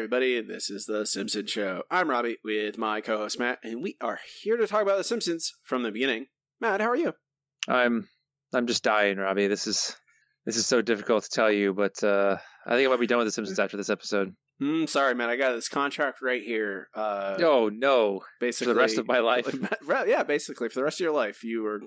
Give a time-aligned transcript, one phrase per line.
[0.00, 0.40] everybody.
[0.40, 1.82] This is The Simpsons Show.
[1.90, 5.04] I'm Robbie with my co host Matt, and we are here to talk about The
[5.04, 6.28] Simpsons from the beginning.
[6.58, 7.12] Matt, how are you?
[7.68, 8.08] I'm
[8.54, 9.46] I'm just dying, Robbie.
[9.46, 9.94] This is
[10.46, 13.18] this is so difficult to tell you, but uh, I think I might be done
[13.18, 14.34] with The Simpsons after this episode.
[14.62, 15.28] Mm, sorry, man.
[15.28, 16.88] I got this contract right here.
[16.94, 18.22] Uh, oh no!
[18.40, 19.54] basically, For the rest of my life.
[20.06, 21.82] yeah, basically, for the rest of your life, you were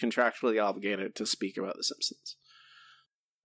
[0.00, 2.36] contractually obligated to speak about The Simpsons.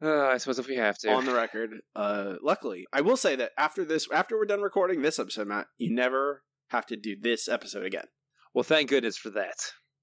[0.02, 1.12] Uh, I suppose if we have to.
[1.12, 1.72] on the record.
[1.96, 5.68] Uh, luckily, I will say that after this, after we're done recording this episode, Matt,
[5.78, 8.06] you never have to do this episode again.
[8.54, 9.56] well, thank goodness for that.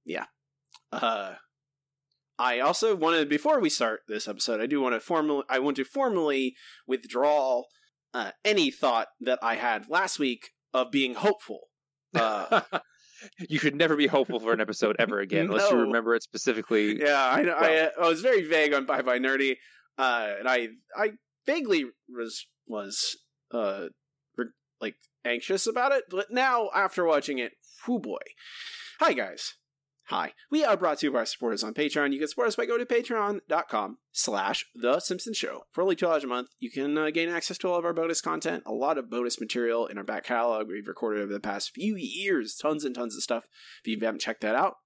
[0.04, 0.24] Yeah.
[0.92, 1.34] Uh,
[2.38, 5.76] I also wanted before we start this episode, I do want to formally, I want
[5.76, 6.54] to formally
[6.86, 7.62] withdraw
[8.12, 11.60] uh, any thought that I had last week of being hopeful.
[12.16, 12.60] Uh,
[13.48, 17.00] you should never be hopeful for an episode ever again, unless you remember it specifically.
[17.00, 19.56] yeah, I, I, I was very vague on Bye Bye Nerdie,
[19.98, 21.12] uh, and I, I
[21.46, 23.16] vaguely was was
[23.52, 23.86] uh,
[24.36, 24.46] re-
[24.80, 27.52] like anxious about it, but now after watching it,
[27.86, 28.22] whoo boy!
[29.00, 29.54] Hi guys,
[30.06, 30.32] hi.
[30.50, 32.12] We are brought to you by our supporters on Patreon.
[32.12, 35.62] You can support us by going to patreon.com slash The Simpsons Show.
[35.72, 38.20] For only $2 a month, you can uh, gain access to all of our bonus
[38.20, 41.72] content, a lot of bonus material in our back catalog we've recorded over the past
[41.74, 43.44] few years, tons and tons of stuff.
[43.84, 44.76] If you haven't checked that out,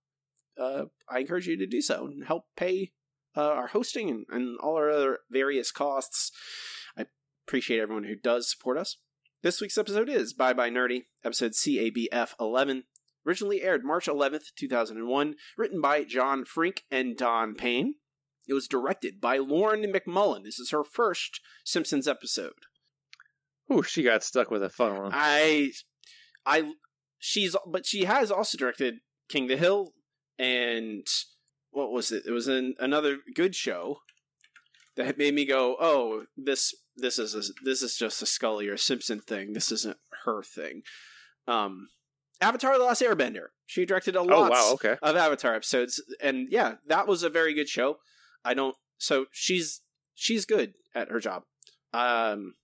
[0.58, 2.92] uh, I encourage you to do so and help pay
[3.36, 6.30] uh, our hosting and, and all our other various costs.
[6.96, 7.06] I
[7.46, 8.96] appreciate everyone who does support us.
[9.42, 12.84] This week's episode is Bye Bye Nerdie, episode CABF 11.
[13.26, 17.94] Originally aired March 11th, 2001, written by John Frink and Don Payne.
[18.48, 20.44] It was directed by Lauren MacMullan.
[20.44, 22.54] This is her first Simpsons episode.
[23.70, 25.10] Ooh, she got stuck with a fun one.
[25.14, 25.72] I,
[26.46, 26.72] I,
[27.18, 28.94] she's, but she has also directed
[29.28, 29.92] King the Hill
[30.38, 31.06] and
[31.78, 32.24] what was it?
[32.26, 34.00] It was an, another good show
[34.96, 38.76] that made me go, "Oh, this, this is a, this is just a Scully or
[38.76, 39.52] Simpson thing.
[39.52, 40.82] This isn't her thing."
[41.46, 41.88] Um,
[42.40, 43.46] Avatar: The Last Airbender.
[43.66, 44.96] She directed a oh lot wow, okay.
[45.00, 47.98] of Avatar episodes, and yeah, that was a very good show.
[48.44, 48.74] I don't.
[48.98, 49.80] So she's
[50.14, 51.44] she's good at her job.
[51.94, 52.54] Um,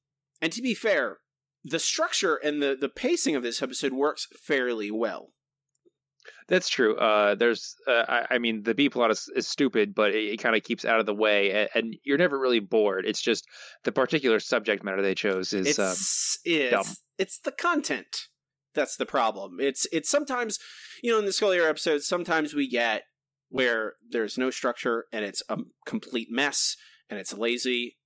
[0.42, 1.18] and to be fair,
[1.62, 5.28] the structure and the the pacing of this episode works fairly well.
[6.48, 6.96] That's true.
[6.96, 10.42] Uh, there's, uh, I, I mean, the B plot is, is stupid, but it, it
[10.42, 13.06] kind of keeps out of the way, and, and you're never really bored.
[13.06, 13.46] It's just
[13.84, 16.94] the particular subject matter they chose is um, It's it's dumb.
[17.18, 18.28] it's the content
[18.74, 19.58] that's the problem.
[19.60, 20.58] It's it's sometimes
[21.02, 23.04] you know in the Scullier episodes sometimes we get
[23.48, 26.76] where there's no structure and it's a complete mess
[27.08, 27.96] and it's lazy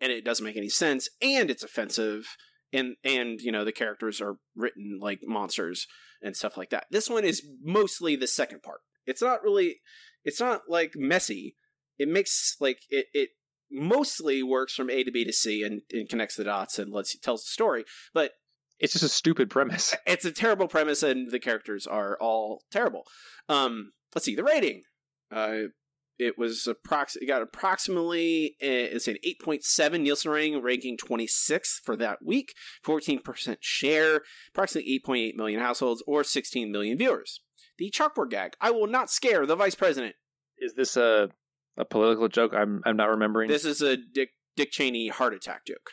[0.00, 2.36] and it doesn't make any sense and it's offensive
[2.72, 5.86] and and you know the characters are written like monsters
[6.22, 6.86] and stuff like that.
[6.90, 8.80] This one is mostly the second part.
[9.06, 9.80] It's not really
[10.24, 11.56] it's not like messy.
[11.98, 13.30] It makes like it it
[13.70, 17.18] mostly works from A to B to C and, and connects the dots and lets
[17.18, 17.84] tells the story.
[18.14, 18.32] But
[18.78, 19.94] it's just a stupid premise.
[20.06, 23.04] it's a terrible premise and the characters are all terrible.
[23.48, 24.82] Um, let's see the rating.
[25.30, 25.68] Uh,
[26.18, 31.96] it was approx- it got approximately uh, it's an 8.7 Nielsen rating, ranking 26th for
[31.96, 37.40] that week, 14% share, approximately 8.8 million households or 16 million viewers.
[37.78, 40.14] The chalkboard gag: I will not scare the vice president.
[40.58, 41.30] Is this a
[41.76, 42.52] a political joke?
[42.54, 43.48] I'm I'm not remembering.
[43.48, 45.90] This is a Dick Dick Cheney heart attack joke.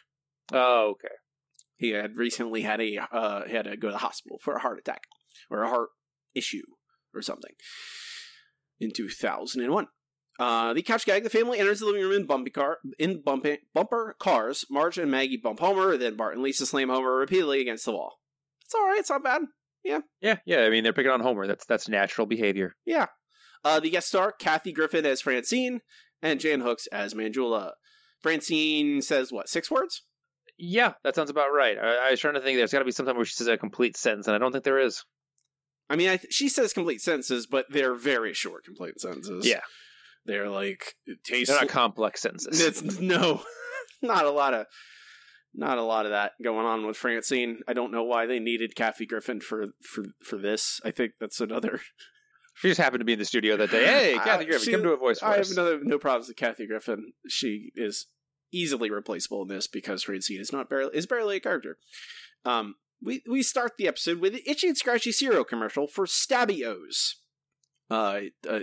[0.53, 1.15] oh, okay.
[1.77, 4.77] He had recently had a uh, had to go to the hospital for a heart
[4.77, 5.03] attack
[5.49, 5.89] or a heart
[6.35, 6.63] issue
[7.13, 7.53] or something
[8.79, 9.87] in 2001.
[10.39, 13.59] Uh, the couch gag: The family enters the living room in bumpy car in bumpy,
[13.73, 14.65] bumper cars.
[14.71, 15.97] Marge and Maggie bump Homer.
[15.97, 18.19] Then Bart and Lisa slam Homer repeatedly against the wall.
[18.65, 18.99] It's all right.
[18.99, 19.41] It's not bad.
[19.83, 20.37] Yeah, yeah.
[20.45, 20.59] Yeah.
[20.61, 21.45] I mean, they're picking on Homer.
[21.45, 22.75] That's that's natural behavior.
[22.85, 23.07] Yeah.
[23.65, 25.81] Uh, the guest star Kathy Griffin as Francine
[26.21, 27.71] and Jan Hooks as Manjula.
[28.21, 30.03] Francine says what six words?
[30.57, 31.77] Yeah, that sounds about right.
[31.77, 32.57] I, I was trying to think.
[32.57, 34.51] There's got to be some time where she says a complete sentence, and I don't
[34.51, 35.03] think there is.
[35.89, 39.47] I mean, I th- she says complete sentences, but they're very short complete sentences.
[39.47, 39.61] Yeah.
[40.25, 41.49] They're like it tastes.
[41.51, 42.59] They're not complex sentences.
[42.61, 43.41] it's no,
[44.01, 44.67] not a lot of,
[45.53, 47.59] not a lot of that going on with Francine.
[47.67, 50.79] I don't know why they needed Kathy Griffin for for for this.
[50.83, 51.81] I think that's another.
[52.61, 53.85] She just happened to be in the studio that day.
[53.85, 56.27] Hey, Uh, Kathy Griffin, she- come do a voice for I have no no problems
[56.27, 57.13] with Kathy Griffin.
[57.29, 58.07] She is
[58.51, 61.77] easily replaceable in this because Francine is not barely is barely a character.
[62.43, 67.13] Um, we we start the episode with an itchy and scratchy cereal commercial for Stabbios.
[67.89, 68.19] Uh,
[68.49, 68.59] uh,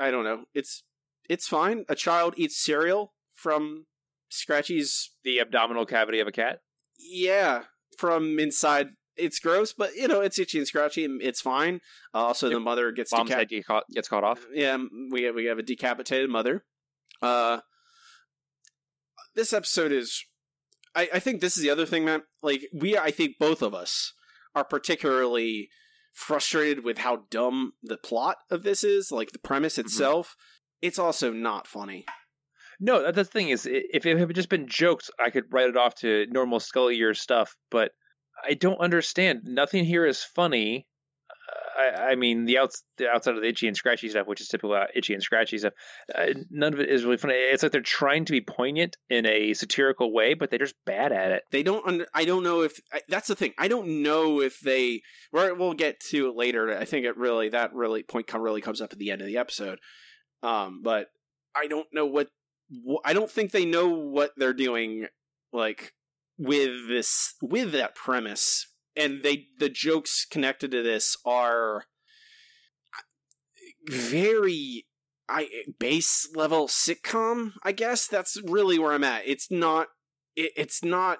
[0.00, 0.44] I don't know.
[0.54, 0.82] It's
[1.28, 1.84] it's fine.
[1.88, 3.86] A child eats cereal from
[4.30, 6.60] Scratchy's the abdominal cavity of a cat.
[6.98, 7.64] yeah
[7.98, 8.88] from inside.
[9.16, 11.04] It's gross, but you know it's itchy and scratchy.
[11.04, 11.80] and It's fine.
[12.14, 14.46] Uh, also, the mother gets Mom's head gets caught off.
[14.52, 14.78] yeah,
[15.12, 16.64] we we have a decapitated mother.
[17.20, 17.60] Uh,
[19.34, 20.24] this episode is
[20.94, 22.22] I, I think this is the other thing, man.
[22.42, 24.14] Like we, I think both of us
[24.54, 25.68] are particularly
[26.12, 29.10] frustrated with how dumb the plot of this is.
[29.12, 29.86] Like the premise mm-hmm.
[29.86, 30.36] itself,
[30.82, 32.04] it's also not funny.
[32.80, 35.76] No, that's the thing is, if it had just been jokes, I could write it
[35.76, 37.54] off to normal Scully year stuff.
[37.70, 37.92] But
[38.42, 39.40] I don't understand.
[39.44, 40.86] Nothing here is funny.
[41.78, 44.48] I, I mean, the outs the outside of the itchy and scratchy stuff, which is
[44.48, 45.72] typical uh, itchy and scratchy stuff.
[46.14, 47.34] Uh, none of it is really funny.
[47.34, 51.12] It's like they're trying to be poignant in a satirical way, but they're just bad
[51.12, 51.42] at it.
[51.50, 51.86] They don't.
[51.86, 53.52] Under, I don't know if I, that's the thing.
[53.58, 55.02] I don't know if they.
[55.32, 56.76] We're, we'll get to it later.
[56.76, 59.26] I think it really that really point come really comes up at the end of
[59.26, 59.78] the episode.
[60.42, 61.08] Um, but
[61.54, 62.28] I don't know what.
[62.70, 65.06] wh- I don't think they know what they're doing.
[65.52, 65.92] Like
[66.38, 71.84] with this with that premise, and they the jokes connected to this are
[73.86, 74.86] very
[75.30, 75.48] I
[75.78, 77.52] base level sitcom.
[77.62, 79.22] I guess that's really where I'm at.
[79.26, 79.88] It's not.
[80.34, 81.18] It, it's not.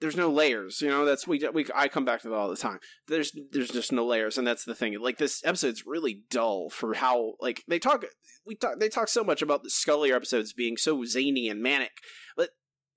[0.00, 0.80] There's no layers.
[0.80, 1.04] You know.
[1.04, 1.66] That's we we.
[1.74, 2.78] I come back to that all the time.
[3.08, 4.96] There's there's just no layers, and that's the thing.
[5.00, 8.04] Like this episode's really dull for how like they talk.
[8.46, 8.78] We talk.
[8.78, 11.92] They talk so much about the Scully episodes being so zany and manic,
[12.36, 12.50] but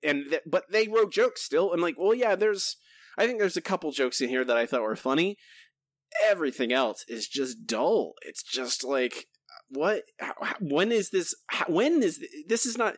[0.04, 1.72] and th- but they wrote jokes still.
[1.72, 2.36] And like, well, yeah.
[2.36, 2.76] There's.
[3.16, 5.36] I think there's a couple jokes in here that I thought were funny.
[6.28, 8.14] Everything else is just dull.
[8.22, 9.26] It's just like
[9.68, 12.96] what how, when is this how, when is th- this is not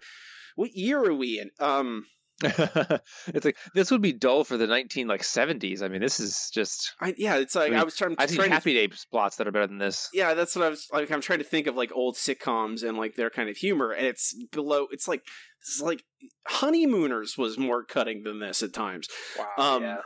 [0.57, 2.05] what year are we in um
[3.29, 5.83] it's like this would be dull for the nineteen like seventies.
[5.83, 6.95] I mean, this is just.
[7.01, 9.37] I, yeah it's like I i, was trying, I've seen trying to Happy Days plots
[9.37, 10.09] that are better than this.
[10.13, 12.97] yeah that's what i was like i'm trying to think of like old sitcoms and
[12.97, 15.23] like their kind of humor and it's below it's like
[15.61, 16.05] it's like
[16.47, 19.09] honeymooners was more cutting than this at times
[19.39, 19.77] Wow.
[19.77, 19.99] Um,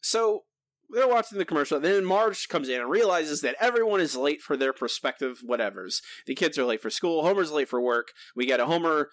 [0.00, 0.44] so
[0.90, 1.80] they're watching the commercial.
[1.80, 6.00] Then Marge comes in and realizes that everyone is late for their prospective whatevers.
[6.26, 7.22] The kids are late for school.
[7.22, 8.08] Homer's late for work.
[8.36, 9.10] We get a Homer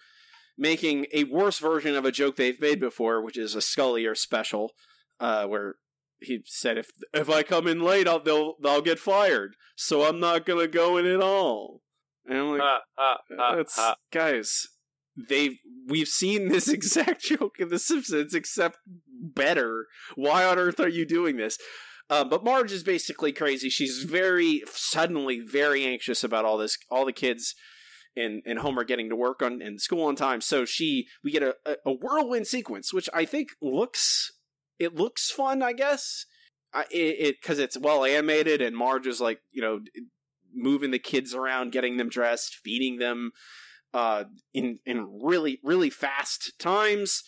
[0.58, 4.72] making a worse version of a joke they've made before, which is a Scullier special,
[5.20, 5.76] uh, where
[6.20, 9.56] he said, "If if I come in late, I'll they'll I'll get fired.
[9.76, 11.82] So I'm not gonna go in at all."
[12.26, 12.62] And I'm like,
[14.12, 14.68] guys
[15.16, 15.58] they've
[15.88, 18.78] we've seen this exact joke in the simpsons except
[19.08, 21.58] better why on earth are you doing this
[22.10, 27.06] uh, but marge is basically crazy she's very suddenly very anxious about all this all
[27.06, 27.56] the kids
[28.16, 31.44] and and homer getting to work on and school on time so she we get
[31.44, 31.56] a,
[31.86, 34.32] a, whirlwind sequence which i think looks
[34.80, 36.26] it looks fun i guess
[36.74, 39.82] I, it because it's well animated and marge is like you know
[40.56, 43.32] moving the kids around getting them dressed feeding them
[43.94, 47.24] uh, in in really really fast times.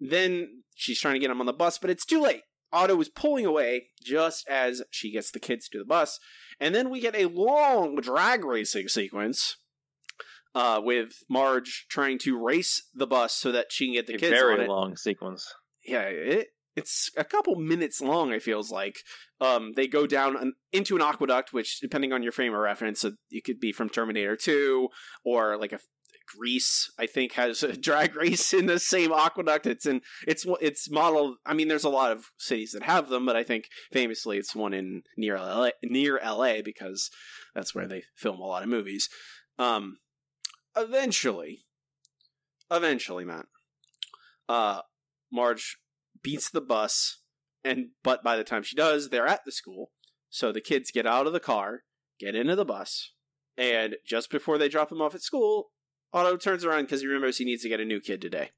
[0.00, 2.42] Then she's trying to get him on the bus, but it's too late.
[2.72, 6.18] Otto is pulling away just as she gets the kids to the bus,
[6.60, 9.56] and then we get a long drag racing sequence
[10.56, 14.18] uh, with Marge trying to race the bus so that she can get the A
[14.18, 15.52] kids very long sequence.
[15.86, 18.32] Yeah, it, it's a couple minutes long.
[18.32, 18.96] It feels like
[19.38, 23.04] um, they go down an, into an aqueduct, which, depending on your frame of reference,
[23.04, 24.88] uh, it could be from Terminator Two
[25.26, 25.78] or like a
[26.34, 26.90] Grease.
[26.98, 29.66] I think has a drag race in the same aqueduct.
[29.66, 31.36] It's in it's it's modeled.
[31.44, 34.56] I mean, there's a lot of cities that have them, but I think famously it's
[34.56, 37.10] one in near LA, near LA because
[37.54, 39.10] that's where they film a lot of movies.
[39.58, 39.98] Um,
[40.76, 41.64] eventually,
[42.70, 43.46] eventually, Matt,
[44.48, 44.80] uh,
[45.32, 45.78] Marge
[46.22, 47.20] beats the bus,
[47.64, 49.90] and but by the time she does, they're at the school.
[50.28, 51.82] So the kids get out of the car,
[52.18, 53.12] get into the bus,
[53.56, 55.70] and just before they drop them off at school,
[56.12, 58.50] Otto turns around because he remembers he needs to get a new kid today.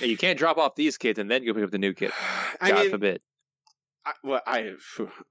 [0.00, 2.12] And you can't drop off these kids and then go pick up the new kid.
[2.60, 3.20] I God mean, forbid.
[4.22, 4.72] Well, I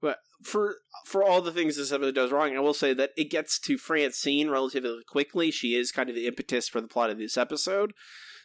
[0.00, 3.30] but for for all the things this episode does wrong, I will say that it
[3.30, 5.50] gets to Francine relatively quickly.
[5.50, 7.92] She is kind of the impetus for the plot of this episode,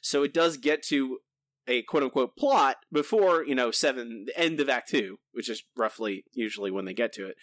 [0.02, 1.20] so it does get to
[1.68, 5.64] a quote unquote plot before you know seven the end of Act Two, which is
[5.76, 7.36] roughly usually when they get to it.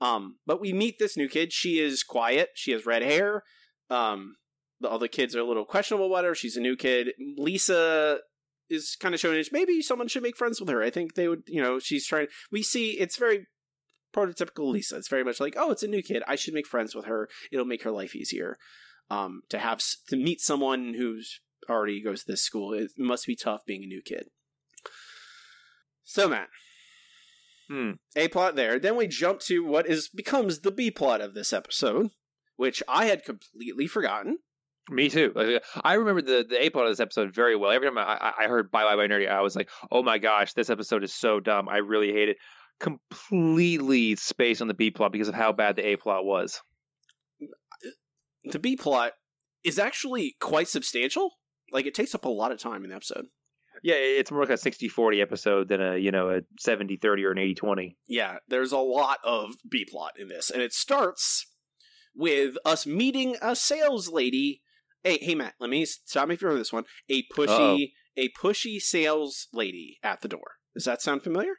[0.00, 1.52] Um, but we meet this new kid.
[1.52, 2.50] She is quiet.
[2.54, 3.42] She has red hair.
[3.90, 4.36] Um,
[4.80, 6.34] the other kids are a little questionable about her.
[6.34, 7.08] She's a new kid.
[7.36, 8.20] Lisa
[8.70, 9.42] is kind of showing.
[9.52, 10.82] Maybe someone should make friends with her.
[10.82, 12.28] I think they would, you know, she's trying.
[12.50, 13.46] We see it's very
[14.14, 14.96] prototypical Lisa.
[14.96, 16.22] It's very much like, oh, it's a new kid.
[16.26, 17.28] I should make friends with her.
[17.52, 18.56] It'll make her life easier.
[19.10, 23.36] Um, to have to meet someone who's already goes to this school, it must be
[23.36, 24.28] tough being a new kid.
[26.04, 26.48] So Matt,
[27.68, 27.92] Hmm.
[28.16, 28.78] a plot there.
[28.78, 32.10] Then we jump to what is becomes the B plot of this episode,
[32.56, 34.38] which I had completely forgotten.
[34.90, 35.32] Me too.
[35.34, 37.70] Like, uh, I remember the the A plot of this episode very well.
[37.70, 40.18] Every time I, I- I heard "Bye Bye Bye Nerdie," I was like, "Oh my
[40.18, 41.68] gosh, this episode is so dumb.
[41.68, 42.36] I really hate it."
[42.80, 46.60] Completely spaced on the B plot because of how bad the A plot was.
[48.44, 49.12] The B plot
[49.64, 51.32] is actually quite substantial.
[51.72, 53.26] Like it takes up a lot of time in the episode.
[53.82, 57.38] Yeah, it's more like a 60-40 episode than a you know a 70-30 or an
[57.38, 57.96] 80-20.
[58.08, 61.46] Yeah, there's a lot of B plot in this, and it starts
[62.14, 64.62] with us meeting a sales lady.
[65.04, 66.84] Hey, hey, Matt, let me stop me if you're on this one.
[67.08, 70.56] A pushy, a pushy sales lady at the door.
[70.74, 71.54] Does that sound familiar?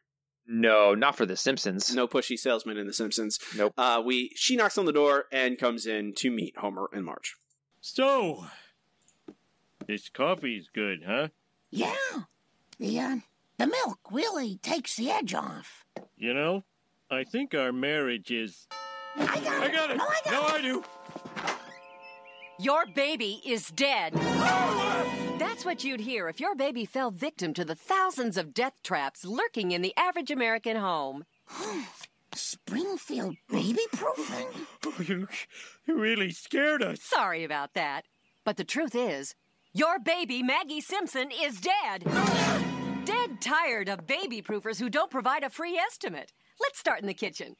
[0.45, 1.93] No, not for The Simpsons.
[1.93, 3.39] No pushy salesman in The Simpsons.
[3.55, 3.73] Nope.
[3.77, 7.35] Uh, we she knocks on the door and comes in to meet Homer and Marge.
[7.81, 8.45] So,
[9.87, 11.29] this coffee's good, huh?
[11.69, 11.93] Yeah.
[12.77, 13.17] The, uh,
[13.57, 15.85] the milk really takes the edge off.
[16.17, 16.63] You know,
[17.11, 18.67] I think our marriage is.
[19.17, 19.47] I got it.
[19.47, 19.97] I got it!
[19.97, 20.53] No, I got no, it.
[20.53, 20.83] I do!
[22.61, 24.13] Your baby is dead.
[25.39, 29.23] That's what you'd hear if your baby fell victim to the thousands of death traps
[29.23, 31.23] lurking in the average American home.
[32.35, 34.47] Springfield baby proofing?
[34.85, 35.27] Oh, you,
[35.87, 37.01] you really scared us.
[37.01, 38.03] Sorry about that.
[38.43, 39.35] But the truth is,
[39.71, 42.03] your baby, Maggie Simpson, is dead.
[43.05, 46.33] dead tired of baby proofers who don't provide a free estimate.
[46.59, 47.55] Let's start in the kitchen.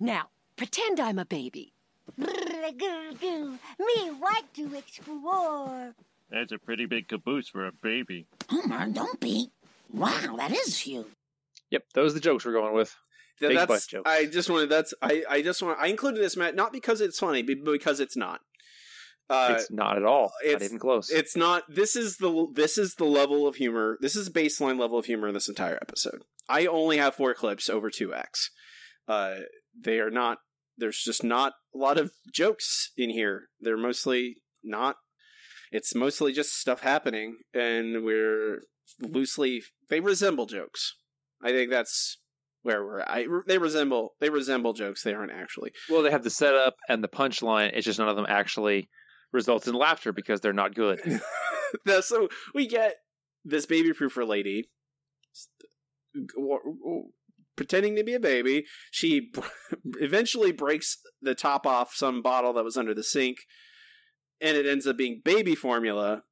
[0.00, 1.74] Now, pretend I'm a baby.
[2.16, 5.94] Me like to explore.
[6.30, 8.26] That's a pretty big caboose for a baby.
[8.48, 9.50] Homer, don't be.
[9.92, 11.06] Wow, that is huge.
[11.70, 12.94] Yep, those are the jokes we're going with.
[13.40, 14.10] Th- Big that's butt jokes.
[14.10, 17.18] I just wanted that's I I just want I included this Matt not because it's
[17.18, 18.40] funny but because it's not.
[19.30, 20.32] Uh, it's not at all.
[20.42, 21.08] Not it's- even close.
[21.10, 24.98] it's not this is the this is the level of humor this is baseline level
[24.98, 28.48] of humor in this entire episode i only have four clips over 2x
[29.06, 29.34] uh
[29.78, 30.38] they are not
[30.78, 33.48] there's just not a lot of jokes in here.
[33.60, 34.96] They're mostly not
[35.70, 38.62] it's mostly just stuff happening and we're
[39.00, 40.94] loosely they resemble jokes.
[41.42, 42.18] I think that's
[42.62, 45.02] where we're I, they resemble they resemble jokes.
[45.02, 45.72] They aren't actually.
[45.90, 47.72] Well, they have the setup and the punchline.
[47.74, 48.88] It's just none of them actually
[49.32, 51.00] results in laughter because they're not good.
[52.00, 52.94] So we get
[53.44, 54.70] this baby proofer lady
[57.58, 58.64] pretending to be a baby.
[58.90, 59.30] She
[60.00, 63.38] eventually breaks the top off some bottle that was under the sink,
[64.40, 66.22] and it ends up being baby formula.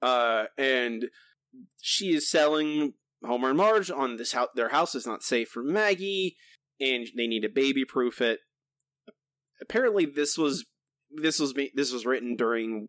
[0.00, 1.10] Uh, and
[1.82, 4.48] she is selling Homer and Marge on this house.
[4.54, 6.36] Their house is not safe for Maggie,
[6.80, 8.38] and they need to baby proof it.
[9.60, 10.64] Apparently, this was
[11.10, 12.88] this was this was written during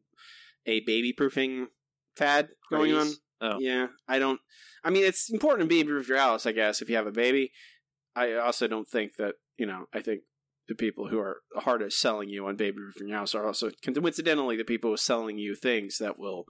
[0.66, 1.68] a baby proofing
[2.16, 3.08] fad going on.
[3.42, 3.58] Oh.
[3.60, 4.40] Yeah, I don't.
[4.84, 7.12] I mean, it's important to baby proof your house, I guess, if you have a
[7.12, 7.52] baby.
[8.16, 9.86] I also don't think that you know.
[9.94, 10.22] I think
[10.68, 14.56] the people who are hardest selling you on baby proofing your house are also coincidentally
[14.56, 16.46] the people who are selling you things that will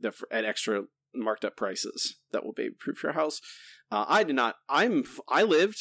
[0.00, 3.40] that at extra marked up prices that will baby proof your house.
[3.90, 4.56] Uh, I did not.
[4.68, 5.04] I'm.
[5.28, 5.78] I lived,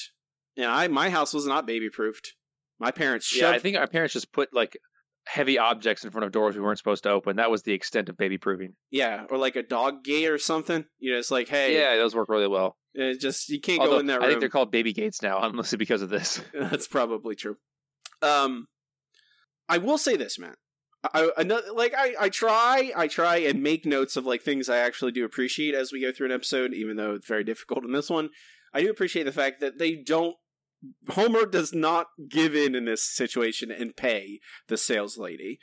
[0.57, 2.33] and I my house was not baby proofed.
[2.79, 3.43] My parents shoved.
[3.43, 4.77] Yeah, I think our parents just put like
[5.25, 7.37] heavy objects in front of doors we weren't supposed to open.
[7.37, 8.73] That was the extent of baby proving.
[8.89, 10.85] yeah, or like a dog gate or something.
[10.99, 12.77] You know, it's like, hey, Yeah, those work really well.
[12.93, 14.23] it just you can't Although, go in that room.
[14.23, 16.41] I think they're called baby gates now, mostly because of this.
[16.53, 17.57] That's probably true.
[18.21, 18.67] Um,
[19.69, 20.55] I will say this, man.
[21.13, 24.77] I, another like I, I try I try and make notes of like things I
[24.77, 27.91] actually do appreciate as we go through an episode, even though it's very difficult in
[27.91, 28.29] this one.
[28.73, 30.35] I do appreciate the fact that they don't.
[31.09, 35.59] Homer does not give in in this situation and pay the sales lady.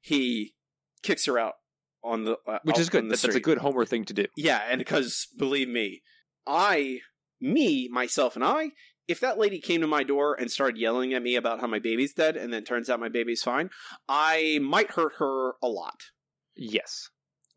[0.00, 0.54] He
[1.02, 1.54] kicks her out
[2.02, 3.04] on the uh, Which is good.
[3.04, 4.26] the That's a good Homer thing to do.
[4.36, 6.02] Yeah, and because believe me,
[6.46, 7.00] I,
[7.40, 8.70] me, myself, and I,
[9.08, 11.78] if that lady came to my door and started yelling at me about how my
[11.80, 13.70] baby's dead, and then turns out my baby's fine,
[14.08, 16.00] I might hurt her a lot,
[16.56, 17.08] Yes.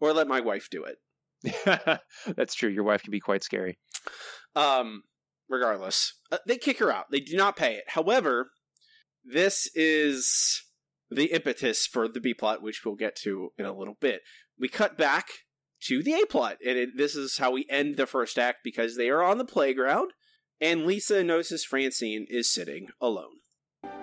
[0.01, 1.99] or let my wife do it.
[2.35, 2.69] That's true.
[2.69, 3.77] Your wife can be quite scary.
[4.55, 5.03] Um,
[5.53, 7.11] regardless, uh, they kick her out.
[7.11, 7.83] They do not pay it.
[7.89, 8.49] However,
[9.23, 10.63] this is
[11.09, 14.21] the impetus for the B plot, which we'll get to in a little bit.
[14.59, 15.27] We cut back
[15.83, 18.97] to the A plot, and it, this is how we end the first act because
[18.97, 20.11] they are on the playground,
[20.59, 23.37] and Lisa notices Francine is sitting alone.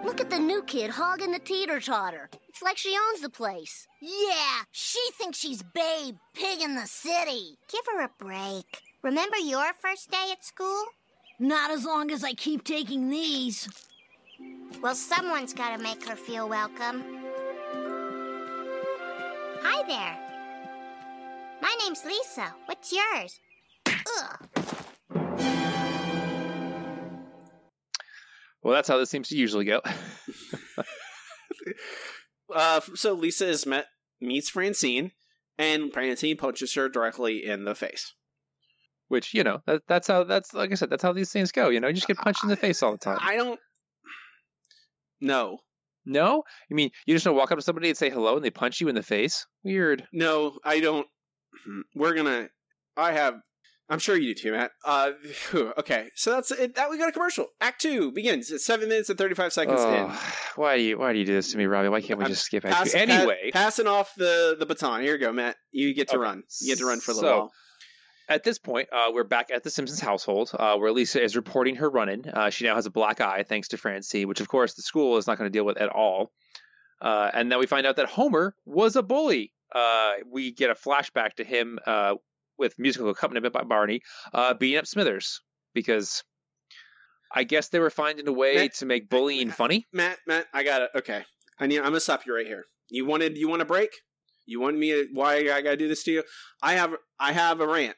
[0.04, 2.30] Look at the new kid hogging the teeter totter.
[2.48, 3.86] It's like she owns the place.
[4.00, 7.58] Yeah, she thinks she's Babe, pig in the city.
[7.70, 8.82] Give her a break.
[9.02, 10.84] Remember your first day at school?
[11.42, 13.66] Not as long as I keep taking these.
[14.82, 17.02] Well, someone's got to make her feel welcome.
[19.62, 20.18] Hi there.
[21.62, 22.54] My name's Lisa.
[22.66, 23.40] What's yours?
[23.88, 24.48] Ugh.
[28.62, 29.80] Well, that's how this seems to usually go.
[32.52, 33.86] Uh, so Lisa is met
[34.20, 35.12] meets Francine,
[35.56, 38.12] and Francine punches her directly in the face.
[39.10, 41.68] Which you know that, that's how that's like I said that's how these things go.
[41.68, 43.18] You know, you just get punched in the face all the time.
[43.20, 43.58] I don't.
[45.20, 45.58] No,
[46.06, 48.50] No, I mean you just don't walk up to somebody and say hello and they
[48.50, 49.46] punch you in the face.
[49.64, 50.06] Weird.
[50.12, 51.06] no, I don't.
[51.66, 51.80] Mhm.
[51.94, 52.48] we're gonna.
[52.96, 53.34] I have.
[53.88, 54.70] I'm sure you do too, Matt.
[54.84, 55.10] Uh,
[55.78, 56.76] okay, so that's it.
[56.76, 57.46] That we got a commercial.
[57.60, 59.88] Act two begins at seven minutes and thirty five seconds in.
[60.08, 61.88] Oh, why do you why do you do this to me, Robbie?
[61.88, 63.12] Why can't we I'm just skip Pass- act two?
[63.12, 65.02] pa- Anyway, passing off the the baton.
[65.02, 65.56] Here you go, Matt.
[65.72, 66.44] You get to Okay, run.
[66.60, 67.52] You get to run for a little so- while.
[68.30, 71.74] At this point, uh, we're back at the Simpsons household, uh, where Lisa is reporting
[71.74, 72.26] her run-in.
[72.26, 75.16] Uh, she now has a black eye thanks to Francine, which of course the school
[75.16, 76.30] is not going to deal with at all.
[77.02, 79.52] Uh, and then we find out that Homer was a bully.
[79.74, 82.14] Uh, we get a flashback to him uh,
[82.56, 84.00] with musical accompaniment by Barney
[84.32, 85.40] uh, beating up Smithers
[85.74, 86.22] because
[87.34, 89.88] I guess they were finding a way Matt- to make bullying funny.
[89.92, 90.90] Matt, Matt, I got it.
[90.94, 91.24] Okay,
[91.58, 91.78] I need.
[91.78, 92.66] I'm gonna stop you right here.
[92.90, 93.36] You wanted.
[93.36, 93.90] You want a break?
[94.46, 94.90] You want me?
[94.90, 96.22] To, why I gotta do this to you?
[96.62, 96.94] I have.
[97.18, 97.96] I have a rant.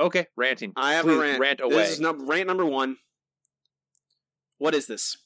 [0.00, 0.72] Okay, ranting.
[0.76, 1.40] I have Please, a rant.
[1.40, 1.74] Rant away.
[1.74, 2.96] This is num- rant number one.
[4.58, 5.18] What is this?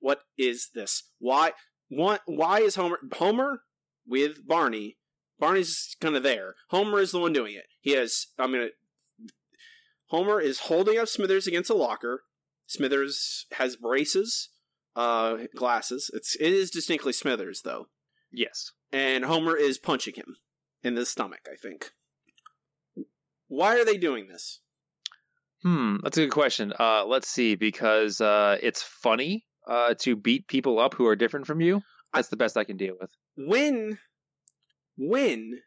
[0.00, 1.04] What is this?
[1.18, 1.52] Why?
[1.88, 2.22] What?
[2.26, 2.98] Why is Homer?
[3.14, 3.62] Homer
[4.06, 4.96] with Barney.
[5.38, 6.56] Barney's kind of there.
[6.70, 7.66] Homer is the one doing it.
[7.80, 8.26] He has.
[8.38, 8.68] I'm gonna.
[10.06, 12.22] Homer is holding up Smithers against a locker.
[12.66, 14.50] Smithers has braces,
[14.96, 16.10] uh, glasses.
[16.12, 17.86] It's it is distinctly Smithers though,
[18.32, 18.72] yes.
[18.92, 20.36] and Homer is punching him
[20.82, 21.46] in the stomach.
[21.50, 21.92] I think.
[23.48, 24.60] Why are they doing this?
[25.62, 26.72] Hmm, that's a good question.
[26.78, 31.46] Uh, let's see, because uh, it's funny uh, to beat people up who are different
[31.46, 31.82] from you.
[32.14, 33.10] That's the best I can deal with.
[33.36, 33.98] when
[34.96, 35.60] when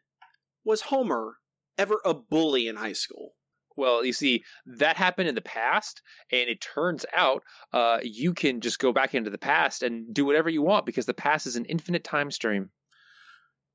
[0.64, 1.36] was Homer
[1.78, 3.32] ever a bully in high school?
[3.76, 8.60] Well, you see, that happened in the past, and it turns out uh, you can
[8.60, 11.56] just go back into the past and do whatever you want because the past is
[11.56, 12.70] an infinite time stream.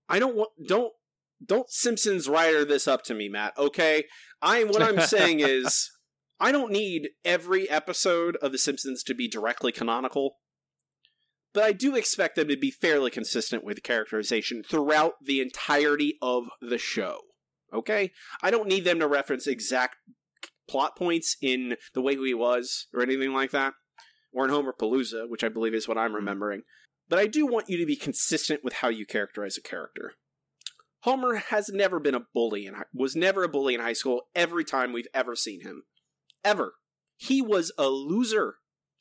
[0.08, 0.94] I don't want don't
[1.44, 3.54] don't Simpsons writer this up to me, Matt.
[3.58, 4.06] Okay,
[4.42, 5.92] I what I'm saying is
[6.40, 10.38] I don't need every episode of The Simpsons to be directly canonical,
[11.54, 16.46] but I do expect them to be fairly consistent with characterization throughout the entirety of
[16.62, 17.20] the show.
[17.74, 19.96] Okay, I don't need them to reference exact
[20.70, 23.74] plot points in the way he was or anything like that,
[24.32, 26.16] or in Homerpalooza, which I believe is what I'm mm-hmm.
[26.16, 26.62] remembering.
[27.10, 30.14] But I do want you to be consistent with how you characterize a character.
[31.02, 34.64] Homer has never been a bully and was never a bully in high school every
[34.64, 35.84] time we've ever seen him.
[36.44, 36.74] Ever.
[37.16, 38.56] He was a loser.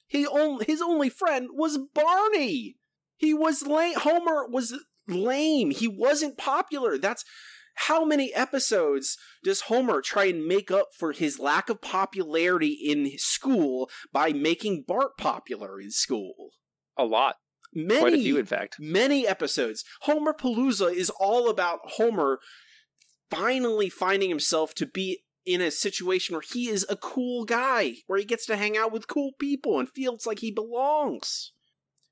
[0.06, 2.76] He only, his only friend was Barney.
[3.16, 3.94] He was lame.
[3.96, 4.74] Homer was
[5.08, 5.70] lame.
[5.70, 6.98] He wasn't popular.
[6.98, 7.24] That's
[7.76, 13.18] how many episodes does Homer try and make up for his lack of popularity in
[13.18, 16.50] school by making Bart popular in school?
[16.96, 17.36] A lot.
[17.76, 18.76] Many, Quite a few, in fact.
[18.80, 19.84] many episodes.
[20.06, 22.40] Homerpalooza is all about Homer
[23.30, 28.18] finally finding himself to be in a situation where he is a cool guy, where
[28.18, 31.52] he gets to hang out with cool people and feels like he belongs.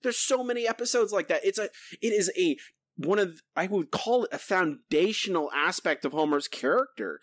[0.03, 1.45] There's so many episodes like that.
[1.45, 1.71] It's a
[2.03, 2.57] it is a
[2.97, 7.21] one of I would call it a foundational aspect of Homer's character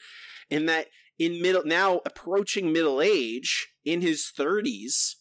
[0.50, 0.88] in that
[1.20, 5.16] in middle now approaching middle age in his 30s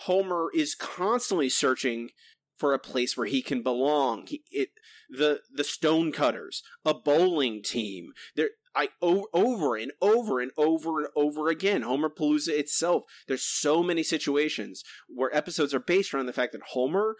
[0.00, 2.10] Homer is constantly searching
[2.56, 4.26] for a place where he can belong.
[4.26, 4.70] He, it
[5.08, 8.12] the the stonecutters, a bowling team.
[8.34, 11.82] There, I o- over and over and over and over again.
[11.82, 13.04] Homerpalooza itself.
[13.26, 17.16] There's so many situations where episodes are based around the fact that Homer,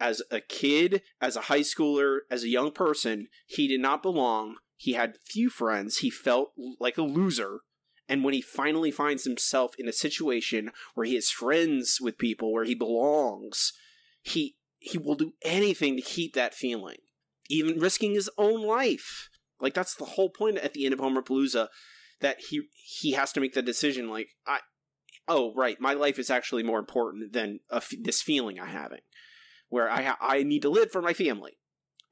[0.00, 4.56] as a kid, as a high schooler, as a young person, he did not belong.
[4.76, 5.98] He had few friends.
[5.98, 7.60] He felt like a loser.
[8.08, 12.52] And when he finally finds himself in a situation where he is friends with people,
[12.52, 13.72] where he belongs,
[14.22, 16.98] he he will do anything to keep that feeling,
[17.48, 19.28] even risking his own life.
[19.60, 21.68] Like that's the whole point at the end of Homerpalooza,
[22.20, 24.08] that he he has to make the decision.
[24.08, 24.60] Like I,
[25.26, 27.60] oh right, my life is actually more important than
[28.00, 29.00] this feeling I'm having,
[29.68, 31.58] where I ha- I need to live for my family,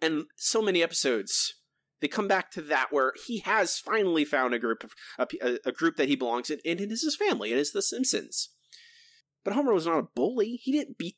[0.02, 1.54] and so many episodes
[2.00, 5.58] they come back to that where he has finally found a group of a, a,
[5.66, 7.52] a group that he belongs in, and it is his family.
[7.52, 8.50] It is the Simpsons.
[9.44, 10.60] But Homer was not a bully.
[10.62, 11.16] He didn't beat.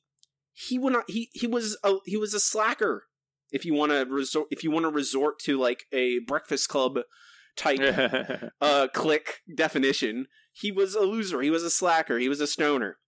[0.67, 1.05] He would not.
[1.09, 3.05] He he was a he was a slacker.
[3.53, 6.99] If you want to resort, if you want to resort to like a Breakfast Club
[7.57, 7.81] type
[8.61, 11.43] uh click definition, he was a loser.
[11.43, 12.19] He was a slacker.
[12.19, 12.99] He was a stoner.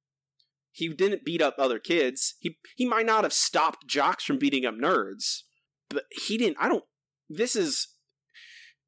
[0.70, 2.34] He didn't beat up other kids.
[2.38, 5.42] He he might not have stopped jocks from beating up nerds,
[5.88, 6.58] but he didn't.
[6.60, 6.84] I don't.
[7.28, 7.88] This is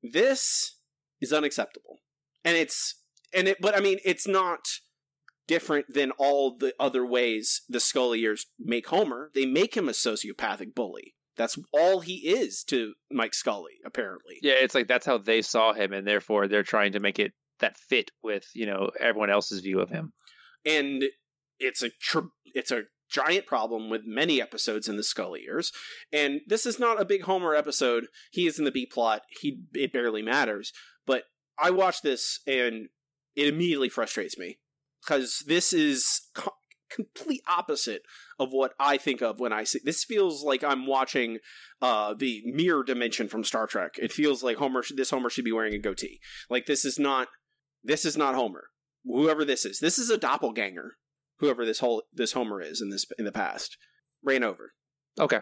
[0.04, 0.78] this
[1.20, 1.98] is unacceptable,
[2.44, 2.94] and it's
[3.34, 3.58] and it.
[3.60, 4.60] But I mean, it's not
[5.46, 9.30] different than all the other ways the Scullyers make Homer.
[9.34, 11.14] They make him a sociopathic bully.
[11.36, 14.36] That's all he is to Mike Scully, apparently.
[14.42, 17.32] yeah, it's like that's how they saw him, and therefore they're trying to make it
[17.60, 20.12] that fit with you know everyone else's view of him.
[20.66, 21.04] and
[21.58, 25.72] it's a tr- it's a giant problem with many episodes in the Scully years,
[26.12, 28.06] and this is not a big Homer episode.
[28.30, 29.22] He is in the B plot.
[29.40, 30.72] He it barely matters.
[31.06, 31.24] But
[31.58, 32.88] I watch this and
[33.34, 34.58] it immediately frustrates me
[35.04, 36.54] because this is co-
[36.94, 38.02] complete opposite
[38.38, 40.04] of what I think of when I see this.
[40.04, 41.38] Feels like I'm watching
[41.80, 43.92] uh, the mirror dimension from Star Trek.
[43.98, 44.82] It feels like Homer.
[44.94, 46.20] This Homer should be wearing a goatee.
[46.50, 47.28] Like this is not.
[47.84, 48.64] This is not Homer.
[49.04, 50.92] Whoever this is, this is a doppelganger.
[51.40, 53.76] Whoever this whole this Homer is in this in the past,
[54.22, 54.72] ran over.
[55.18, 55.40] Okay.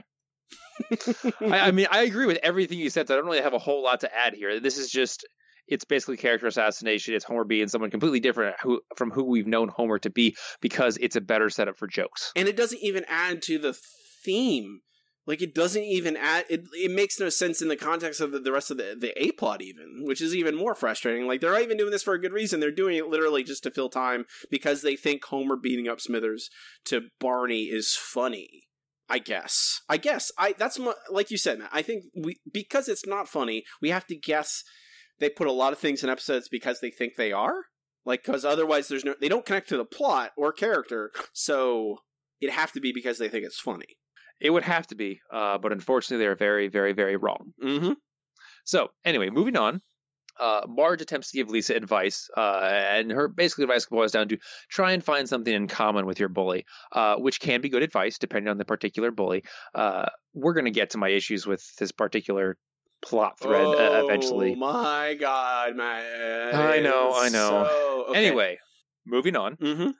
[1.40, 3.06] I, I mean, I agree with everything you said.
[3.06, 4.58] So I don't really have a whole lot to add here.
[4.58, 5.26] This is just
[5.70, 7.14] it's basically character assassination.
[7.14, 10.98] It's Homer being someone completely different who, from who we've known Homer to be because
[11.00, 12.32] it's a better setup for jokes.
[12.36, 13.76] and it doesn't even add to the
[14.22, 14.80] theme.
[15.26, 16.46] Like it doesn't even add.
[16.48, 19.12] It it makes no sense in the context of the, the rest of the the
[19.22, 21.26] a plot, even, which is even more frustrating.
[21.28, 22.58] Like they're not even doing this for a good reason.
[22.58, 26.50] They're doing it literally just to fill time because they think Homer beating up Smithers
[26.86, 28.62] to Barney is funny.
[29.10, 29.82] I guess.
[29.88, 30.32] I guess.
[30.38, 31.70] I that's my, like you said, Matt.
[31.72, 34.64] I think we because it's not funny, we have to guess
[35.20, 37.64] they put a lot of things in episodes because they think they are.
[38.04, 41.12] Like because otherwise there's no they don't connect to the plot or character.
[41.32, 41.98] So
[42.40, 43.98] it'd have to be because they think it's funny.
[44.40, 47.52] It would have to be, uh, but unfortunately, they're very, very, very wrong.
[47.62, 47.92] Mm-hmm.
[48.64, 49.80] So, anyway, moving on.
[50.38, 54.38] Uh, Marge attempts to give Lisa advice, uh, and her basically advice boils down to
[54.70, 58.16] try and find something in common with your bully, uh, which can be good advice
[58.16, 59.44] depending on the particular bully.
[59.74, 62.56] Uh, we're going to get to my issues with this particular
[63.02, 64.54] plot thread uh, eventually.
[64.54, 66.54] Oh my god, man!
[66.54, 67.66] I know, I know.
[67.68, 68.26] So, okay.
[68.26, 68.58] Anyway,
[69.06, 69.56] moving on.
[69.56, 69.90] Mm-hmm.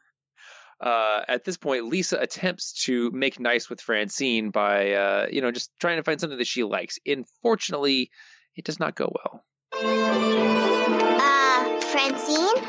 [0.81, 5.51] Uh, at this point, Lisa attempts to make nice with Francine by, uh, you know,
[5.51, 6.99] just trying to find something that she likes.
[7.05, 8.11] Unfortunately,
[8.57, 9.45] it does not go well.
[9.75, 12.65] Uh, Francine?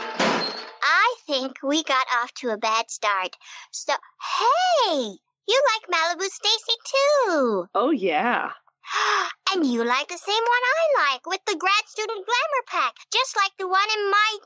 [0.84, 3.38] I think we got off to a bad start.
[3.72, 5.16] So, hey!
[5.48, 7.68] You like Malibu Stacy too!
[7.74, 8.52] Oh, yeah.
[9.54, 13.36] And you like the same one I like with the grad student glamour pack, just
[13.36, 14.40] like the one in my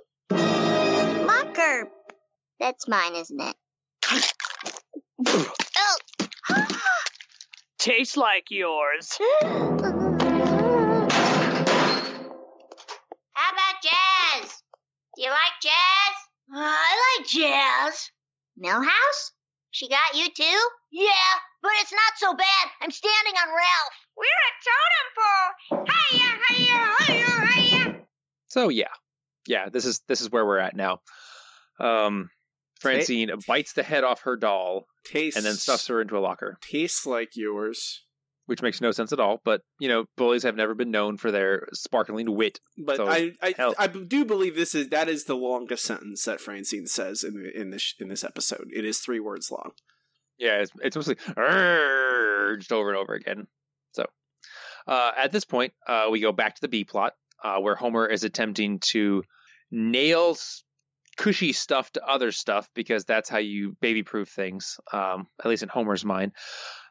[1.28, 1.92] locker.
[2.60, 3.56] That's mine, isn't it?
[5.28, 5.98] oh.
[7.78, 9.18] Tastes like yours.
[9.42, 9.78] How
[13.52, 14.64] about jazz?
[15.16, 16.16] Do you like jazz?
[16.54, 18.12] Uh, I like jazz.
[18.60, 19.32] Milhouse?
[19.76, 20.70] She got you too?
[20.90, 21.10] Yeah,
[21.62, 22.72] but it's not so bad.
[22.82, 23.94] I'm standing on Ralph.
[24.16, 25.86] We're a totem pole.
[26.14, 27.96] Hiya, hiya, hiya, hiya.
[28.48, 28.94] So yeah,
[29.46, 31.02] yeah, this is this is where we're at now.
[31.78, 32.30] Um,
[32.80, 36.58] Francine bites the head off her doll Tastes and then stuffs her into a locker,
[36.62, 38.05] tastes like yours,
[38.46, 39.42] which makes no sense at all.
[39.44, 42.60] But you know, bullies have never been known for their sparkling wit.
[42.78, 43.76] but So, I I, hell.
[43.78, 47.60] I do believe this is that is the longest sentence that Francine says in the,
[47.60, 48.70] in this in this episode.
[48.74, 49.72] It is three words long.
[50.38, 53.48] Yeah, it's, it's mostly urged over and over again.
[53.94, 54.06] So
[54.88, 58.08] uh, at this point, uh, we go back to the B plot uh, where Homer
[58.08, 59.24] is attempting to
[59.72, 60.38] nail
[61.18, 65.64] cushy stuff to other stuff because that's how you baby proof things, um, at least
[65.64, 66.34] in Homer's mind.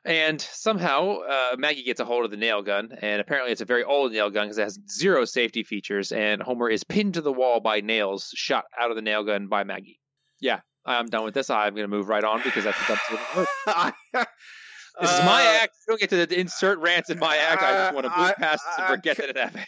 [0.07, 3.65] And somehow uh, Maggie gets a hold of the nail gun, and apparently it's a
[3.65, 6.13] very old nail gun because it has zero safety features.
[6.13, 9.47] And Homer is pinned to the wall by nails shot out of the nail gun
[9.49, 9.99] by Maggie.
[10.41, 11.49] Yeah, I'm done with this.
[11.49, 13.49] I'm going to move right on because that's the episode
[14.15, 14.29] work.
[15.01, 15.75] This is my Uh, act.
[15.89, 17.63] You don't get to insert rants in my act.
[17.63, 19.65] I just want to move I- past this and I- forget that it happened.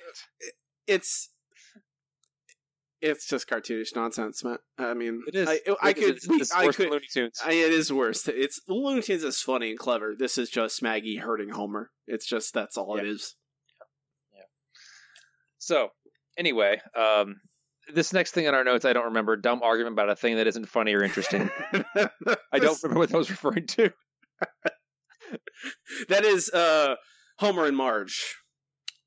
[0.86, 1.30] It's
[3.00, 4.58] it's just cartoonish nonsense, man.
[4.78, 5.48] I mean, It is.
[5.48, 6.16] I, I It is- could.
[6.16, 6.92] It's, we- I worse than could.
[6.92, 7.40] Looney Tunes.
[7.44, 8.26] I, it is worse.
[8.28, 10.14] It's Looney Tunes is funny and clever.
[10.18, 11.90] This is just Maggie hurting Homer.
[12.06, 13.34] It's just that's all it is.
[14.32, 14.40] Yeah.
[14.40, 14.46] is.
[15.58, 15.88] So,
[16.38, 17.36] anyway, um,
[17.92, 19.36] this next thing in our notes, I don't remember.
[19.36, 21.50] Dumb argument about a thing that isn't funny or interesting.
[21.72, 23.90] I don't remember what I was referring to.
[26.08, 26.94] that is uh
[27.38, 28.36] Homer and Marge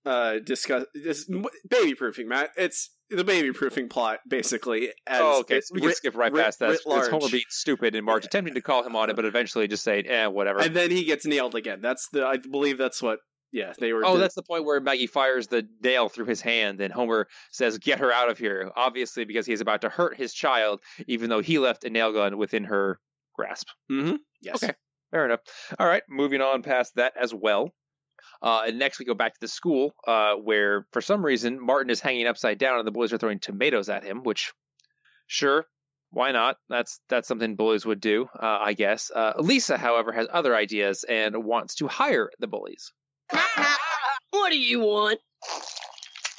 [0.05, 1.29] uh discuss this
[1.69, 2.51] baby proofing, Matt.
[2.57, 4.89] It's the baby proofing plot basically.
[5.07, 5.61] As oh, okay.
[5.61, 6.71] So we can writ- skip right writ- past that.
[6.71, 9.83] It's Homer being stupid and Marge attempting to call him on it, but eventually just
[9.83, 10.61] saying, eh, whatever.
[10.61, 11.81] and then he gets nailed again.
[11.81, 13.19] That's the I believe that's what
[13.51, 16.81] yeah, they were Oh, that's the point where Maggie fires the nail through his hand,
[16.81, 20.33] and Homer says, "Get her out of here!" Obviously, because he's about to hurt his
[20.33, 22.99] child, even though he left a nail gun within her
[23.35, 23.67] grasp.
[23.91, 24.17] mm-hmm.
[24.41, 24.63] Yes.
[24.63, 24.73] Okay.
[25.11, 25.39] Fair enough.
[25.79, 27.73] All right, moving on past that as well.
[28.41, 31.89] Uh, and next, we go back to the school uh, where, for some reason, Martin
[31.89, 34.23] is hanging upside down, and the boys are throwing tomatoes at him.
[34.23, 34.53] Which,
[35.27, 35.65] sure,
[36.11, 36.57] why not?
[36.69, 39.11] That's that's something bullies would do, uh, I guess.
[39.13, 42.91] Uh, Lisa, however, has other ideas and wants to hire the bullies.
[43.33, 43.79] Knock, knock.
[44.31, 45.19] What do you want?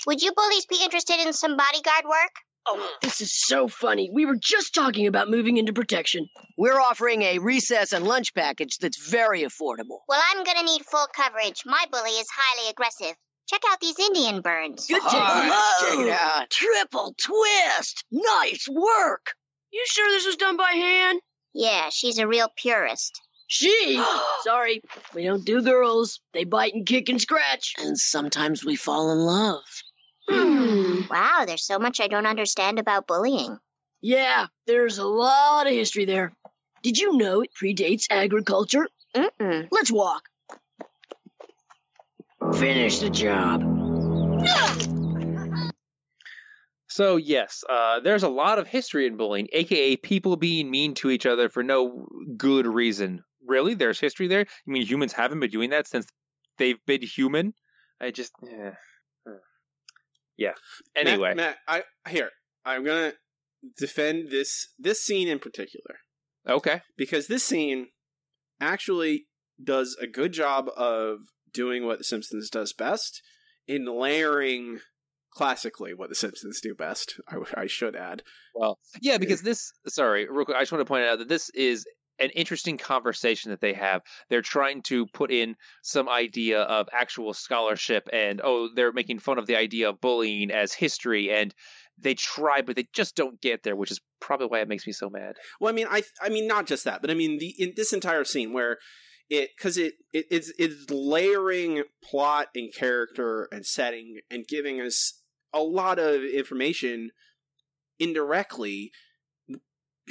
[0.07, 2.33] Would you bullies be interested in some bodyguard work?
[2.73, 4.11] Oh, this is so funny.
[4.13, 6.29] We were just talking about moving into protection.
[6.57, 9.99] We're offering a recess and lunch package that's very affordable.
[10.09, 11.63] Well, I'm gonna need full coverage.
[11.67, 13.17] My bully is highly aggressive.
[13.49, 14.87] Check out these Indian burns.
[14.87, 16.51] Good All right, check it out.
[16.51, 18.05] Triple twist.
[18.13, 19.35] Nice work.
[19.73, 21.21] You sure this was done by hand?
[21.53, 23.21] Yeah, she's a real purist.
[23.49, 24.01] She?
[24.45, 24.81] Sorry,
[25.13, 26.21] we don't do girls.
[26.33, 27.75] They bite and kick and scratch.
[27.79, 29.65] And sometimes we fall in love.
[30.31, 31.01] Hmm.
[31.11, 33.59] Wow, there's so much I don't understand about bullying.
[34.01, 36.33] Yeah, there's a lot of history there.
[36.83, 38.87] Did you know it predates agriculture?
[39.15, 39.67] Mm-mm.
[39.73, 40.29] Let's walk.
[42.55, 43.63] Finish the job.
[46.87, 51.11] So yes, uh, there's a lot of history in bullying, aka people being mean to
[51.11, 53.25] each other for no good reason.
[53.47, 54.43] Really, there's history there.
[54.43, 56.07] I mean, humans haven't been doing that since
[56.59, 57.55] they've been human.
[58.01, 58.73] I just, eh.
[60.41, 60.55] Yeah.
[60.97, 62.31] Anyway, Matt, Matt, I here
[62.65, 63.13] I'm gonna
[63.79, 65.99] defend this this scene in particular
[66.49, 66.81] okay.
[66.97, 67.89] because this scene
[68.61, 69.27] actually
[69.63, 71.19] does a good job of
[71.53, 73.23] doing what The Simpsons does best
[73.69, 74.81] in layering
[75.35, 77.21] classically what The Simpsons do best.
[77.29, 78.23] I, I should add.
[78.55, 79.73] Well, yeah, because this.
[79.89, 80.57] Sorry, real quick.
[80.57, 81.85] I just want to point out that this is
[82.21, 84.03] an interesting conversation that they have.
[84.29, 89.39] They're trying to put in some idea of actual scholarship, and oh, they're making fun
[89.39, 91.55] of the idea of bullying as history, and
[91.99, 94.93] they try, but they just don't get there, which is probably why it makes me
[94.93, 95.37] so mad.
[95.61, 97.93] Well, I mean, I I mean not just that, but I mean the in this
[97.93, 98.79] entire scene where
[99.31, 105.23] it because it, it it's it's layering plot and character and setting and giving us
[105.53, 107.11] a lot of information
[107.99, 108.93] indirectly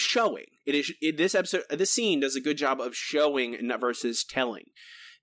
[0.02, 0.46] showing.
[0.66, 4.66] It is it, this episode this scene does a good job of showing versus telling.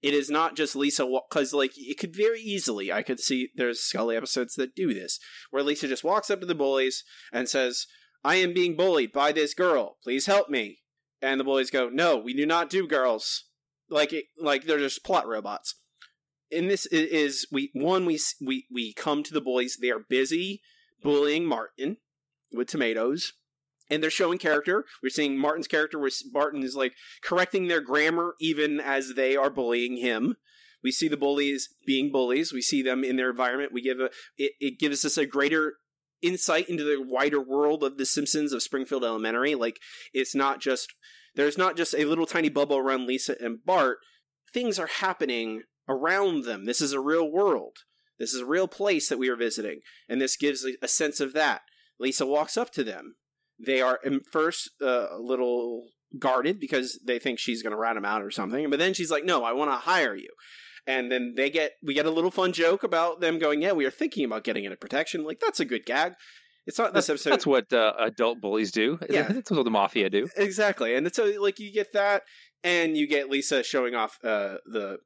[0.03, 3.81] It is not just lisa because like it could very easily i could see there's
[3.81, 5.19] scully episodes that do this
[5.51, 7.87] where lisa just walks up to the bullies and says
[8.23, 9.97] i am being bullied by this girl.
[10.03, 10.79] Please help me.
[11.23, 13.45] And the bullies go no we do not do girls.
[13.89, 15.75] Like it, like they're just plot robots.
[16.53, 20.61] And this is we one we we we come to the bullies they are busy
[21.03, 21.97] bullying martin
[22.53, 23.33] with tomatoes
[23.89, 24.85] and they're showing character.
[25.03, 29.51] We're seeing martin's character where martin is like correcting their grammar even as they are
[29.51, 30.37] bullying him.
[30.83, 32.53] We see the bullies being bullies.
[32.53, 33.73] We see them in their environment.
[33.73, 35.75] We give a it, it gives us a greater
[36.23, 39.55] insight into the wider world of the simpsons of springfield elementary.
[39.55, 39.81] Like
[40.13, 40.93] it's not just
[41.35, 43.99] there's not just a little tiny bubble around lisa and bart.
[44.53, 46.65] Things are happening around them.
[46.65, 47.79] This is a real world.
[48.19, 49.81] This is a real place that we are visiting.
[50.09, 51.63] And this gives a, a sense of that.
[51.99, 53.17] Lisa walks up to them
[53.65, 55.89] they are at first uh, a little
[56.19, 59.11] guarded because they think she's going to rat them out or something but then she's
[59.11, 60.29] like no i want to hire you
[60.87, 63.85] and then they get we get a little fun joke about them going yeah we
[63.85, 66.13] are thinking about getting into protection like that's a good gag
[66.67, 68.99] it's not this episode that's what uh, adult bullies do.
[69.09, 69.23] Yeah.
[69.31, 70.29] that's what the mafia do.
[70.37, 72.23] exactly and so like you get that
[72.65, 74.99] and you get lisa showing off uh the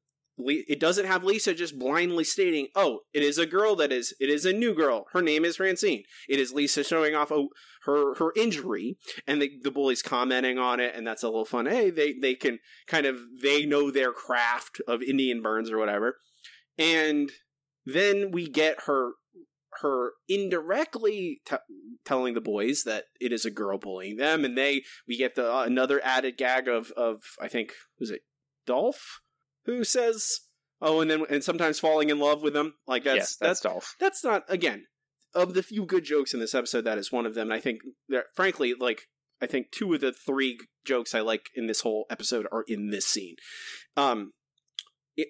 [0.47, 4.29] it doesn't have lisa just blindly stating oh it is a girl that is it
[4.29, 5.07] is a new girl.
[5.13, 6.05] Her name is francine.
[6.29, 7.49] It is lisa showing off oh,
[7.85, 11.67] her her injury and the, the commenting on it and that's a little fun.
[11.67, 16.17] Hey they they can kind of they know their craft of indian burns or whatever.
[16.79, 17.31] And
[17.85, 19.13] then we get her
[19.81, 21.57] her indirectly t-
[22.05, 25.53] telling the boys that it is a girl bullying them and they we get the
[25.53, 28.23] uh, another added gag of of i think was it
[28.67, 29.21] dolph
[29.77, 30.41] who says
[30.81, 33.95] oh and then and sometimes falling in love with them like that's yes, that's, Dolph.
[34.01, 34.87] that's not again
[35.35, 37.61] of the few good jokes in this episode that is one of them and i
[37.61, 39.03] think that frankly like
[39.41, 42.91] i think two of the three jokes i like in this whole episode are in
[42.91, 43.37] this scene
[43.97, 44.33] um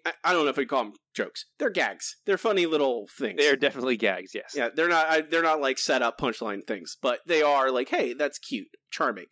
[0.07, 1.47] I- I don't know if we call them jokes.
[1.59, 2.17] They're gags.
[2.25, 3.39] They're funny little things.
[3.39, 4.33] They're definitely gags.
[4.35, 4.53] Yes.
[4.55, 5.07] Yeah, they're not.
[5.09, 8.69] I, they're not like set up punchline things, but they are like, hey, that's cute,
[8.93, 9.25] charming,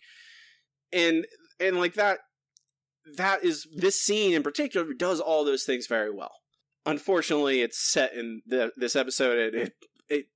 [0.93, 1.27] and
[1.61, 2.19] and like that.
[3.17, 6.33] That is this scene in particular does all those things very well.
[6.87, 9.39] Unfortunately, it's set in the this episode.
[9.39, 9.73] It it,
[10.09, 10.27] it,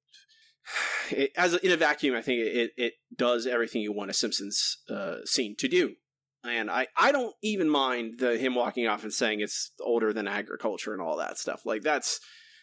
[1.10, 2.14] it as a, in a vacuum.
[2.14, 5.94] I think it it does everything you want a Simpsons uh, scene to do.
[6.44, 10.26] And I, I don't even mind the him walking off and saying it's older than
[10.26, 11.64] agriculture and all that stuff.
[11.64, 12.18] Like that's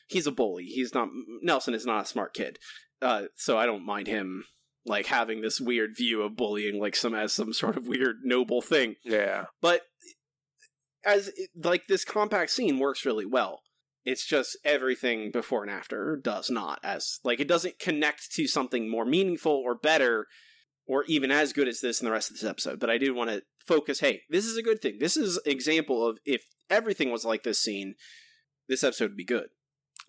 [0.08, 0.66] he's a bully.
[0.66, 1.08] He's not
[1.42, 2.60] Nelson is not a smart kid.
[3.02, 4.44] Uh, so I don't mind him
[4.86, 8.62] like having this weird view of bullying like some as some sort of weird noble
[8.62, 8.96] thing.
[9.04, 9.46] Yeah.
[9.62, 9.84] But
[11.06, 13.62] as it- like this compact scene works really well.
[14.06, 18.90] It's just everything before and after does not as like it doesn't connect to something
[18.90, 20.26] more meaningful or better
[20.88, 22.80] or even as good as this in the rest of this episode.
[22.80, 24.98] But I do want to focus, hey, this is a good thing.
[25.00, 27.94] This is example of if everything was like this scene,
[28.68, 29.50] this episode would be good.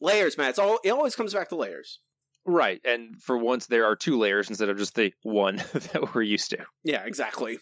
[0.00, 0.50] Layers, Matt.
[0.50, 2.00] It's all it always comes back to layers.
[2.46, 6.22] Right, and for once there are two layers instead of just the one that we're
[6.22, 6.64] used to.
[6.85, 7.59] Yeah, exactly.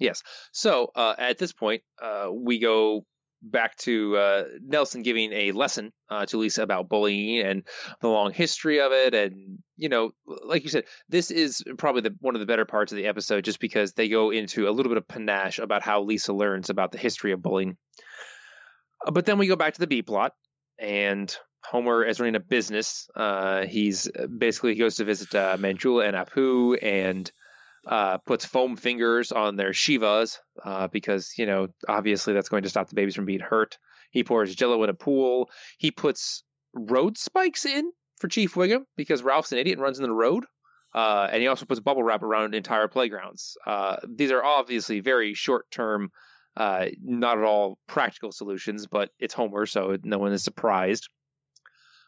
[0.00, 0.22] Yes.
[0.52, 3.04] So uh, at this point, uh, we go
[3.40, 7.62] back to uh, Nelson giving a lesson uh, to Lisa about bullying and
[8.00, 12.14] the long history of it, and you know, like you said, this is probably the
[12.20, 14.90] one of the better parts of the episode, just because they go into a little
[14.90, 17.76] bit of panache about how Lisa learns about the history of bullying.
[19.06, 20.32] Uh, But then we go back to the B plot,
[20.78, 21.34] and
[21.64, 23.08] Homer is running a business.
[23.14, 27.30] Uh, he's basically he goes to visit Manjula and Apu and
[27.86, 32.68] uh, puts foam fingers on their Shivas uh, because you know obviously that's going to
[32.68, 33.78] stop the babies from being hurt.
[34.10, 35.50] He pours Jello in a pool.
[35.78, 36.42] He puts
[36.74, 40.44] road spikes in for Chief Wiggum because Ralph's an idiot and runs into the road.
[40.94, 43.56] Uh, and he also puts bubble wrap around entire playgrounds.
[43.66, 46.10] Uh, these are obviously very short term,
[46.56, 51.08] uh, not at all practical solutions, but it's Homer, so no one is surprised.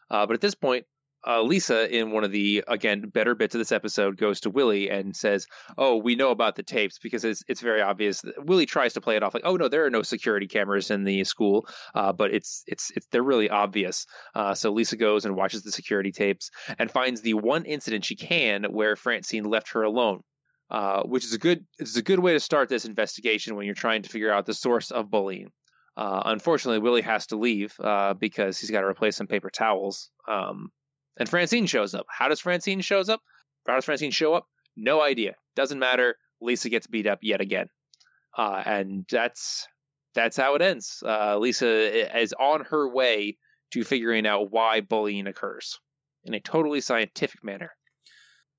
[0.09, 0.85] But at this point,
[1.25, 4.89] uh, Lisa, in one of the again better bits of this episode, goes to Willie
[4.89, 8.93] and says, "Oh, we know about the tapes because it's it's very obvious." Willie tries
[8.93, 11.67] to play it off like, "Oh no, there are no security cameras in the school,"
[11.93, 14.05] uh, but it's it's it's they're really obvious.
[14.33, 18.15] Uh, so Lisa goes and watches the security tapes and finds the one incident she
[18.15, 20.21] can where Francine left her alone.
[20.69, 23.75] Uh, which is a good it's a good way to start this investigation when you're
[23.75, 25.51] trying to figure out the source of bullying.
[25.97, 30.09] Uh, unfortunately, Willie has to leave uh, because he's got to replace some paper towels.
[30.29, 30.71] Um,
[31.17, 32.05] and Francine shows up.
[32.09, 33.21] How does Francine shows up?
[33.67, 34.47] How does Francine show up?
[34.75, 35.35] No idea.
[35.55, 36.15] Doesn't matter.
[36.41, 37.67] Lisa gets beat up yet again,
[38.37, 39.67] uh, and that's
[40.15, 41.03] that's how it ends.
[41.05, 43.37] Uh, Lisa is on her way
[43.73, 45.79] to figuring out why bullying occurs
[46.23, 47.71] in a totally scientific manner.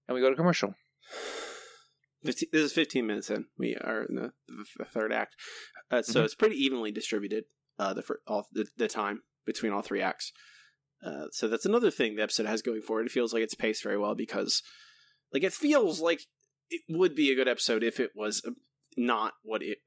[0.09, 0.75] And we go to commercial.
[2.25, 3.47] 15, this is 15 minutes in.
[3.59, 4.33] We are in the,
[4.79, 5.35] the third act.
[5.91, 6.25] Uh, so Mhm.
[6.25, 7.45] it's pretty evenly distributed,
[7.79, 10.33] uh, the, all, the, the time between all three acts.
[11.05, 13.03] Uh, so that's another thing the episode has going forward.
[13.03, 14.63] It It feels like it's paced very well because,
[15.33, 16.23] like, it feels like
[16.71, 18.53] it would be a good episode if it was uh,
[18.97, 19.79] not what it.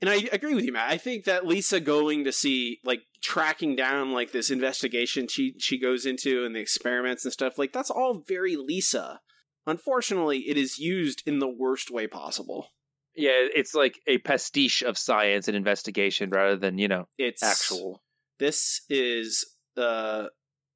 [0.00, 0.90] And I agree with you, Matt.
[0.90, 5.80] I think that Lisa going to see, like, tracking down like this investigation she she
[5.80, 9.20] goes into and the experiments and stuff, like that's all very Lisa.
[9.66, 12.68] Unfortunately, it is used in the worst way possible.
[13.16, 18.02] Yeah, it's like a pastiche of science and investigation rather than you know It's actual.
[18.38, 20.26] This is uh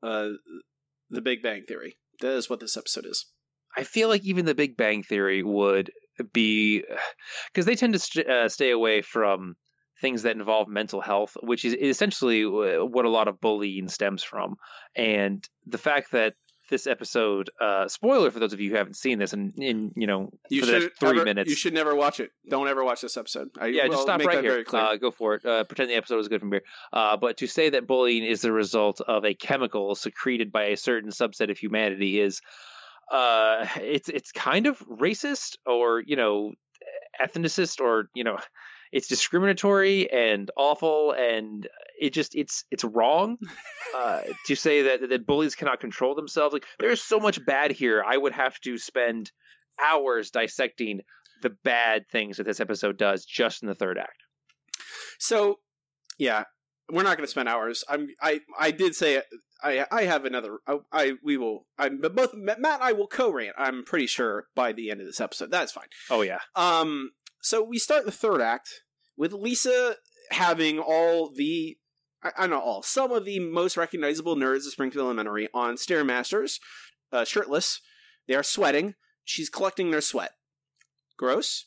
[0.03, 0.29] uh
[1.11, 1.97] the Big Bang Theory.
[2.21, 3.27] That is what this episode is.
[3.77, 5.90] I feel like even the Big Bang Theory would
[6.33, 6.85] be
[7.53, 9.55] because they tend to st- uh, stay away from
[10.01, 14.23] things that involve mental health, which is essentially uh, what a lot of bullying stems
[14.23, 14.55] from.
[14.94, 16.35] And the fact that
[16.68, 20.07] this episode, uh, spoiler for those of you who haven't seen this, and in you
[20.07, 22.31] know You for should three ever- minutes, You should never watch it.
[22.48, 23.48] Don't ever watch this episode.
[23.59, 24.64] I yeah, just stop right here.
[24.72, 25.44] Uh, go for it.
[25.44, 26.62] Uh, pretend the episode was good from here.
[26.92, 30.76] Uh, but to say that bullying is the result of a chemical secreted by a
[30.76, 32.40] certain subset of humanity is,
[33.12, 36.52] uh, it's it's kind of racist or you know,
[37.20, 38.38] ethnicist or you know,
[38.92, 41.68] it's discriminatory and awful and
[42.01, 43.37] it just it's it's wrong
[43.96, 46.53] uh, to say that that bullies cannot control themselves.
[46.53, 48.03] Like there's so much bad here.
[48.07, 49.31] I would have to spend
[49.83, 51.01] hours dissecting
[51.42, 54.22] the bad things that this episode does just in the third act.
[55.18, 55.59] So,
[56.18, 56.44] yeah,
[56.90, 57.85] we're not going to spend hours.
[57.88, 58.09] I'm.
[58.20, 58.40] I.
[58.59, 59.22] I did say
[59.62, 59.85] I.
[59.90, 60.59] I have another.
[60.66, 60.79] I.
[60.92, 61.66] I we will.
[61.79, 62.01] I'm.
[62.01, 63.55] But both Matt and I will co-rant.
[63.59, 65.51] I'm pretty sure by the end of this episode.
[65.51, 65.88] That's fine.
[66.11, 66.38] Oh yeah.
[66.55, 67.11] Um.
[67.48, 68.82] So we start the third act
[69.16, 69.96] with Lisa
[70.30, 71.78] having all the.
[72.22, 75.76] I, I don't know all some of the most recognizable nerds of Springfield Elementary on
[75.76, 76.58] stairmasters,
[77.11, 77.80] uh, shirtless.
[78.26, 78.96] They are sweating.
[79.24, 80.32] She's collecting their sweat.
[81.16, 81.64] Gross.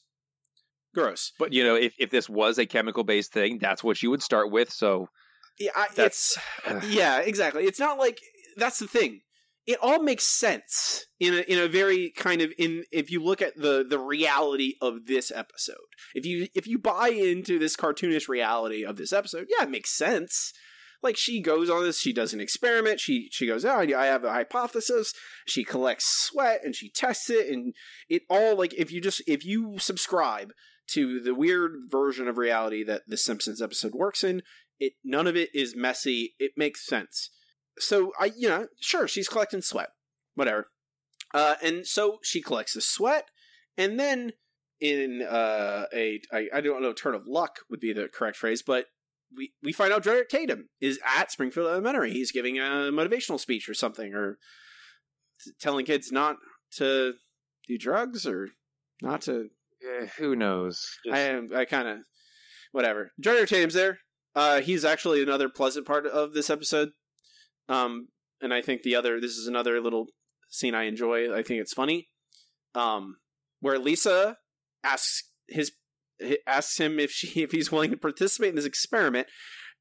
[0.94, 1.32] Gross.
[1.40, 4.22] But you know, if if this was a chemical based thing, that's what you would
[4.22, 4.72] start with.
[4.72, 5.10] So
[5.58, 6.38] Yeah, I, it's
[6.90, 7.64] yeah, exactly.
[7.64, 8.20] It's not like
[8.56, 9.22] that's the thing.
[9.68, 13.42] It all makes sense in a in a very kind of in if you look
[13.42, 15.76] at the the reality of this episode.
[16.16, 19.96] If you if you buy into this cartoonish reality of this episode, yeah, it makes
[19.96, 20.52] sense.
[21.04, 23.00] Like she goes on this, she does an experiment.
[23.00, 25.14] She she goes, oh, I have a hypothesis.
[25.46, 27.74] She collects sweat and she tests it, and
[28.10, 30.54] it all like if you just if you subscribe
[30.90, 34.42] to the weird version of reality that the Simpsons episode works in,
[34.80, 36.34] it none of it is messy.
[36.40, 37.30] It makes sense.
[37.82, 39.90] So I, you know, sure, she's collecting sweat,
[40.36, 40.68] whatever.
[41.34, 43.26] Uh, and so she collects the sweat,
[43.78, 44.34] and then
[44.80, 48.62] in uh, a I, I don't know, turn of luck would be the correct phrase,
[48.62, 48.88] but
[49.36, 52.12] we we find out Drederick Tatum is at Springfield Elementary.
[52.12, 54.38] He's giving a motivational speech or something, or
[55.44, 56.36] t- telling kids not
[56.78, 57.14] to
[57.68, 58.50] do drugs or
[59.02, 59.50] not to
[59.84, 60.86] eh, who knows?
[61.06, 61.98] Just- I I kind of
[62.72, 63.12] whatever.
[63.20, 64.00] Jordan Tatum's there.
[64.36, 66.90] Uh, he's actually another pleasant part of this episode.
[67.70, 68.08] Um,
[68.42, 70.08] and I think the other this is another little
[70.50, 71.34] scene I enjoy.
[71.34, 72.08] I think it's funny,
[72.76, 73.18] um,
[73.60, 74.38] where Lisa
[74.84, 75.72] asks his
[76.48, 79.28] asks him if she if he's willing to participate in this experiment,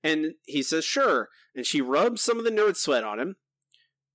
[0.03, 3.37] and he says sure, and she rubs some of the nerd sweat on him,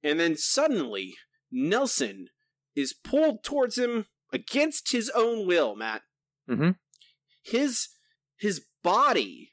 [0.04, 1.16] and then suddenly
[1.52, 2.28] Nelson
[2.76, 5.76] is pulled towards him against his own will.
[5.76, 6.02] Matt,
[6.50, 6.72] Mm-hmm.
[7.44, 7.88] his
[8.38, 9.50] his body,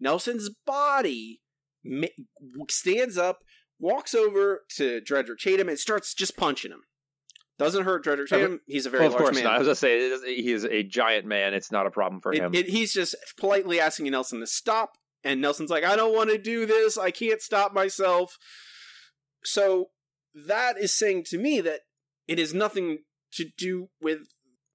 [0.00, 1.40] Nelson's body,
[1.84, 2.06] ma-
[2.70, 3.38] stands up,
[3.78, 6.82] walks over to Drederick Tatum, and starts just punching him.
[7.58, 8.60] Doesn't hurt Drederick Tatum.
[8.66, 9.44] He's a very Well, of large course man.
[9.44, 9.54] not.
[9.54, 11.54] I was gonna say he is a giant man.
[11.54, 12.54] It's not a problem for It- him.
[12.54, 14.92] it- he's just politely asking Nelson to stop,
[15.24, 16.98] and Nelson's like, "I don't want to do this.
[16.98, 18.36] I can't stop myself."
[19.44, 19.90] So
[20.34, 21.82] that is saying to me that
[22.28, 24.28] it is nothing to do with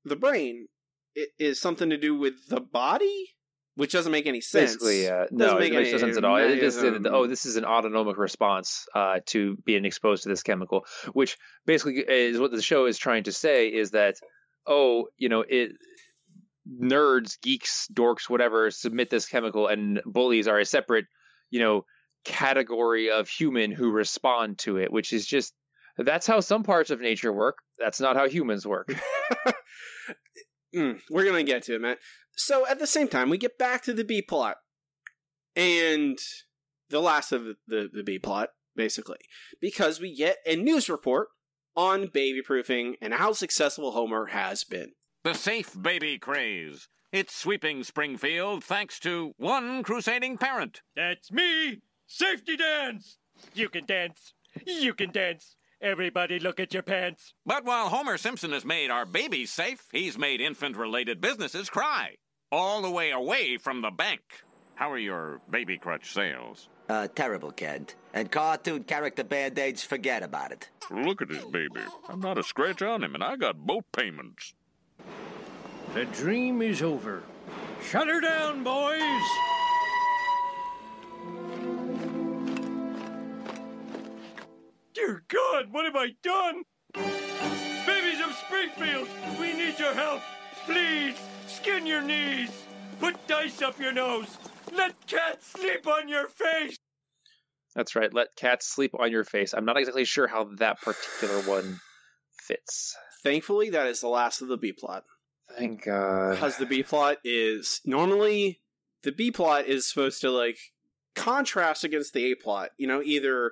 [0.03, 0.67] the brain.
[1.13, 3.35] It is something to do with the body,
[3.82, 4.73] which doesn't make any sense.
[4.75, 6.38] Basically, uh, no, make it makes any- no sense at all.
[6.38, 10.43] It just, um, oh, this is an autonomic response uh, to being exposed to this
[10.43, 14.17] chemical, which basically is what the show is trying to say is that,
[14.67, 15.71] oh, you know, it
[16.71, 21.05] nerds, geeks, dorks, whatever, submit this chemical, and bullies are a separate,
[21.49, 21.84] you know,
[22.23, 25.55] category of human who respond to it, which is just
[25.97, 27.57] that's how some parts of nature work.
[27.79, 28.93] That's not how humans work.
[30.75, 31.97] Mm, we're gonna get to it, man.
[32.36, 34.57] So at the same time, we get back to the B plot,
[35.55, 36.17] and
[36.89, 39.19] the last of the, the, the B plot, basically,
[39.59, 41.29] because we get a news report
[41.75, 44.93] on baby proofing and how successful Homer has been.
[45.23, 46.88] The safe baby craze.
[47.11, 50.82] It's sweeping Springfield thanks to one crusading parent.
[50.95, 51.82] That's me!
[52.07, 53.17] Safety dance!
[53.53, 54.34] You can dance.
[54.65, 55.55] You can dance.
[55.82, 57.34] Everybody look at your pants.
[57.45, 62.15] But while Homer Simpson has made our babies safe, he's made infant related businesses cry.
[62.51, 64.21] All the way away from the bank.
[64.75, 66.67] How are your baby crutch sales?
[66.89, 67.95] Uh, terrible, Kent.
[68.13, 70.69] And cartoon character band aids, forget about it.
[70.89, 71.79] Look at this baby.
[72.09, 74.53] I'm not a scratch on him, and I got both payments.
[75.93, 77.23] The dream is over.
[77.89, 79.01] Shut her down, boys!
[84.93, 86.63] Dear God, what have I done?
[87.85, 89.07] Babies of Springfield,
[89.39, 90.21] we need your help.
[90.65, 91.15] Please,
[91.62, 92.49] skin your knees.
[92.99, 94.38] Put dice up your nose.
[94.76, 96.78] Let cats sleep on your face.
[97.76, 98.14] That's right.
[98.14, 99.53] Let cats sleep on your face.
[99.53, 101.80] I'm not exactly sure how that particular one
[102.32, 102.95] fits.
[103.24, 105.03] Thankfully, that is the last of the B plot.
[105.57, 106.32] Thank God.
[106.32, 108.62] Because the B plot is normally
[109.03, 110.57] the B plot is supposed to like
[111.16, 112.70] contrast against the A plot.
[112.78, 113.51] You know, either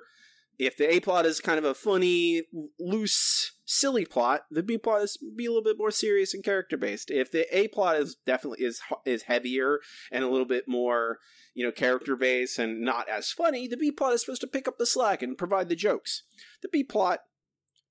[0.60, 2.42] if the A plot is kind of a funny,
[2.78, 6.76] loose, silly plot, the B plot is be a little bit more serious and character
[6.76, 7.10] based.
[7.10, 9.78] If the A plot is definitely is is heavier
[10.12, 11.16] and a little bit more,
[11.54, 14.68] you know, character based and not as funny, the B plot is supposed to pick
[14.68, 16.24] up the slack and provide the jokes.
[16.60, 17.20] The B plot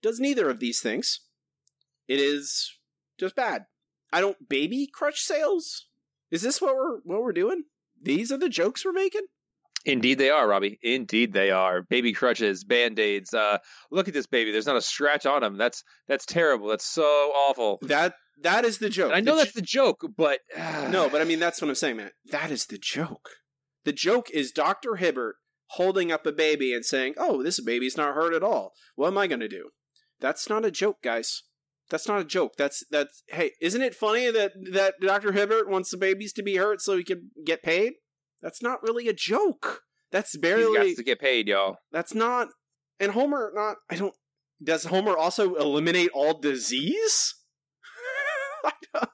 [0.04, 1.22] does neither of these things.
[2.08, 2.78] It is
[3.20, 3.66] just bad.
[4.14, 5.88] I don't baby crutch sales.
[6.30, 7.64] Is this what we're what we're doing?
[8.00, 9.26] These are the jokes we're making.
[9.86, 10.80] Indeed, they are, Robbie.
[10.82, 11.84] Indeed, they are.
[11.84, 13.34] Baby crutches, band aids.
[13.34, 13.58] Uh,
[13.92, 14.52] look at this baby.
[14.52, 15.58] There's not a scratch on him.
[15.58, 16.68] That's that's terrible.
[16.68, 17.80] That's so awful.
[17.84, 19.08] That that is the joke.
[19.08, 20.40] And I know The that's the joke, but
[20.90, 22.12] no, but I mean that's what I'm saying, man.
[22.32, 23.30] That is the joke.
[23.86, 25.36] The joke is Doctor Hibbert
[25.74, 28.74] holding up a baby and saying, "Oh, this baby's not hurt at all.
[28.96, 29.70] What am I going to do?"
[30.20, 31.44] That's not a joke, guys.
[31.90, 32.54] That's not a joke.
[32.58, 33.24] That's that's.
[33.28, 36.98] Hey, isn't it funny that that Doctor Hibbert wants the babies to be hurt so
[36.98, 37.94] he can get paid?
[38.42, 39.82] That's not really a joke.
[40.12, 40.90] That's he's barely.
[40.90, 41.78] got to get paid, y'all.
[41.92, 42.48] That's not.
[43.00, 43.78] And Homer, not.
[43.90, 44.14] I don't.
[44.64, 47.36] Does Homer also eliminate all disease?
[48.66, 49.10] I don't-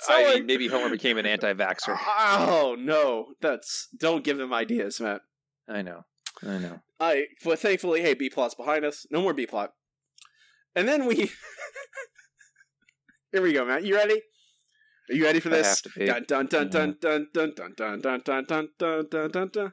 [0.00, 1.98] So, I like- mean, maybe Homer became an anti-vaxxer.
[2.08, 5.20] Oh no, that's don't give them ideas, Matt.
[5.68, 6.04] I know.
[6.46, 6.80] I know.
[7.00, 9.06] I but thankfully, hey, B plot's behind us.
[9.10, 9.72] No more B plot.
[10.76, 11.30] And then we
[13.32, 13.84] Here we go, Matt.
[13.84, 14.22] You ready?
[15.10, 15.66] Are you ready for this?
[15.66, 16.06] have to be.
[16.06, 19.72] Dun dun dun dun dun dun dun dun dun dun dun dun dun dun dun.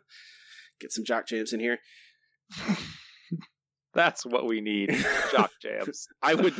[0.79, 1.79] Get some jock jams in here.
[3.93, 4.91] That's what we need.
[5.31, 6.07] Jock jams.
[6.21, 6.53] I would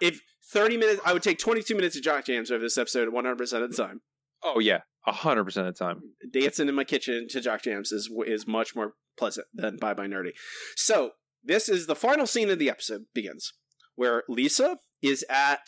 [0.00, 0.20] if
[0.52, 3.70] 30 minutes I would take 22 minutes of jock jams over this episode 100% of
[3.70, 4.00] the time.
[4.42, 6.00] Oh yeah, hundred percent of the time.
[6.30, 10.06] dancing in my kitchen to jock jams is is much more pleasant than bye bye
[10.06, 10.32] Nerdie.
[10.76, 11.12] So
[11.42, 13.52] this is the final scene of the episode begins
[13.94, 15.66] where Lisa is at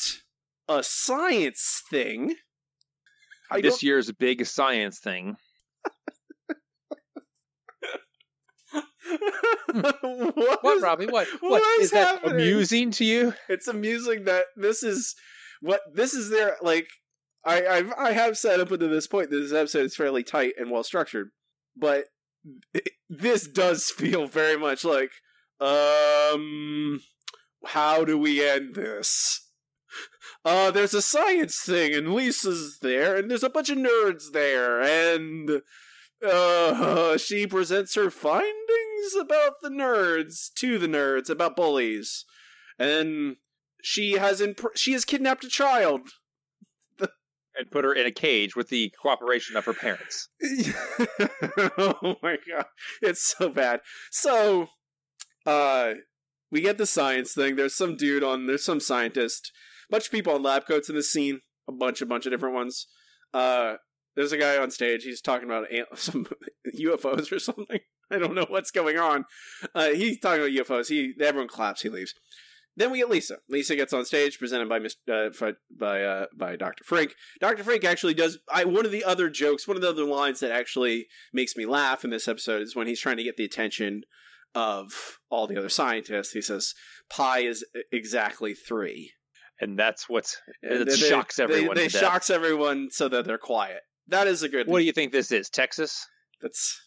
[0.68, 2.36] a science thing.
[3.54, 5.36] I this don't- year's big science thing.
[9.72, 11.06] what, What, is- Robbie?
[11.06, 11.26] What?
[11.40, 13.34] what What is is that amusing to you?
[13.48, 15.14] It's amusing that this is
[15.60, 16.88] what this is their like.
[17.46, 20.54] I I've, I have said up until this point that this episode is fairly tight
[20.58, 21.28] and well structured,
[21.76, 22.04] but
[22.72, 25.10] it- this does feel very much like
[25.60, 27.00] um,
[27.66, 29.43] how do we end this?
[30.44, 34.80] Uh, there's a science thing, and Lisa's there, and there's a bunch of nerds there,
[34.82, 35.62] and
[36.24, 42.26] uh, she presents her findings about the nerds to the nerds about bullies,
[42.78, 43.36] and
[43.82, 46.10] she has imp- she has kidnapped a child.
[47.00, 50.28] and put her in a cage with the cooperation of her parents.
[51.78, 52.66] oh my god,
[53.00, 53.80] it's so bad.
[54.10, 54.68] So,
[55.46, 55.94] uh,
[56.50, 57.56] we get the science thing.
[57.56, 58.46] There's some dude on.
[58.46, 59.50] There's some scientist.
[59.90, 61.40] Bunch of people in lab coats in the scene.
[61.68, 62.86] A bunch, a bunch of different ones.
[63.32, 63.76] Uh,
[64.16, 65.04] there's a guy on stage.
[65.04, 65.66] He's talking about
[65.96, 66.26] some
[66.78, 67.80] UFOs or something.
[68.10, 69.24] I don't know what's going on.
[69.74, 70.88] Uh, he's talking about UFOs.
[70.88, 71.82] He everyone claps.
[71.82, 72.14] He leaves.
[72.76, 73.38] Then we get Lisa.
[73.48, 74.80] Lisa gets on stage, presented by
[75.12, 76.84] uh, by uh, by Dr.
[76.84, 77.14] Frink.
[77.40, 77.62] Dr.
[77.62, 78.38] Frink actually does.
[78.52, 81.66] I one of the other jokes, one of the other lines that actually makes me
[81.66, 84.02] laugh in this episode is when he's trying to get the attention
[84.54, 86.32] of all the other scientists.
[86.32, 86.74] He says,
[87.08, 89.12] "Pi is exactly three.
[89.60, 91.76] And that's what's it they- shocks everyone.
[91.76, 92.00] They, death.
[92.00, 93.80] shocks everyone so that they're quiet.
[94.08, 94.66] That is a good.
[94.66, 95.48] What do you think this is?
[95.48, 96.06] Texas?
[96.42, 96.80] That's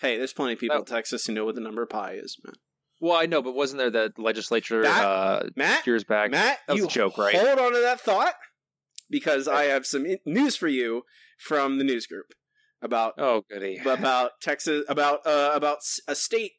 [0.00, 0.16] hey.
[0.16, 0.80] There's plenty of people Oh.
[0.80, 2.54] in Texas who know what the number pi is, man.
[3.00, 5.04] Well, I know, but wasn't there the legislature Matt?
[5.04, 6.30] uh, Matt, years back?
[6.30, 7.34] Matt, that was you a joke, right?
[7.34, 8.34] Hold on to that thought
[9.10, 11.02] because I have some news for you
[11.38, 12.26] from the news group
[12.80, 13.78] about Oh, goody.
[13.84, 16.52] about Texas about uh, about a state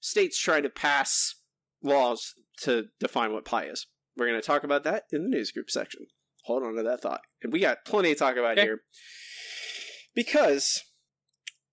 [0.00, 1.34] states trying to pass
[1.82, 3.86] laws to define what pi is.
[4.16, 6.06] We're going to talk about that in the news group section.
[6.44, 8.62] Hold on to that thought, and we got plenty to talk about Okay.
[8.62, 8.80] here
[10.14, 10.82] because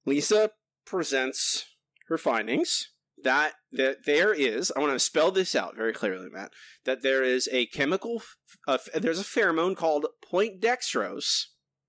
[0.05, 0.51] Lisa
[0.85, 1.65] presents
[2.07, 2.89] her findings
[3.23, 4.71] that that there is.
[4.75, 6.51] I want to spell this out very clearly, Matt.
[6.85, 8.21] That there is a chemical.
[8.67, 11.45] Uh, there's a pheromone called Poindextrose.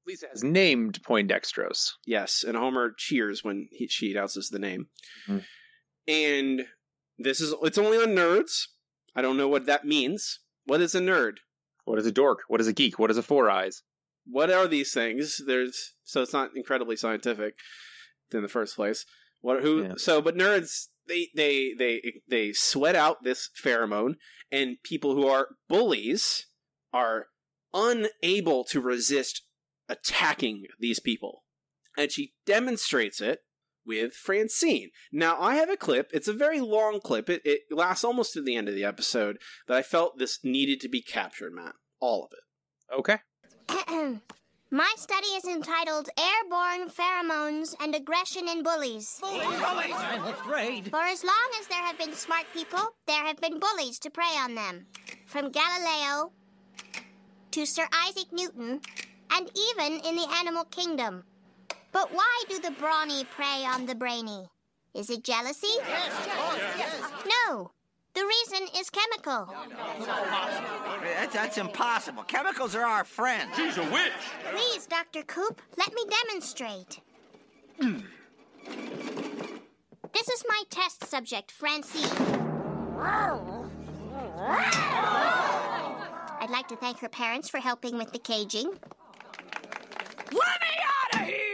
[0.07, 1.91] Lisa has named Poindextrose.
[2.07, 4.89] Yes, and Homer cheers when he, she announces the name.
[5.29, 5.45] Mhm.
[6.09, 6.63] And
[7.19, 8.69] this is it's only on nerds.
[9.15, 10.41] I don't know what that means.
[10.65, 11.35] What is a nerd?
[11.85, 12.41] What is a dork?
[12.49, 12.99] What is a geek?
[12.99, 13.83] What is a four eyes?
[14.27, 15.41] What are these things?
[15.45, 17.55] There's so it's not incredibly scientific
[18.33, 19.05] in the first place.
[19.41, 19.95] What who Yeah.
[19.97, 24.15] so but nerds they they they they sweat out this pheromone
[24.53, 26.47] and people who are bullies
[26.93, 27.27] are
[27.73, 29.43] unable to resist
[29.89, 31.45] attacking these people.
[31.97, 33.41] And she demonstrates it
[33.87, 34.91] with Francine.
[35.13, 36.11] Now, I have a clip.
[36.13, 37.29] It's a very long clip.
[37.29, 40.81] It, it lasts almost to the end of the episode, but I felt this needed
[40.81, 41.75] to be captured, Matt.
[42.01, 42.95] All of it.
[42.99, 43.19] Okay.
[44.73, 49.19] My study is entitled Airborne Pheromones and Aggression in Bullies.
[49.21, 49.43] Bullies!
[49.43, 50.91] I'm afraid.
[50.91, 54.37] For as long as there have been smart people, there have been bullies to prey
[54.39, 54.87] on them.
[55.27, 56.31] From Galileo
[57.51, 58.81] to Sir Isaac Newton,
[59.33, 61.25] and even in the animal kingdom.
[61.93, 64.49] But why do the brawny prey on the brainy?
[64.95, 65.67] Is it jealousy?
[65.79, 67.03] Yes, jealousy.
[67.03, 67.71] Oh, no.
[68.13, 69.55] The reason is chemical.
[71.01, 72.25] That's, that's impossible.
[72.25, 73.55] Chemicals are our friends.
[73.57, 74.13] She's a witch.
[74.53, 75.23] Please, Dr.
[75.23, 77.01] Coop, let me demonstrate.
[80.13, 82.11] this is my test subject, Francine.
[86.41, 88.73] I'd like to thank her parents for helping with the caging.
[90.33, 90.69] Let me
[91.15, 91.50] out of here!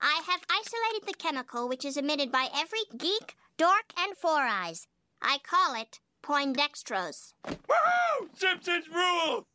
[0.00, 4.86] I have isolated the chemical which is emitted by every geek, dork, and four eyes.
[5.20, 7.32] I call it Poindextrose.
[7.44, 8.28] Woohoo!
[8.34, 9.46] Simpsons rule!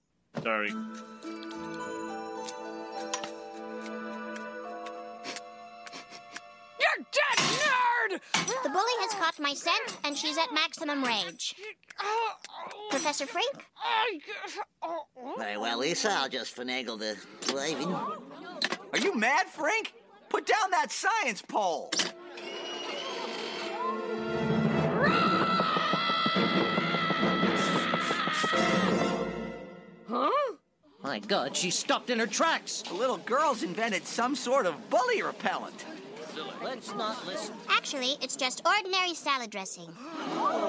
[0.41, 0.70] Sorry.
[6.80, 8.20] You're dead nerd!
[8.64, 11.56] The bully has caught my scent, and she's at maximum rage.
[12.89, 13.66] Professor Frink?
[15.38, 16.12] Very well, Lisa.
[16.12, 17.18] I'll just finagle the
[17.54, 17.94] leaving.
[17.94, 19.94] Are you mad, Frink?
[20.34, 21.92] Put down that science pole.
[30.10, 30.32] Huh?
[31.04, 32.82] My god, she stopped in her tracks.
[32.82, 35.86] The little girl's invented some sort of bully repellent.
[36.64, 37.54] Let's not listen.
[37.70, 39.90] Actually, it's just ordinary salad dressing.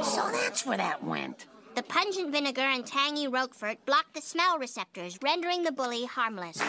[0.02, 1.46] So that's where that went.
[1.74, 6.60] The pungent vinegar and tangy Roquefort block the smell receptors, rendering the bully harmless.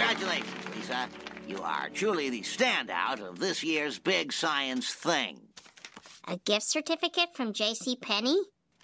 [0.00, 1.08] Congratulations, Lisa.
[1.46, 5.38] You are truly the standout of this year's big science thing.
[6.26, 7.98] A gift certificate from J.C.
[8.00, 8.38] Penney?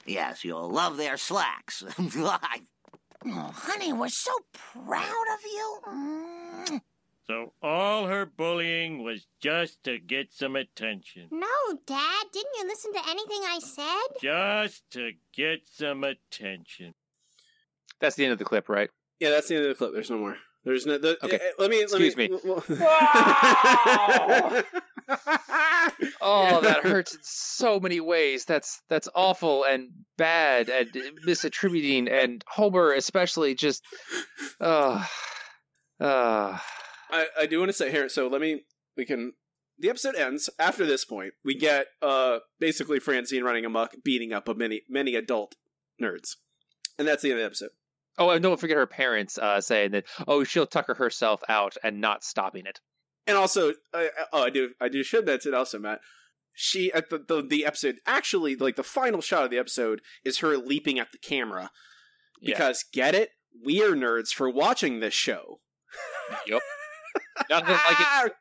[0.05, 1.83] Yes, you'll love their slacks.
[1.99, 2.61] I-
[3.29, 5.81] Oh, honey, we're so proud of you.
[5.89, 6.81] Mm.
[7.27, 11.29] So all her bullying was just to get some attention.
[11.33, 11.47] No,
[11.87, 12.27] Dad.
[12.33, 14.21] Didn't you listen to anything I said?
[14.23, 16.93] Just to get some attention.
[18.01, 18.91] That's the end of the clip, right?
[19.19, 19.93] Yeah, that's the end of the clip.
[19.95, 20.37] There's no more.
[20.67, 20.99] There's no.
[20.99, 21.37] The, Okay.
[21.37, 21.81] uh, let me.
[21.81, 22.37] Excuse let me.
[22.37, 24.63] me.
[26.21, 28.45] Oh, that hurts in so many ways.
[28.45, 30.89] That's that's awful and bad and
[31.25, 33.85] misattributing and Homer especially just
[34.61, 35.05] uh
[36.01, 36.59] uh
[37.11, 38.65] I, I do want to say here, so let me
[38.97, 39.35] we can
[39.79, 41.35] the episode ends after this point.
[41.45, 45.55] We get uh basically Francine running amok, beating up a many many adult
[46.03, 46.35] nerds.
[46.99, 47.71] And that's the end of the episode.
[48.19, 52.01] Oh, and don't forget her parents uh saying that oh she'll tucker herself out and
[52.01, 52.81] not stopping it.
[53.27, 56.01] And also, uh, oh, I do, I do should mention also, Matt.
[56.55, 60.39] She at the, the the episode actually like the final shot of the episode is
[60.39, 61.71] her leaping at the camera
[62.43, 63.31] because get it,
[63.65, 65.61] we are nerds for watching this show.
[66.47, 66.63] Yep.
[67.51, 68.33] Nothing like it.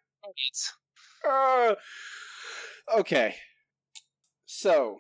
[1.28, 1.76] Uh,
[2.98, 3.36] okay,
[4.46, 5.00] so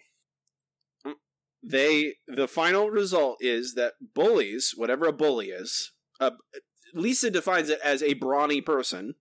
[1.67, 6.31] they the final result is that bullies, whatever a bully is, uh,
[6.93, 9.15] Lisa defines it as a brawny person,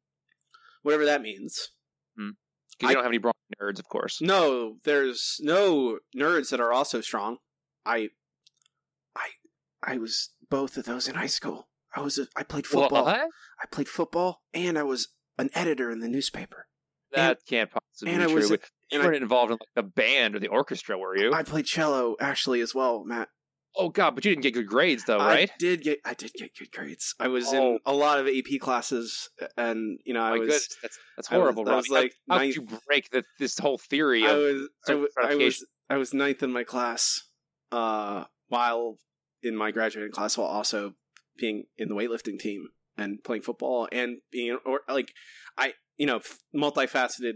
[0.83, 1.71] whatever that means.
[2.17, 4.21] Because you don't have any brawny nerds, of course.
[4.21, 7.37] No, there's no nerds that are also strong.
[7.87, 8.09] I,
[9.15, 9.29] I,
[9.83, 11.69] I was both of those in high school.
[11.95, 13.05] I was a, I played football.
[13.05, 13.17] What?
[13.17, 16.67] I played football, and I was an editor in the newspaper.
[17.13, 18.35] That can't possibly and be I true.
[18.41, 18.61] was- but
[18.91, 21.33] you weren't involved in like the band or the orchestra, were you?
[21.33, 23.29] I played cello actually as well, Matt.
[23.77, 25.51] oh God, but you didn't get good grades though, right?
[25.51, 27.15] I did get I did get good grades.
[27.19, 27.57] I was Oh.
[27.75, 31.33] in a lot of AP classes, and you know I My was goodness, that's that's
[31.33, 33.79] I was- horrible, I was like how, how ninth- could you break the, this whole
[33.79, 35.67] theory I was I, social I was?
[35.91, 37.23] I was ninth in my class,
[37.73, 38.99] uh, while
[39.43, 40.95] in my graduating class, while also
[41.37, 45.13] being in the weightlifting team and playing football and being or like
[45.59, 46.21] I you know
[46.55, 47.35] multifaceted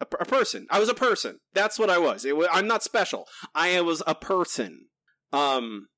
[0.00, 0.66] a, a person.
[0.70, 1.38] I was a person.
[1.54, 2.24] That's what I was.
[2.24, 3.26] It wa- I'm not special.
[3.54, 4.86] I was a person.
[5.32, 5.88] Um.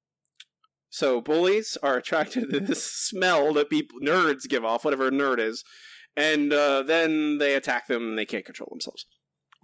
[0.93, 5.39] So bullies are attracted to this smell that people nerds give off, whatever a nerd
[5.39, 5.63] is,
[6.17, 9.07] and uh, then they attack them and they can't control themselves.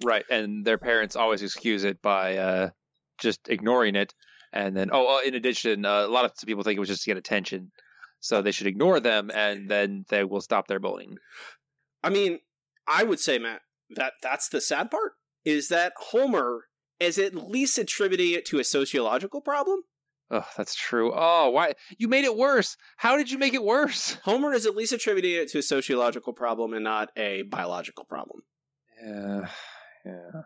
[0.05, 2.71] Right, and their parents always excuse it by uh,
[3.19, 4.13] just ignoring it,
[4.53, 7.11] and then oh, in addition, uh, a lot of people think it was just to
[7.11, 7.73] get attention,
[8.21, 11.17] so they should ignore them, and then they will stop their bullying.
[12.05, 12.39] I mean,
[12.87, 15.13] I would say, Matt, that that's the sad part
[15.45, 16.65] is that Homer
[16.99, 19.83] is at least attributing it to a sociological problem.
[20.31, 21.13] Oh, that's true.
[21.15, 22.77] Oh, why you made it worse?
[22.97, 24.15] How did you make it worse?
[24.25, 28.43] Homer is at least attributing it to a sociological problem and not a biological problem.
[29.01, 29.49] Yeah,
[30.05, 30.43] yeah.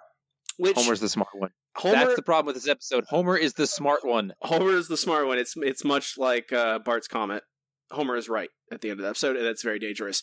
[0.58, 1.50] Which Homer's the smart one.
[1.76, 3.04] Homer, That's the problem with this episode.
[3.08, 4.34] Homer is the smart one.
[4.42, 5.38] Homer is the smart one.
[5.38, 7.44] It's it's much like uh, Bart's comet.
[7.90, 10.20] Homer is right at the end of the episode, and that's very dangerous.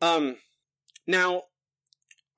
[0.00, 0.36] Um,
[1.06, 1.42] now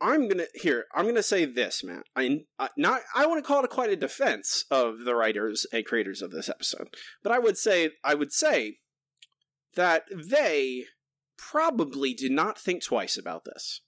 [0.00, 0.84] I'm gonna here.
[0.94, 2.02] I'm gonna say this, man.
[2.14, 3.00] I, I not.
[3.14, 6.48] I want to call it quite a defense of the writers and creators of this
[6.48, 6.88] episode,
[7.22, 8.78] but I would say I would say
[9.74, 10.84] that they
[11.36, 13.80] probably did not think twice about this,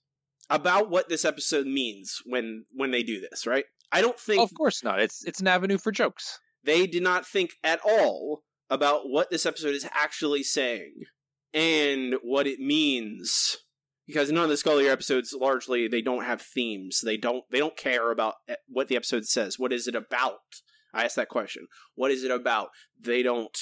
[0.49, 3.47] about what this episode means when when they do this.
[3.47, 3.65] Right?
[3.91, 4.41] I don't think.
[4.41, 4.99] Of course not.
[4.99, 6.39] It's it's an avenue for jokes.
[6.63, 11.03] They did not think at all about what this episode is actually saying
[11.53, 13.57] and what it means.
[14.11, 16.99] Because none of the Scullier episodes largely they don't have themes.
[17.01, 19.57] They don't they don't care about eh, what the episode says.
[19.57, 20.39] What is it about?
[20.93, 21.67] I asked that question.
[21.95, 22.69] What is it about?
[22.99, 23.57] They don't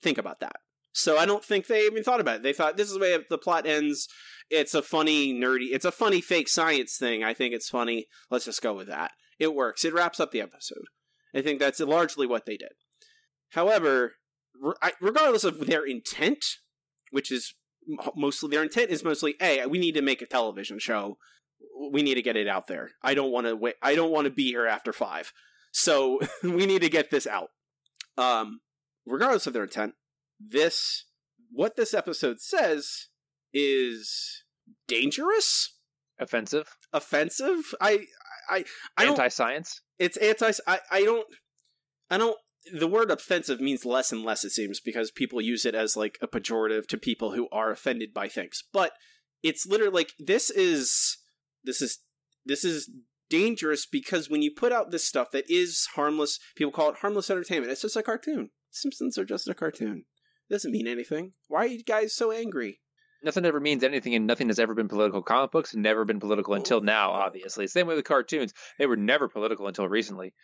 [0.00, 0.56] think about that.
[0.92, 2.42] So I don't think they even thought about it.
[2.42, 4.08] They thought this is the way the plot ends.
[4.50, 7.22] It's a funny, nerdy, it's a funny fake science thing.
[7.22, 8.06] I think it's funny.
[8.30, 9.12] Let's just go with that.
[9.38, 9.84] It works.
[9.84, 10.86] It wraps up the episode.
[11.34, 12.72] I think that's largely what they did.
[13.50, 14.14] However,
[15.00, 16.44] regardless of their intent,
[17.10, 17.54] which is
[18.16, 21.18] mostly their intent is mostly, hey, we need to make a television show.
[21.90, 22.90] We need to get it out there.
[23.02, 23.74] I don't want to wait.
[23.82, 25.32] I don't want to be here after five.
[25.72, 27.48] So we need to get this out.
[28.18, 28.60] Um,
[29.06, 29.94] regardless of their intent,
[30.38, 31.06] this
[31.50, 33.08] what this episode says
[33.52, 34.44] is
[34.88, 35.76] dangerous,
[36.18, 37.74] Offensive, offensive.
[37.80, 38.06] I
[38.48, 38.64] I
[38.96, 39.80] I don't anti-science.
[39.98, 41.26] it's anti I, I don't
[42.10, 42.36] i don't
[42.72, 46.18] the word offensive means less and less it seems because people use it as like
[46.22, 48.62] a pejorative to people who are offended by things.
[48.72, 48.92] But
[49.42, 51.18] it's literally like this is
[51.64, 51.98] this is
[52.44, 52.90] this is
[53.28, 57.30] dangerous because when you put out this stuff that is harmless people call it harmless
[57.30, 57.72] entertainment.
[57.72, 58.50] It's just a cartoon.
[58.70, 60.04] Simpsons are just a cartoon.
[60.48, 61.32] It doesn't mean anything.
[61.48, 62.80] Why are you guys so angry?
[63.24, 65.22] Nothing ever means anything, and nothing has ever been political.
[65.22, 66.80] Comic books have never been political until oh.
[66.80, 67.12] now.
[67.12, 70.34] Obviously, same way with cartoons; they were never political until recently.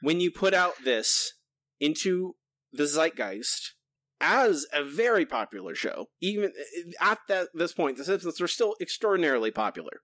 [0.00, 1.34] When you put out this
[1.80, 2.36] into
[2.72, 3.74] the zeitgeist
[4.20, 8.74] as a very popular show, even uh, at that this point, the Simpsons are still
[8.80, 10.00] extraordinarily popular,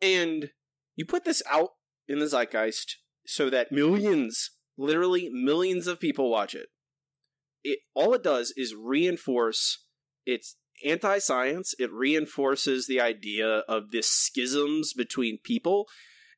[0.00, 0.50] and
[0.96, 1.70] you put this out
[2.08, 6.68] in the zeitgeist so that millions, literally millions of people watch it.
[7.62, 9.84] It all it does is reinforce
[10.26, 11.74] its anti-science.
[11.78, 15.86] It reinforces the idea of this schisms between people,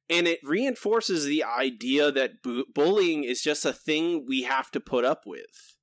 [0.08, 4.80] and it reinforces the idea that bu- bullying is just a thing we have to
[4.80, 5.76] put up with.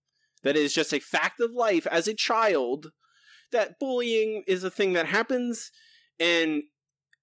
[0.43, 2.91] That is just a fact of life as a child.
[3.51, 5.71] That bullying is a thing that happens,
[6.19, 6.63] and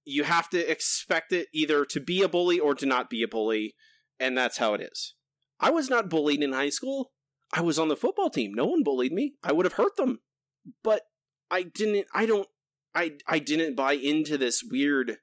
[0.05, 3.29] you have to expect it either to be a bully or to not be a
[3.29, 3.75] bully,
[4.21, 5.15] and that's how it is.
[5.61, 7.13] I was not bullied in high school.
[7.53, 8.53] I was on the football team.
[8.55, 9.35] No one bullied me.
[9.43, 10.21] I would have hurt them.
[10.85, 11.03] But
[11.51, 12.47] I didn't I don't
[12.95, 15.19] I I didn't buy into this weird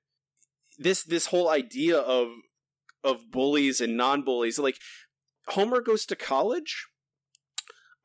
[0.78, 2.30] this this whole idea of
[3.04, 4.60] of bullies and non-bullies.
[4.60, 4.78] Like
[5.48, 6.88] Homer goes to college.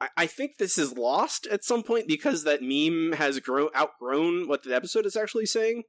[0.01, 4.49] I, I think this is lost at some point because that meme has grown outgrown
[4.49, 5.85] what the episode is actually saying.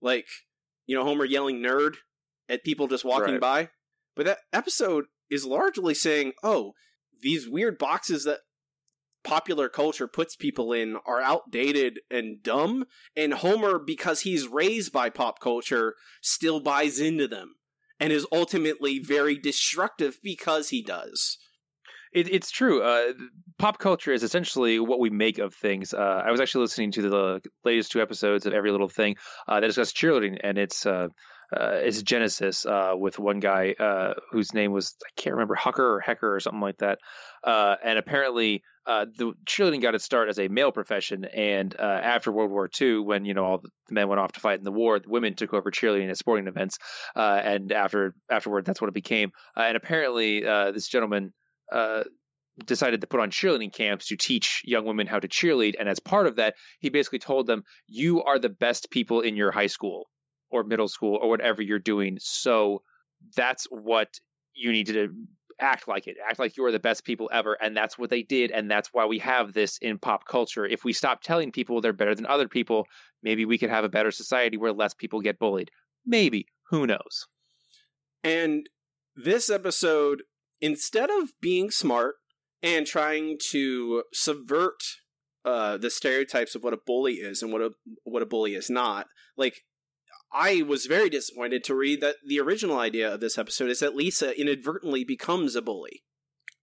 [0.00, 0.26] Like,
[0.86, 1.96] you know, Homer yelling nerd
[2.48, 3.40] at people just walking Right.
[3.40, 3.68] by.
[4.14, 6.72] But that episode is largely saying, oh,
[7.20, 8.40] these weird boxes that
[9.26, 12.84] popular culture puts people in are outdated and dumb,
[13.16, 17.56] and Homer, because he's raised by pop culture, still buys into them
[17.98, 21.38] and is ultimately very destructive because he does.
[22.12, 22.82] It, it's true.
[22.82, 23.12] Uh,
[23.58, 25.92] pop culture is essentially what we make of things.
[25.92, 29.16] Uh, I was actually listening to the latest two episodes of Every Little Thing
[29.48, 31.08] uh, that discuss cheerleading, and it's uh,
[31.52, 33.74] uh, it's Genesis uh, with one guy
[34.30, 36.98] whose name was I can't remember Hucker or Hecker or something like that.
[37.44, 42.30] And apparently, uh, the cheerleading got its start as a male profession, and uh, after
[42.30, 44.72] World War II, when you know all the men went off to fight in the
[44.72, 46.78] war, the women took over cheerleading at sporting events,
[47.16, 49.30] uh, and after afterward, that's what it became.
[49.56, 51.32] Uh, and apparently, uh, this gentleman
[52.64, 55.74] decided to put on cheerleading camps to teach young women how to cheerlead.
[55.78, 59.36] And as part of that, he basically told them, You are the best people in
[59.36, 60.08] your high school
[60.50, 62.18] or middle school or whatever you're doing.
[62.20, 62.82] So
[63.36, 64.08] that's what
[64.54, 65.08] you need to
[65.60, 66.16] act like it.
[66.28, 67.54] Act like you are the best people ever.
[67.60, 68.50] And that's what they did.
[68.50, 70.66] And that's why we have this in pop culture.
[70.66, 72.86] If we stop telling people they're better than other people,
[73.22, 75.70] maybe we could have a better society where less people get bullied.
[76.04, 76.46] Maybe.
[76.70, 77.26] Who knows?
[78.24, 78.68] And
[79.14, 80.22] this episode,
[80.60, 82.16] instead of being smart
[82.62, 84.82] and trying to subvert
[85.44, 87.70] uh, the stereotypes of what a bully is and what a
[88.02, 89.62] what a bully is not, like
[90.32, 93.94] I was very disappointed to read that the original idea of this episode is that
[93.94, 96.02] Lisa inadvertently becomes a bully,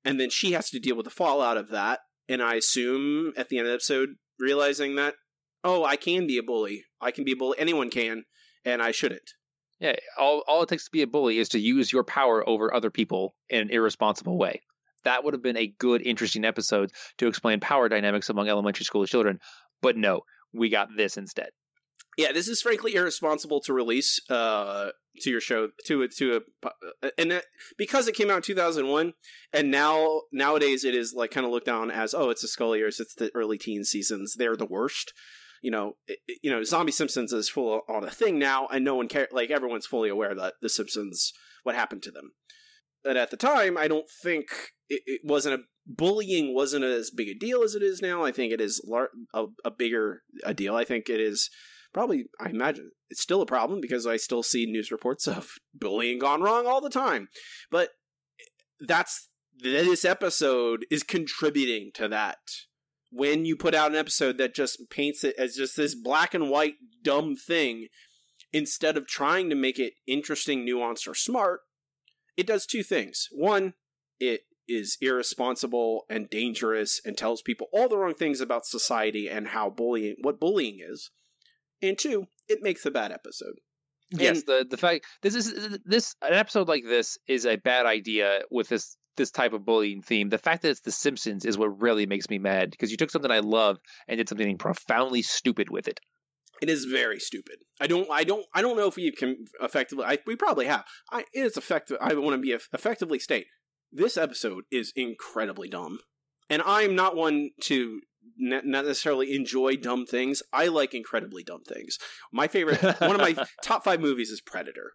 [0.03, 2.01] and then she has to deal with the fallout of that.
[2.30, 4.09] And I assume at the end of the episode,
[4.39, 5.16] realizing that
[5.64, 8.26] oh, I can be a bully, I can be a bully, anyone can,
[8.66, 9.32] and I shouldn't.
[9.80, 12.74] Yeah, all all it takes to be a bully is to use your power over
[12.74, 14.61] other people in an irresponsible way.
[15.03, 19.05] That would have been a good, interesting episode to explain power dynamics among elementary school
[19.05, 19.39] children.
[19.82, 20.22] But no,
[20.53, 21.49] we got this instead.
[22.18, 24.89] Yeah, this is frankly irresponsible to release uh,
[25.22, 26.70] to your show to a to a
[27.18, 27.45] and that,
[27.78, 29.14] because it came out in 2001
[29.53, 32.99] and now nowadays it is like kind of looked down as oh it's the Sculliers
[32.99, 35.14] it's the early teen seasons they're the worst.
[35.61, 38.95] You know it- you know Zombie Simpsons is full on a thing now and no
[38.95, 41.32] one care like everyone's fully aware that the Simpsons
[41.64, 42.32] what happened to them.
[43.03, 44.47] But at the time I don't think
[44.89, 48.24] it, it wasn't a bullying wasn't as big a deal as it is now.
[48.24, 50.76] I think it is lar- a, a bigger a deal.
[50.76, 51.49] I think it is
[51.93, 56.19] probably i imagine it's still a problem because i still see news reports of bullying
[56.19, 57.27] gone wrong all the time.
[57.71, 57.89] But
[58.79, 62.39] that's this episode is contributing to that.
[63.11, 66.49] When you put out an episode that just paints it as just this black and
[66.49, 67.87] white dumb thing
[68.51, 71.61] instead of trying to make it interesting nuanced or smart
[72.35, 73.29] it does two things.
[73.31, 73.73] One
[74.19, 79.49] it is irresponsible and dangerous and tells people all the wrong things about society and
[79.49, 81.11] how bullying what bullying is
[81.84, 83.55] and two, it makes a bad episode.
[84.11, 88.41] Yes, the the fact this is this an episode like this is a bad idea
[88.51, 90.29] with this this type of bullying theme.
[90.29, 93.11] The fact that it's The Simpsons is what really makes me mad because you took
[93.11, 93.77] something I love
[94.07, 95.99] and did something profoundly stupid with it.
[96.61, 97.57] It is very stupid.
[97.81, 98.09] I don't.
[98.11, 98.45] I don't.
[98.53, 100.05] I don't know if we can effectively.
[100.05, 100.86] I, we probably have.
[101.11, 101.97] I, it is effective.
[101.99, 103.47] I want to be effectively state
[103.93, 105.99] this episode is incredibly dumb,
[106.49, 108.01] and I'm not one to
[108.38, 110.41] not necessarily enjoy dumb things.
[110.51, 111.97] I like incredibly dumb things.
[112.31, 114.93] My favorite, one of my top five movies is Predator.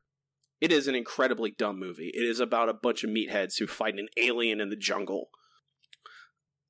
[0.60, 2.10] It is an incredibly dumb movie.
[2.14, 5.28] It is about a bunch of meatheads who fight an alien in the jungle.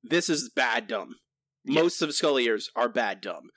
[0.03, 1.15] This is bad dumb.
[1.65, 3.49] Most of Sculliers are bad dumb.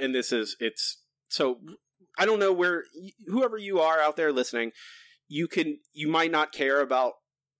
[0.00, 1.60] And this is it's so
[2.18, 2.84] I don't know where
[3.26, 4.72] whoever you are out there listening,
[5.28, 7.12] you can you might not care about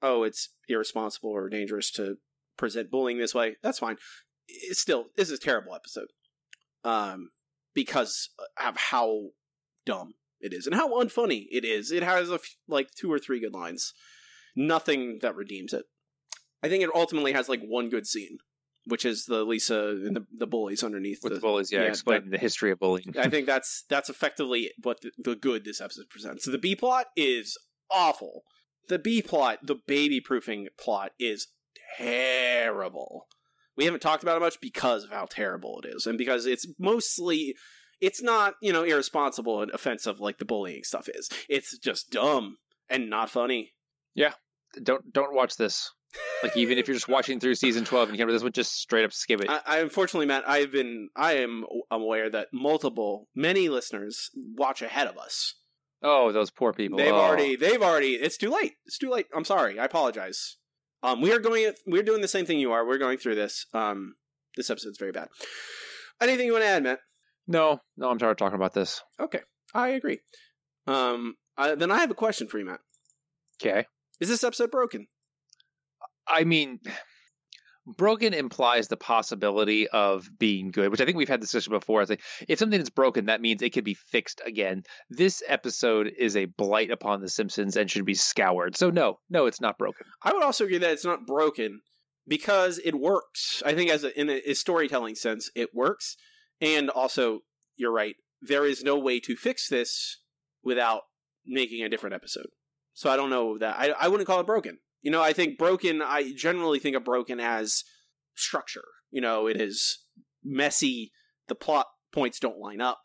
[0.02, 2.16] oh it's irresponsible or dangerous to
[2.56, 3.56] present bullying this way.
[3.62, 3.96] That's fine.
[4.48, 6.08] It's still this is a terrible episode.
[6.84, 7.30] Um
[7.74, 8.30] because
[8.64, 9.30] of how
[9.84, 11.90] dumb it is and how unfunny it is.
[11.90, 13.92] It has a f- like two or three good lines.
[14.54, 15.84] Nothing that redeems it.
[16.62, 18.38] I think it ultimately has like one good scene,
[18.86, 21.88] which is the Lisa and the, the bullies underneath With the, the bullies, yeah, yeah,
[21.88, 23.14] explaining the history of bullying.
[23.18, 26.44] I think that's that's effectively what the, the good this episode presents.
[26.44, 27.58] So the B plot is
[27.90, 28.44] awful.
[28.88, 31.48] The B plot, the baby proofing plot, is
[31.98, 33.26] terrible.
[33.76, 36.66] We haven't talked about it much because of how terrible it is, and because it's
[36.78, 37.54] mostly
[38.00, 41.28] it's not you know irresponsible and offensive like the bullying stuff is.
[41.48, 42.58] It's just dumb
[42.88, 43.72] and not funny.
[44.14, 44.32] Yeah,
[44.82, 45.90] don't don't watch this.
[46.44, 48.74] Like even if you're just watching through season twelve and you can't this one, just
[48.76, 49.50] straight up skip it.
[49.50, 55.08] I, I unfortunately, Matt, I've been I am aware that multiple many listeners watch ahead
[55.08, 55.54] of us.
[56.02, 56.98] oh, those poor people.
[56.98, 57.16] They've Oh.
[57.18, 58.74] already they've already it's too late.
[58.86, 59.26] It's too late.
[59.34, 59.78] I'm sorry.
[59.80, 60.56] I apologize.
[61.04, 62.84] Um we are going we're doing the same thing you are.
[62.84, 63.66] We're going through this.
[63.72, 64.14] Um
[64.56, 65.28] this episode's very bad.
[66.20, 67.00] Anything you want to add, Matt?
[67.46, 69.02] No, no, I'm tired of talking about this.
[69.20, 69.40] Okay.
[69.74, 70.20] I agree.
[70.88, 72.80] Um I, then I have a question for you, Matt.
[73.62, 73.86] Okay.
[74.18, 75.06] Is this episode broken?
[76.26, 76.80] I mean,
[77.86, 82.02] broken implies the possibility of being good, which I think we've had this discussion before.
[82.02, 84.84] It's like if something is broken, that means it could be fixed again.
[85.10, 88.76] This episode is a blight upon The Simpsons and should be scoured.
[88.76, 90.06] So no, no, it's not broken.
[90.22, 91.80] I would also agree that it's not broken
[92.26, 93.62] because it works.
[93.64, 96.16] I think as a, in a storytelling sense, it works.
[96.60, 97.40] And also,
[97.76, 98.16] you're right.
[98.40, 100.20] There is no way to fix this
[100.62, 101.02] without
[101.46, 102.46] making a different episode.
[102.94, 104.78] So I don't know that I I wouldn't call it broken.
[105.04, 106.02] You know, I think broken.
[106.02, 107.84] I generally think of broken as
[108.34, 108.86] structure.
[109.10, 109.98] You know, it is
[110.42, 111.12] messy.
[111.46, 113.02] The plot points don't line up.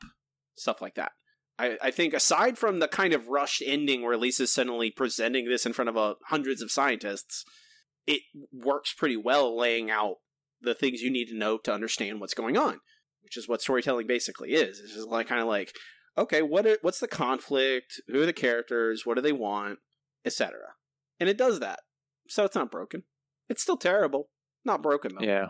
[0.56, 1.12] Stuff like that.
[1.60, 5.66] I, I think aside from the kind of rushed ending where Lisa's suddenly presenting this
[5.66, 7.44] in front of uh, hundreds of scientists,
[8.08, 8.22] it
[8.54, 10.16] works pretty well laying out
[10.62, 12.80] the things you need to know to understand what's going on,
[13.24, 14.80] which is what storytelling basically is.
[14.80, 15.74] It's just like kind of like,
[16.18, 18.00] okay, what are, what's the conflict?
[18.08, 19.06] Who are the characters?
[19.06, 19.80] What do they want?
[20.26, 20.58] Etc.
[21.20, 21.82] And it does that.
[22.30, 23.04] So it's not broken.
[23.50, 24.30] It's still terrible.
[24.64, 25.26] Not broken though.
[25.26, 25.48] Yeah.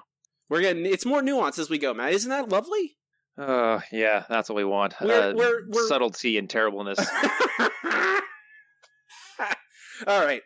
[0.50, 2.14] We're getting it's more nuanced as we go, Matt.
[2.14, 2.96] Isn't that lovely?
[3.38, 4.96] Uh, yeah, that's what we want.
[5.00, 7.00] We're- uh, we're- we're- subtlety and terribleness.
[10.08, 10.42] All right.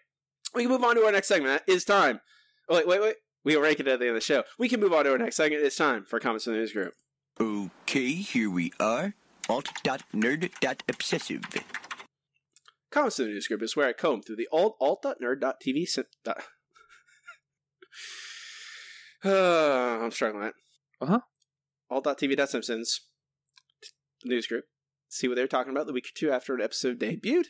[0.56, 1.62] We can move on to our next segment.
[1.68, 2.20] It's time.
[2.70, 3.16] Oh, wait, wait, wait.
[3.46, 4.44] We'll rank it at the end of the show.
[4.58, 5.64] We can move on to our next segment.
[5.64, 6.94] It's time for comments from the news group.
[7.40, 9.14] Okay, here we are.
[9.50, 11.42] Alt.nerd.obsessive.
[12.94, 15.88] Comments in the news group is where I comb through the alt alt.nerd.tv.
[15.88, 16.44] sim- dot-
[19.26, 20.54] Uh, I'm struggling with
[21.00, 21.06] that.
[21.06, 21.20] Uh huh.
[21.90, 23.02] Alt.tv.simpsons
[24.24, 24.66] news group.
[25.10, 27.48] See what they were talking about the week or two after an episode debuted,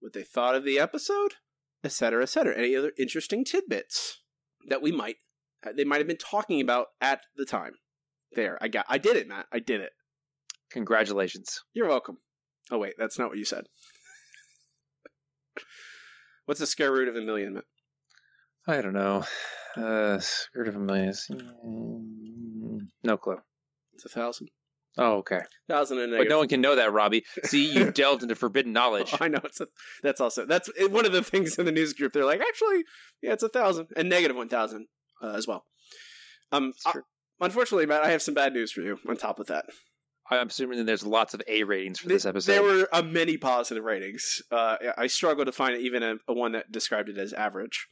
[0.00, 1.36] what they thought of the episode,
[1.82, 2.54] etc., etc.
[2.54, 4.20] Any other interesting tidbits
[4.68, 5.16] that we might
[5.66, 7.72] uh, they might have been talking about at the time.
[8.32, 9.46] There, I got, I did it, Matt.
[9.50, 9.92] I did it.
[10.70, 11.62] Congratulations.
[11.72, 12.18] You're welcome.
[12.70, 13.64] Oh wait, that's not what you said.
[16.46, 17.64] What's the square root of a million, Matt?
[18.66, 19.24] I don't know.
[19.76, 20.18] Uh,
[20.54, 21.08] root of a million.
[21.10, 23.38] is- mm, No clue.
[23.94, 24.48] It's a thousand.
[24.98, 25.40] Oh, okay.
[25.68, 27.24] Thousand and But no one can know that, Robbie.
[27.44, 29.14] See, you delved into forbidden knowledge.
[29.20, 29.66] I know it's a,
[30.02, 32.12] that's also that's one of the things in the news group.
[32.14, 32.84] They're like, actually,
[33.22, 34.86] yeah, it's a thousand and negative one thousand
[35.22, 35.64] uh, as well.
[36.50, 36.92] Um, uh,
[37.40, 38.98] unfortunately, Matt, I have some bad news for you.
[39.06, 39.66] On top of that,
[40.30, 42.52] I'm assuming that there's lots of A ratings for this episode.
[42.52, 44.42] there were uh, many positive ratings.
[44.50, 47.86] Uh, I struggle to find even a, a one that described it as average.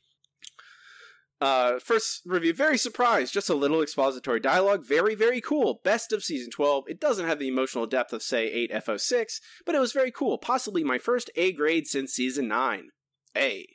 [1.41, 3.35] Uh, first review, very surprised.
[3.35, 4.87] Just a little expository dialogue.
[4.87, 5.81] Very, very cool.
[5.85, 6.85] Best of season 12.
[6.89, 10.39] It doesn't have the emotional depth of, say, 8 FO6, but it was very cool.
[10.39, 12.89] Possibly my first A grade since season 9.
[13.37, 13.67] A.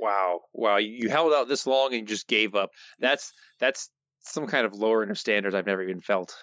[0.00, 0.78] Wow, wow!
[0.78, 2.70] You held out this long and you just gave up.
[2.98, 6.34] That's that's some kind of lowering of standards I've never even felt.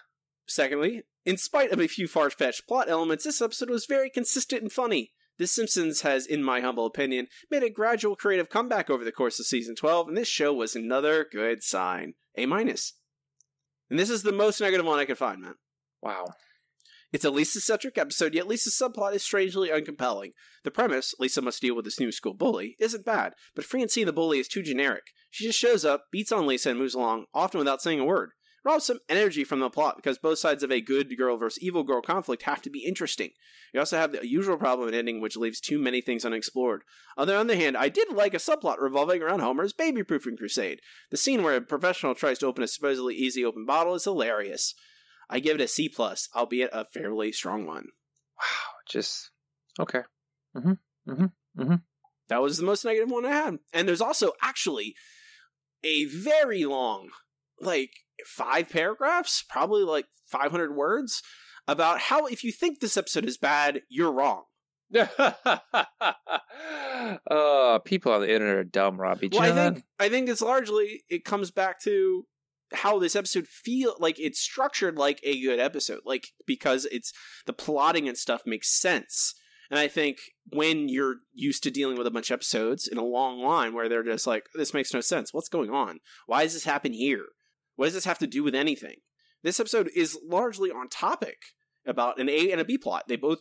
[0.47, 4.61] Secondly, in spite of a few far fetched plot elements, this episode was very consistent
[4.61, 5.11] and funny.
[5.37, 9.37] The Simpsons has, in my humble opinion, made a gradual creative comeback over the course
[9.37, 12.13] of season 12, and this show was another good sign.
[12.37, 12.93] A minus.
[13.89, 15.55] And this is the most negative one I could find, man.
[16.01, 16.27] Wow.
[17.11, 20.31] It's a Lisa-centric episode, yet Lisa's subplot is strangely uncompelling.
[20.63, 24.13] The premise, Lisa must deal with this new school bully, isn't bad, but Francine the
[24.13, 25.03] bully is too generic.
[25.29, 28.31] She just shows up, beats on Lisa, and moves along, often without saying a word.
[28.67, 31.63] It robs some energy from the plot because both sides of a good girl versus
[31.63, 33.31] evil girl conflict have to be interesting.
[33.73, 36.83] You also have the usual problem in ending, which leaves too many things unexplored.
[37.15, 40.81] On the other hand, I did like a subplot revolving around Homer's baby proofing crusade.
[41.11, 44.75] The scene where a professional tries to open a supposedly easy open bottle is hilarious.
[45.29, 47.87] I give it a C plus, albeit a fairly strong one.
[48.37, 49.31] Wow, just
[49.79, 50.01] okay.
[50.57, 51.11] Mm-hmm.
[51.11, 51.61] Mm-hmm.
[51.61, 51.75] Mm-hmm.
[52.27, 53.59] That was the most negative one I had.
[53.71, 54.93] And there's also actually
[55.83, 57.09] a very long,
[57.61, 57.91] like
[58.25, 61.21] five paragraphs, probably like 500 words,
[61.67, 64.43] about how if you think this episode is bad, you're wrong.
[67.29, 69.29] uh, people on the internet are dumb, Robbie.
[69.31, 72.25] Well, I think I think it's largely it comes back to
[72.73, 77.13] how this episode feel like it's structured like a good episode like because it's
[77.45, 79.33] the plotting and stuff makes sense
[79.71, 80.17] and i think
[80.51, 83.87] when you're used to dealing with a bunch of episodes in a long line where
[83.87, 87.27] they're just like this makes no sense what's going on why does this happen here
[87.77, 88.97] what does this have to do with anything
[89.43, 91.37] this episode is largely on topic
[91.85, 93.39] about an a and a b plot they both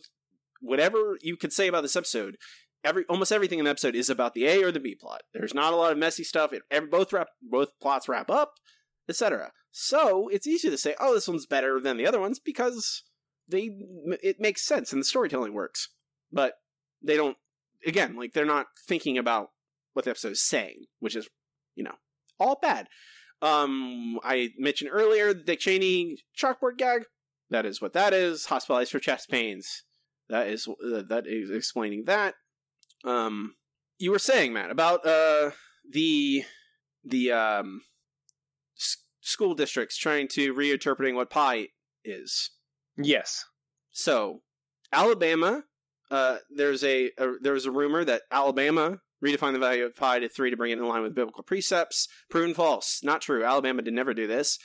[0.61, 2.37] whatever you could say about this episode
[2.83, 5.21] every almost everything in the episode is about the A or the B plot.
[5.33, 6.53] There's not a lot of messy stuff.
[6.53, 8.53] It, every, both wrap, both plots wrap up,
[9.09, 9.51] etc.
[9.71, 13.03] So it's easy to say, "Oh, this one's better than the other ones" because
[13.47, 13.69] they
[14.23, 15.89] it makes sense and the storytelling works.
[16.31, 16.53] But
[17.03, 17.37] they don't.
[17.85, 19.49] Again, like they're not thinking about
[19.93, 21.29] what the episode is saying, which is,
[21.75, 21.95] you know,
[22.39, 22.87] all bad.
[23.41, 27.03] Um, I mentioned earlier the Dick Cheney chalkboard gag.
[27.49, 28.47] That is what that is.
[28.47, 29.83] Hospitalized for chest pains.
[30.29, 32.35] That is uh, that is explaining that
[33.05, 33.53] um
[33.99, 35.51] you were saying matt about uh
[35.89, 36.43] the
[37.05, 37.81] the um
[38.77, 41.67] s- school districts trying to reinterpreting what pi
[42.03, 42.49] is
[42.97, 43.45] yes
[43.91, 44.41] so
[44.91, 45.63] alabama
[46.09, 50.19] uh there's a, a there was a rumor that alabama redefined the value of pi
[50.19, 53.81] to 3 to bring it in line with biblical precepts proven false not true alabama
[53.81, 54.59] did never do this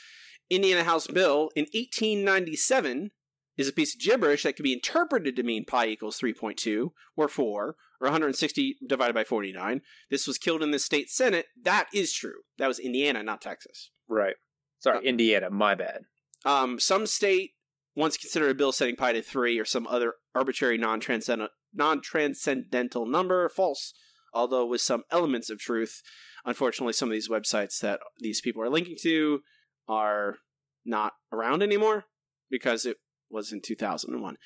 [0.51, 3.11] indiana house bill in 1897
[3.57, 7.29] is a piece of gibberish that could be interpreted to mean pi equals 3.2 or
[7.29, 9.83] 4 or 160 divided by 49.
[10.11, 11.47] This was killed in the state senate.
[11.63, 12.41] That is true.
[12.59, 13.91] That was Indiana, not Texas.
[14.09, 14.37] Right.
[14.79, 15.51] Sorry, Uh, Indiana.
[15.51, 16.05] My bad.
[16.47, 17.53] Um, some state
[17.95, 23.49] once considered a bill setting pi to 3 or some other arbitrary non-transcendental, non-transcendental number.
[23.51, 23.93] False,
[24.33, 26.03] although with some elements of truth.
[26.45, 29.41] Unfortunately, some of these websites that these people are linking to
[29.89, 30.37] are
[30.85, 32.05] not around anymore
[32.51, 32.97] because it
[33.31, 34.37] was in 2001.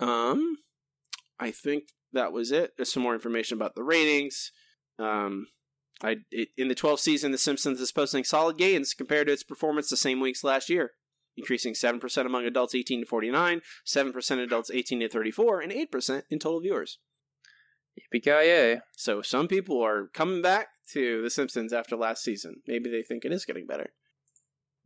[0.00, 0.56] Um,
[1.38, 2.72] I think that was it.
[2.76, 4.52] There's some more information about the ratings.
[4.98, 5.46] Um,
[6.02, 9.42] I it, in the 12th season, The Simpsons is posting solid gains compared to its
[9.42, 10.92] performance the same weeks last year,
[11.36, 16.38] increasing 7% among adults 18 to 49, 7% adults 18 to 34, and 8% in
[16.38, 16.98] total viewers.
[18.14, 22.56] Yippee So some people are coming back to The Simpsons after last season.
[22.66, 23.90] Maybe they think it is getting better.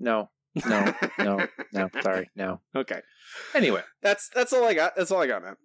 [0.01, 0.31] No,
[0.67, 1.89] no, no, no.
[2.03, 2.61] Sorry, no.
[2.75, 3.01] Okay.
[3.55, 4.97] Anyway, That's that's all I got.
[4.97, 5.57] That's all I got, man.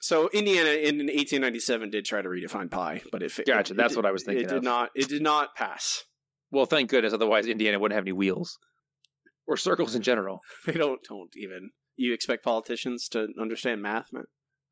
[0.00, 3.96] So Indiana in 1897 did try to redefine pi, but it Gotcha, it- that's it-
[3.96, 4.62] what I was thinking It did of.
[4.64, 4.90] not.
[4.94, 6.04] It did not pass.
[6.50, 7.12] well, thank goodness.
[7.12, 8.56] Otherwise, Indiana wouldn't have any wheels
[9.46, 10.40] or circles in general.
[10.66, 11.70] They don't don't even.
[11.96, 14.24] You expect politicians to understand math, man?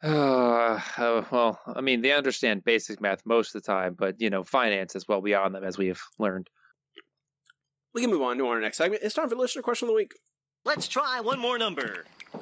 [0.03, 4.31] Uh, uh, well, I mean, they understand basic math most of the time, but you
[4.31, 6.49] know, finance is well beyond them, as we have learned.
[7.95, 9.03] We can move on to our next segment.
[9.03, 10.13] It's time for listener question of the week.
[10.65, 12.05] Let's try one more number.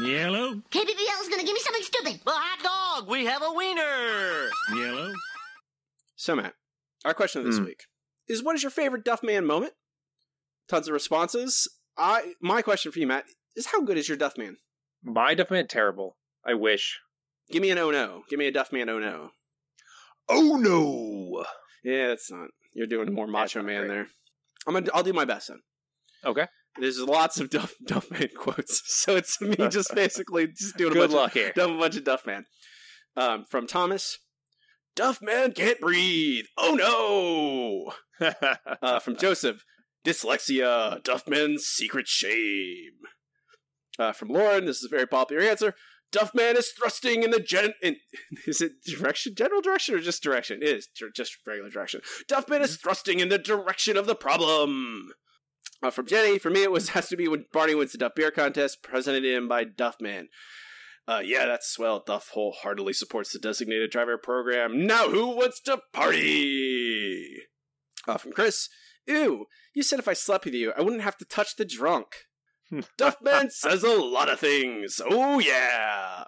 [0.00, 0.54] Yellow.
[0.70, 2.20] KBBL is gonna give me something stupid.
[2.24, 3.08] The hot dog.
[3.10, 4.48] We have a wiener.
[4.74, 5.12] Yellow.
[6.16, 6.54] So Matt,
[7.04, 7.64] our question of this Hmm.
[7.66, 7.84] week
[8.26, 9.74] is: What is your favorite Duff Man moment?
[10.68, 11.68] Tons of responses.
[11.98, 14.56] I my question for you, Matt, is how good is your Duff Man?
[15.06, 16.16] My definitely terrible.
[16.44, 16.98] I wish.
[17.50, 18.22] Give me an oh no.
[18.28, 19.30] Give me a Duff Man oh no.
[20.28, 21.44] Oh no.
[21.84, 22.48] Yeah, that's not.
[22.74, 23.88] You're doing more Macho Man great.
[23.88, 24.06] there.
[24.66, 24.88] I'm gonna.
[24.92, 25.60] I'll do my best then.
[26.24, 26.46] Okay.
[26.80, 30.94] There's lots of Duff Duff Man quotes, so it's me just basically just doing a
[30.94, 31.52] Good bunch luck of, here.
[31.54, 32.44] doing a bunch of Duff Man.
[33.16, 34.18] Um, from Thomas,
[34.96, 36.46] Duff Man can't breathe.
[36.58, 38.28] Oh no.
[38.82, 39.62] uh, from Joseph,
[40.04, 42.92] dyslexia, Duffman's secret shame.
[43.98, 45.74] Uh, from Lauren, this is a very popular answer.
[46.12, 47.74] Duffman is thrusting in the gen.
[47.82, 47.96] In,
[48.46, 50.62] is it direction, general direction, or just direction?
[50.62, 52.00] It is ju- just regular direction.
[52.30, 55.10] Duffman is thrusting in the direction of the problem.
[55.82, 58.14] Uh, from Jenny, for me, it was has to be when Barney wins the Duff
[58.14, 60.26] Beer Contest, presented in by Duffman.
[61.08, 62.02] Uh, yeah, that's swell.
[62.04, 64.86] Duff wholeheartedly supports the designated driver program.
[64.86, 67.42] Now, who wants to party?
[68.08, 68.68] Uh, from Chris,
[69.06, 72.25] ew, you said if I slept with you, I wouldn't have to touch the drunk.
[72.98, 75.00] Duffman says a lot of things.
[75.08, 76.24] Oh, yeah.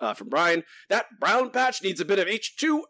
[0.00, 2.82] Uh, from Brian, that brown patch needs a bit of H2O.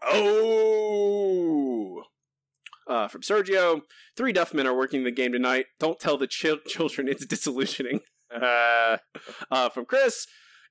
[2.88, 3.82] Uh, from Sergio,
[4.16, 5.66] three Duffmen are working the game tonight.
[5.78, 8.00] Don't tell the chil- children it's disillusioning.
[8.34, 8.98] Uh,
[9.50, 10.26] Uh, from Chris,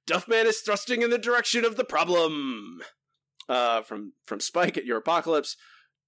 [0.09, 2.82] Duffman is thrusting in the direction of the problem.
[3.47, 5.55] Uh, from from Spike at Your Apocalypse,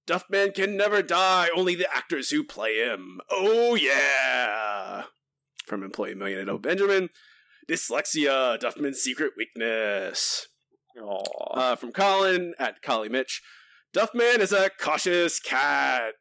[0.07, 1.49] Duffman can never die.
[1.55, 3.19] Only the actors who play him.
[3.30, 4.33] Oh yeah.
[5.68, 6.57] From Employee Millionaire O.
[6.57, 7.09] Benjamin,
[7.70, 10.47] dyslexia, Duffman's secret weakness.
[11.51, 13.41] Uh, from Colin at Collie Mitch,
[13.95, 16.14] Duffman is a cautious cat.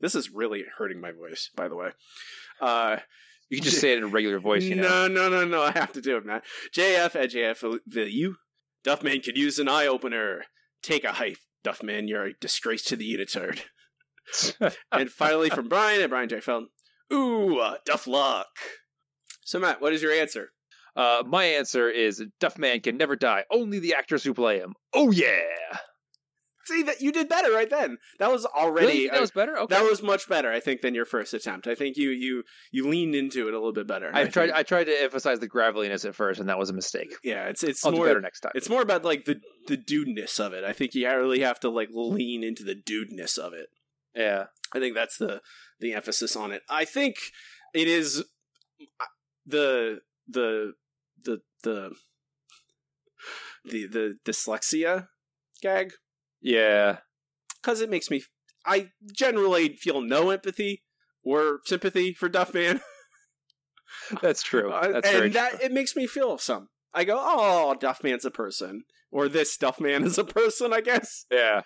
[0.00, 1.90] This is really hurting my voice, by the way.
[2.60, 2.98] Uh,
[3.50, 5.08] you can just say it in a regular voice, you know.
[5.08, 5.62] no, no, no, no.
[5.62, 6.44] I have to do it, Matt.
[6.74, 7.80] JF at JF
[8.12, 8.36] you.
[8.84, 10.44] Duffman could use an eye opener.
[10.82, 12.08] Take a hike, Duffman.
[12.08, 13.60] You're a disgrace to the unitard.
[14.92, 16.40] and finally from Brian and Brian J.
[16.40, 16.68] Felton.
[17.12, 18.48] Ooh, uh, Duff Luck.
[19.44, 20.50] So Matt, what is your answer?
[20.96, 23.44] Uh, my answer is Duff Man can never die.
[23.50, 24.74] Only the actors who play him.
[24.92, 25.78] Oh yeah.
[26.66, 27.96] See that you did better right then.
[28.18, 29.08] That was already Really?
[29.08, 29.56] That was better?
[29.58, 29.74] Okay.
[29.74, 31.66] That was much better, I think, than your first attempt.
[31.66, 32.42] I think you you
[32.72, 34.10] you leaned into it a little bit better.
[34.12, 34.46] I tried.
[34.48, 37.14] think- I tried to emphasize the graveliness at first, and that was a mistake.
[37.24, 38.52] yeah, it's it's I'll do more better next time.
[38.54, 40.62] It's more about like the the dudeness of it.
[40.62, 43.68] I think you really have to like lean into the dudeness of it.
[44.14, 44.46] Yeah.
[44.74, 45.40] I think that's the
[45.80, 46.62] the emphasis on it.
[46.68, 47.16] I think
[47.74, 48.24] it is
[49.46, 50.72] the the
[51.24, 51.92] the the
[53.64, 55.08] the the dyslexia
[55.62, 55.92] gag
[56.40, 56.98] Yeah.
[57.60, 58.22] because it makes me.
[58.66, 60.82] I generally feel no empathy
[61.24, 62.80] or sympathy for Duffman,
[64.22, 64.70] That's true.
[64.70, 66.68] Uh, That's and that it makes me feel some.
[66.94, 70.72] I go, oh, Duffman's a person, or this Duffman is a person.
[70.72, 71.26] I guess.
[71.30, 71.62] Yeah.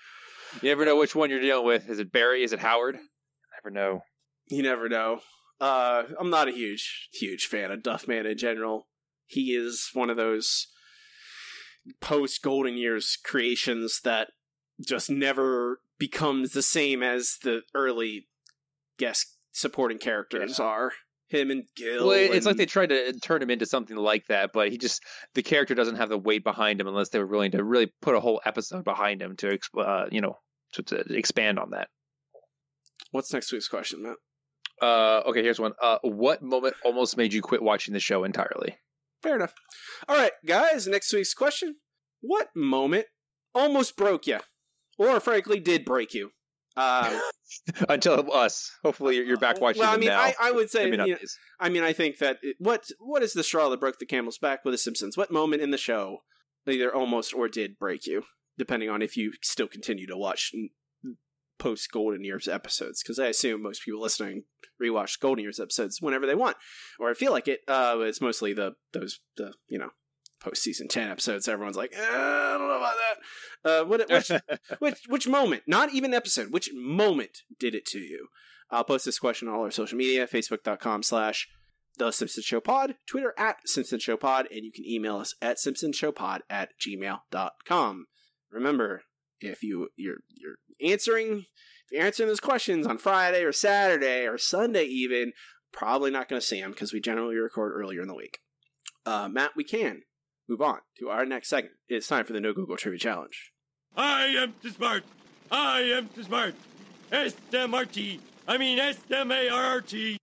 [0.61, 1.89] You never know which one you're dealing with.
[1.89, 2.43] Is it Barry?
[2.43, 2.99] Is it Howard?
[3.65, 4.03] Never know.
[4.49, 5.21] you never know.
[5.61, 8.89] Uh, I'm not a huge huge fan of Duffman in general.
[9.27, 10.67] He is one of those
[12.01, 14.29] post Golden Years creations that
[14.85, 18.27] just never becomes the same as the early
[18.99, 20.93] guest supporting characters are.
[21.29, 22.09] Him and Gil.
[22.09, 24.79] Well, it's and- like they tried to turn him into something like that, but he
[24.79, 25.03] just
[25.35, 28.17] the character doesn't have the weight behind him unless they were willing to really put
[28.17, 30.39] a whole episode behind him to, uh, you know,
[30.73, 31.89] to, to expand on that.
[33.11, 34.17] What's next week's question, Matt?
[34.81, 35.73] Uh, okay, here's one.
[35.81, 38.79] Uh, what moment almost made you quit watching the show entirely?
[39.23, 39.55] Fair enough.
[40.09, 40.87] All right, guys.
[40.87, 41.77] Next week's question:
[42.21, 43.07] What moment
[43.55, 44.41] almost broke you,
[44.99, 46.31] or frankly did break you?
[46.77, 47.21] Um,
[47.89, 48.71] Until us.
[48.83, 50.11] Hopefully, you're, you're back watching well, I mean.
[50.11, 51.21] I, I would say, Maybe not you know.
[51.61, 54.39] I mean, I think that it, what what is the straw that broke the camel's
[54.39, 55.17] back with the Simpsons?
[55.17, 56.23] What moment in the show
[56.67, 58.25] either almost or did break you,
[58.57, 60.53] depending on if you still continue to watch
[61.63, 63.03] post Golden Years episodes?
[63.03, 64.45] Because I assume most people listening
[64.83, 66.57] rewatch Golden Years episodes whenever they want,
[66.99, 67.61] or I feel like it.
[67.69, 69.91] Uh, it's mostly the those the you know
[70.41, 71.47] post season ten episodes.
[71.47, 73.71] Everyone's like, eh, I don't know about that.
[73.71, 74.31] Uh, what which
[74.81, 75.63] which which moment?
[75.67, 76.53] Not even episode.
[76.53, 78.29] Which moment did it to you?
[78.71, 81.49] I'll post this question on all our social media: Facebook.com slash
[81.99, 85.59] The Simpson Show Pod, Twitter at Simpson Show Pod, and you can email us at
[85.59, 88.07] simpsonshowpod at gmail.com.
[88.51, 89.03] Remember,
[89.51, 91.47] if you you're you're answering
[91.87, 95.33] if you're answering those questions on Friday or Saturday or Sunday even,
[95.73, 98.39] probably not going to see them because we generally record earlier in the week.
[99.05, 100.03] Uh, Matt, we can
[100.49, 101.75] move on to our next segment.
[101.89, 103.53] It's time for the No Google Trivia Challenge.
[103.97, 105.05] I am too smart.
[105.51, 106.55] I am too smart.
[107.11, 108.21] S-M-R-T.
[108.49, 110.17] I mean S-M-A-R-R-T.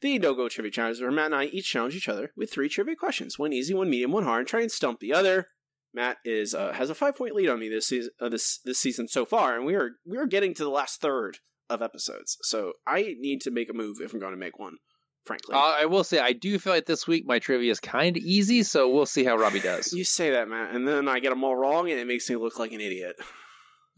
[0.00, 2.52] The No Go Trivia Challenge is where Matt and I each challenge each other with
[2.52, 5.48] three trivia questions, one easy, one medium, one hard, and try and stump the other.
[5.94, 8.78] Matt is uh, has a five point lead on me this season, uh, this this
[8.78, 11.38] season so far, and we are we are getting to the last third
[11.70, 12.36] of episodes.
[12.42, 14.76] So I need to make a move if I'm going to make one.
[15.24, 18.14] Frankly, Uh, I will say, I do feel like this week my trivia is kind
[18.14, 19.90] of easy, so we'll see how Robbie does.
[19.94, 22.36] you say that, Matt, and then I get them all wrong, and it makes me
[22.36, 23.16] look like an idiot.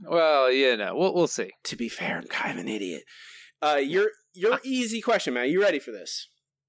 [0.00, 1.50] Well, you know, we'll we'll see.
[1.64, 3.02] To be fair, I'm kind of an idiot.
[3.62, 5.48] Uh, your your easy question, Matt.
[5.48, 6.28] You ready for this?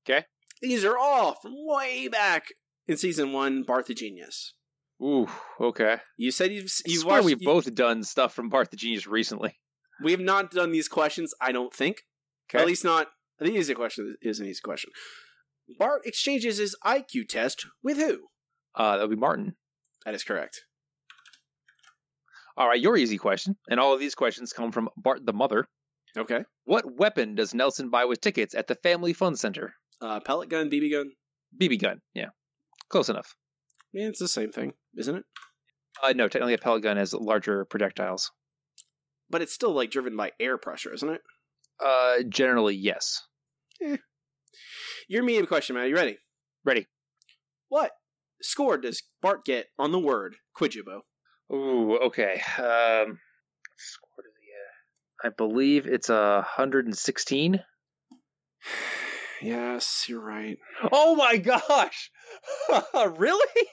[0.10, 0.26] Okay.
[0.62, 2.46] These are all from way back
[2.88, 4.54] in season one, Bart the Genius.
[5.02, 5.28] Ooh,
[5.62, 5.98] okay.
[6.18, 7.26] You said you've you've watched.
[7.26, 9.60] we've you- both done stuff from Bart the Genius recently.
[10.04, 11.34] we have not done these questions.
[11.42, 12.02] I don't think.
[12.50, 12.62] Okay.
[12.62, 13.08] At least not.
[13.40, 14.90] I think easy question is an easy question.
[15.78, 18.28] Bart exchanges his IQ test with who?
[18.74, 19.56] Uh, that'll be Martin.
[20.06, 20.62] That is correct.
[22.56, 25.68] All right, your easy question, and all of these questions come from Bart the mother.
[26.18, 26.44] Okay.
[26.66, 29.76] What weapon does Nelson buy with tickets at the Family Fun Center?
[30.02, 31.12] Uh, pellet gun, BB gun.
[31.62, 32.00] BB gun.
[32.16, 32.30] Yeah,
[32.90, 33.36] close enough.
[33.94, 35.24] Yeah, it's the same thing, isn't it?
[36.04, 38.32] Uh, no, technically a pellet gun has larger projectiles.
[39.30, 41.22] But it's still like driven by air pressure, isn't it?
[41.84, 43.24] Uh, generally yes.
[45.08, 45.90] Your medium question, Matt.
[45.90, 46.18] You ready?
[46.66, 46.88] Ready.
[47.70, 47.92] What
[48.42, 51.02] score does Bart get on the word Kwyjibo?
[51.52, 52.42] Ooh, okay.
[52.58, 53.20] Um,
[53.78, 57.64] score to the, uh, I believe it's a hundred and sixteen.
[59.40, 60.58] Yes, you're right.
[60.92, 62.10] Oh my gosh!
[63.18, 63.68] really?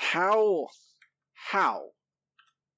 [0.00, 0.68] How?
[1.34, 1.90] How?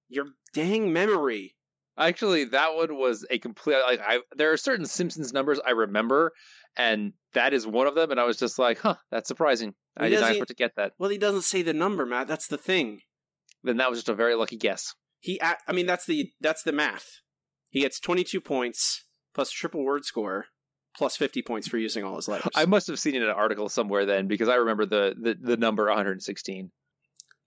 [0.08, 1.54] Your dang memory.
[1.96, 3.76] Actually, that one was a complete.
[3.76, 6.32] Like, I there are certain Simpsons numbers I remember,
[6.76, 8.10] and that is one of them.
[8.10, 10.92] And I was just like, "Huh, that's surprising." I did not expect to get that.
[10.98, 12.26] Well, he doesn't say the number, Matt.
[12.26, 13.00] That's the thing.
[13.62, 14.94] Then that was just a very lucky guess.
[15.20, 17.20] He, I mean, that's the that's the math.
[17.70, 20.46] He gets 22 points plus triple word score
[20.96, 22.50] plus 50 points for using all his letters.
[22.54, 25.36] I must have seen it in an article somewhere then because I remember the the,
[25.40, 26.72] the number 116.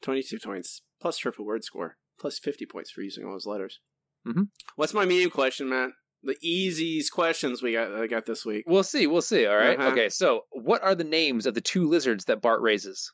[0.06, 3.80] 22 points plus triple word score plus 50 points for using all those letters.
[4.26, 4.50] Mhm.
[4.76, 5.90] What's my medium question, Matt?
[6.24, 8.64] the easiest questions we got I got this week.
[8.66, 9.06] We'll see.
[9.06, 9.46] We'll see.
[9.46, 9.78] All right?
[9.78, 9.90] Uh-huh.
[9.92, 10.10] Okay.
[10.10, 13.12] So, what are the names of the two lizards that Bart raises?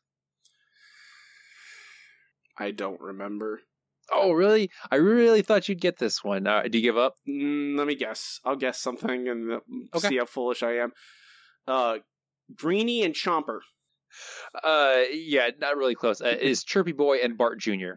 [2.58, 3.62] I don't remember.
[4.14, 4.70] Oh, really?
[4.90, 6.48] I really thought you'd get this one.
[6.48, 7.16] Uh, do you give up?
[7.28, 8.40] Mm, let me guess.
[8.46, 9.60] I'll guess something and uh,
[9.96, 10.10] Okay.
[10.10, 10.92] see how foolish I am.
[11.68, 11.98] Uh,
[12.56, 13.60] Greenie and Chomper.
[14.64, 16.22] Uh, yeah, not really close.
[16.22, 17.94] Uh, is Chirpy Boy and Bart Jr.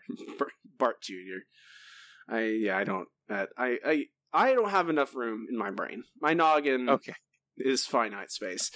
[0.78, 1.42] Bart Jr.
[2.28, 3.08] I yeah, I don't.
[3.30, 6.04] Uh, I I I don't have enough room in my brain.
[6.20, 7.14] My noggin Okay.
[7.56, 8.70] is finite space.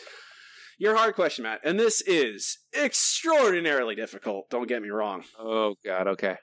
[0.81, 4.49] Your hard question, Matt, and this is extraordinarily difficult.
[4.51, 5.25] Don't get me wrong.
[5.39, 6.07] Oh God.
[6.09, 6.37] Okay.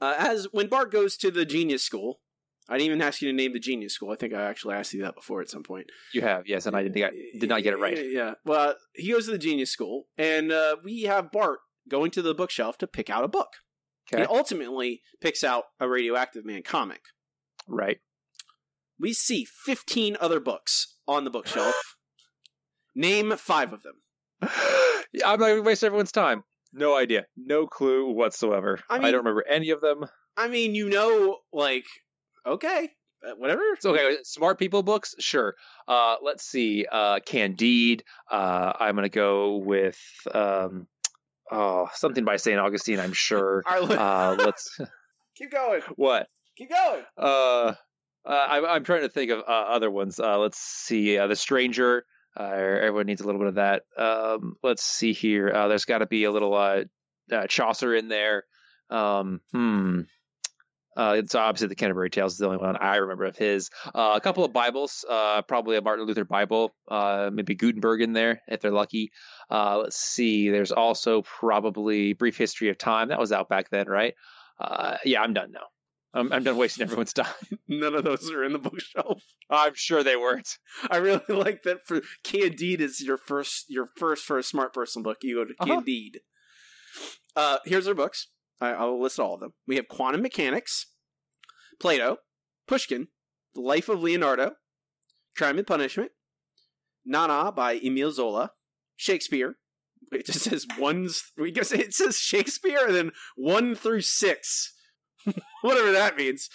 [0.00, 2.20] Uh, as when Bart goes to the genius school,
[2.70, 4.12] I didn't even ask you to name the genius school.
[4.12, 5.86] I think I actually asked you that before at some point.
[6.14, 7.98] You have yes, and I did not did not get it right.
[8.10, 8.34] Yeah.
[8.44, 12.32] Well, he goes to the genius school, and uh, we have Bart going to the
[12.32, 13.48] bookshelf to pick out a book.
[14.12, 14.22] Okay.
[14.22, 17.00] He ultimately picks out a Radioactive Man comic.
[17.68, 17.98] Right.
[18.98, 21.74] We see 15 other books on the bookshelf.
[22.94, 23.94] Name five of them.
[24.42, 26.44] I'm not going to waste everyone's time.
[26.72, 27.26] No idea.
[27.36, 28.78] No clue whatsoever.
[28.88, 30.04] I I, don't remember any of them.
[30.36, 31.86] I mean, you know, like,
[32.46, 32.90] okay,
[33.26, 33.62] uh, whatever.
[33.74, 34.16] It's okay.
[34.24, 35.54] Smart people books, sure.
[35.86, 36.86] Uh, let's see.
[36.90, 38.02] Uh, Candide.
[38.30, 39.98] Uh, I'm gonna go with
[40.32, 40.86] um,
[41.50, 43.00] oh something by Saint Augustine.
[43.00, 43.62] I'm sure.
[43.66, 44.78] Uh, let's
[45.40, 45.80] Keep going.
[45.96, 46.28] what?
[46.56, 47.02] Keep going.
[47.16, 47.74] Uh,
[48.26, 50.20] uh, I'm I'm trying to think of uh, other ones.
[50.20, 51.18] Uh, let's see.
[51.18, 52.04] Uh, the Stranger.
[52.38, 53.82] Uh, everyone needs a little bit of that.
[53.96, 55.50] Um, let's see here.
[55.52, 56.84] Uh, there's got to be a little uh,
[57.32, 58.44] uh, Chaucer in there.
[58.88, 60.02] Um, hmm.
[60.96, 63.70] Uh, it's obviously the Canterbury Tales is the only one I remember of his.
[63.94, 68.12] Uh, a couple of Bibles, uh, probably a Martin Luther Bible, uh, maybe Gutenberg in
[68.12, 69.12] there if they're lucky.
[69.50, 70.50] Uh, let's see.
[70.50, 73.08] There's also probably Brief History of Time.
[73.08, 74.14] That was out back then, right?
[74.58, 75.66] Uh, yeah, I'm done now.
[76.12, 77.26] I'm, I'm done wasting everyone's time.
[77.68, 79.22] None of those are in the bookshelf.
[79.48, 80.58] I'm sure they weren't.
[80.90, 85.04] I really like that for Candide is your first your first for a smart person
[85.04, 85.18] book.
[85.22, 85.66] You go to Uh-huh.
[85.82, 86.18] Candide.
[87.36, 88.26] Uh, here's our books.
[88.60, 89.52] I, I'll list all of them.
[89.66, 90.86] We have Quantum Mechanics,
[91.80, 92.18] Plato,
[92.66, 93.08] Pushkin,
[93.54, 94.52] The Life of Leonardo,
[95.36, 96.10] Crime and Punishment,
[97.04, 98.52] Nana by Emile Zola,
[98.96, 99.56] Shakespeare.
[100.12, 101.08] It just says one.
[101.38, 104.74] We guess it says Shakespeare and then one through six,
[105.62, 106.48] whatever that means.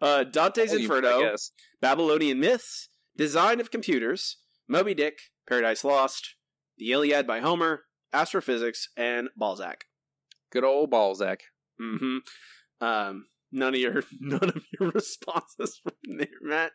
[0.00, 1.34] Uh, Dante's Oh, Inferno.
[1.80, 5.18] Babylonian Myths, Design of Computers, Moby Dick,
[5.48, 6.34] Paradise Lost,
[6.76, 9.84] The Iliad by Homer, Astrophysics, and Balzac.
[10.52, 11.40] Good old Balzac.
[11.80, 12.18] Mm-hmm.
[12.84, 16.72] Um, none of your none of your responses from there, Matt.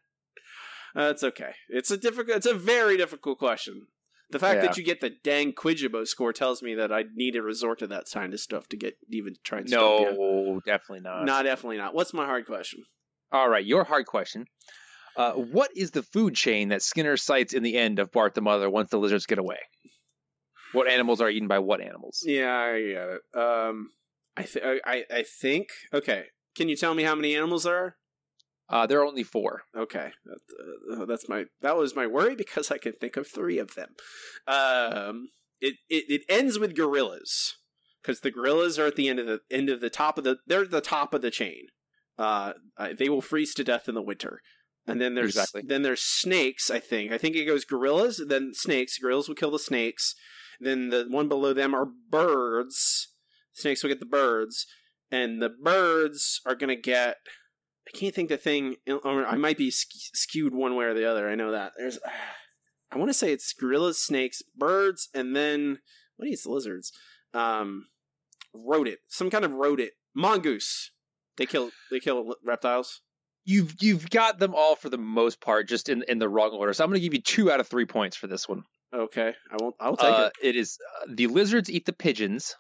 [0.96, 1.54] Uh, it's okay.
[1.70, 2.38] It's a difficult.
[2.38, 3.88] It's a very difficult question.
[4.30, 4.68] The fact Yeah.
[4.68, 7.88] that you get the dang Kwyjibo score tells me that I need to resort to
[7.88, 9.70] that kind of stuff to get even try and.
[9.70, 11.26] No, definitely not.
[11.26, 11.94] No, definitely not.
[11.94, 12.84] What's my hard question?
[13.32, 14.46] All right, your hard question.
[15.16, 18.42] Uh, what is the food chain that Skinner cites in the end of Bart the
[18.42, 19.58] Mother once the lizards get away?
[20.74, 22.22] What animals are eaten by what animals?
[22.26, 23.22] Yeah, I get it.
[23.40, 23.90] Um,
[24.36, 25.70] I th- I I think.
[25.94, 26.26] Okay,
[26.56, 27.96] can you tell me how many animals there are?
[28.70, 29.64] Uh, there are only four.
[29.78, 33.60] Okay, that, uh, that's my that was my worry because I can think of three
[33.60, 33.90] of them.
[34.48, 35.30] Um,
[35.62, 37.56] it it, it ends with gorillas
[38.02, 40.38] because the gorillas are at the end of the end of the top of the
[40.48, 41.68] they're the top of the chain.
[42.18, 44.40] Uh, uh, they will freeze to death in the winter.
[44.86, 45.62] And then there's Exactly.
[45.66, 46.70] then there's snakes.
[46.70, 48.98] I think I think it goes gorillas, then snakes.
[48.98, 50.16] Gorillas will kill the snakes.
[50.60, 53.10] Then the one below them are birds.
[53.54, 54.66] Snakes will get the birds,
[55.12, 57.18] and the birds are gonna get.
[57.88, 58.78] I can't think the thing.
[59.04, 61.30] Or I might be sk- skewed one way or the other.
[61.30, 61.74] I know that.
[61.78, 62.00] There's.
[62.92, 65.80] I want to say it's gorillas, snakes, birds, and then
[66.18, 66.92] what eats lizards?
[67.34, 67.88] Um,
[68.54, 70.92] rodent, some kind of rodent, mongoose.
[71.38, 71.72] They kill.
[71.92, 73.02] They kill reptiles.
[73.46, 76.74] You've you've got them all for the most part, just in, in the wrong order.
[76.74, 78.64] So I'm going to give you two out of three points for this one.
[78.94, 79.76] Okay, I won't.
[79.80, 80.50] I'll take Uh, it.
[80.50, 82.56] it is uh, the lizards eat the pigeons,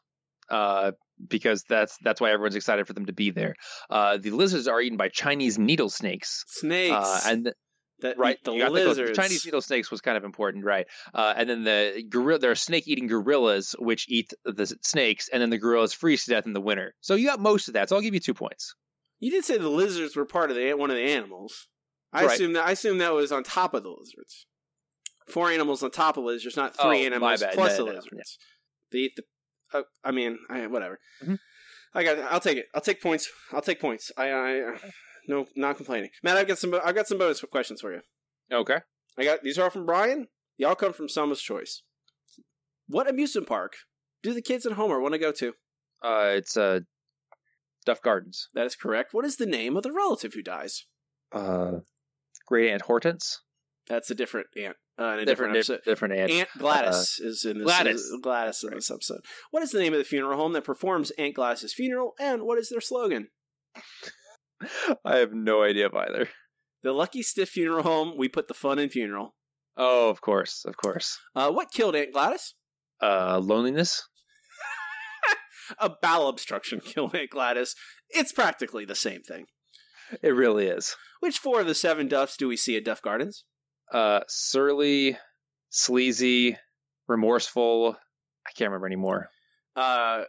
[0.49, 0.91] uh,
[1.27, 3.55] because that's that's why everyone's excited for them to be there.
[3.89, 6.43] Uh, the lizards are eaten by Chinese needle snakes.
[6.47, 6.91] Snakes.
[6.91, 7.55] Uh, and th-
[7.99, 9.15] that right, the got the lizards.
[9.17, 10.87] Chinese needle snakes was kind of important, right?
[11.13, 15.51] Uh, and then the gorilla, there are snake-eating gorillas which eat the snakes, and then
[15.51, 16.95] the gorillas freeze to death in the winter.
[17.01, 17.89] So you got most of that.
[17.89, 18.73] So I'll give you two points.
[19.19, 21.67] You did say the lizards were part of the one of the animals.
[22.11, 22.33] I Right.
[22.33, 24.47] assume that I assume that was on top of the lizards.
[25.27, 27.95] Four animals on top of lizards, not three Oh, animals plus No, the no, no,
[27.97, 28.37] lizards.
[28.91, 29.23] They eat the.
[29.73, 30.99] Uh, I mean, I, whatever.
[31.23, 31.39] Mhm.
[31.93, 32.19] I got.
[32.31, 32.65] I'll take it.
[32.75, 33.29] I'll take points.
[33.51, 34.11] I'll take points.
[34.17, 34.31] I.
[34.31, 34.77] I
[35.27, 36.09] no, not complaining.
[36.21, 36.73] Matt, I've got some.
[36.83, 38.01] I've got some bonus questions for you.
[38.51, 38.79] Okay.
[39.17, 40.27] I got these are all from Brian.
[40.59, 41.83] They all come from Selma's Choice.
[42.87, 43.73] What amusement park
[44.21, 45.53] do the kids at Homer want to go to?
[46.03, 46.81] Uh, it's uh,
[47.85, 48.49] Duff Gardens.
[48.53, 49.13] That is correct.
[49.13, 50.85] What is the name of the relative who dies?
[51.31, 51.79] Uh,
[52.47, 53.39] Great Aunt Hortense.
[53.87, 54.75] That's a different ant.
[54.97, 55.81] Uh, a different, Different- episode.
[55.85, 56.31] different ant.
[56.31, 57.65] Aunt Gladys is in this.
[57.65, 57.95] Gladys.
[58.01, 59.21] is- Gladys in this episode.
[59.51, 62.57] What is the name of the funeral home that performs Aunt Gladys's funeral, and what
[62.59, 63.29] is their slogan?
[65.05, 66.29] I have no idea of either.
[66.83, 68.13] The Lucky Stiff Funeral Home.
[68.17, 69.35] We put the fun in funeral.
[69.75, 71.17] Oh, of course, of course.
[71.35, 72.53] Uh, what killed Aunt Gladys?
[73.01, 74.07] Uh, loneliness.
[75.79, 77.75] A bowel obstruction killed Aunt Gladys.
[78.09, 79.45] It's practically the same thing.
[80.21, 80.95] It really is.
[81.21, 83.45] Which four of the seven Duffs do we see at Duff Gardens?
[83.91, 85.17] Uh, surly,
[85.69, 86.57] sleazy,
[87.07, 87.95] remorseful.
[88.47, 89.29] I can't remember anymore.
[89.75, 90.23] Uh,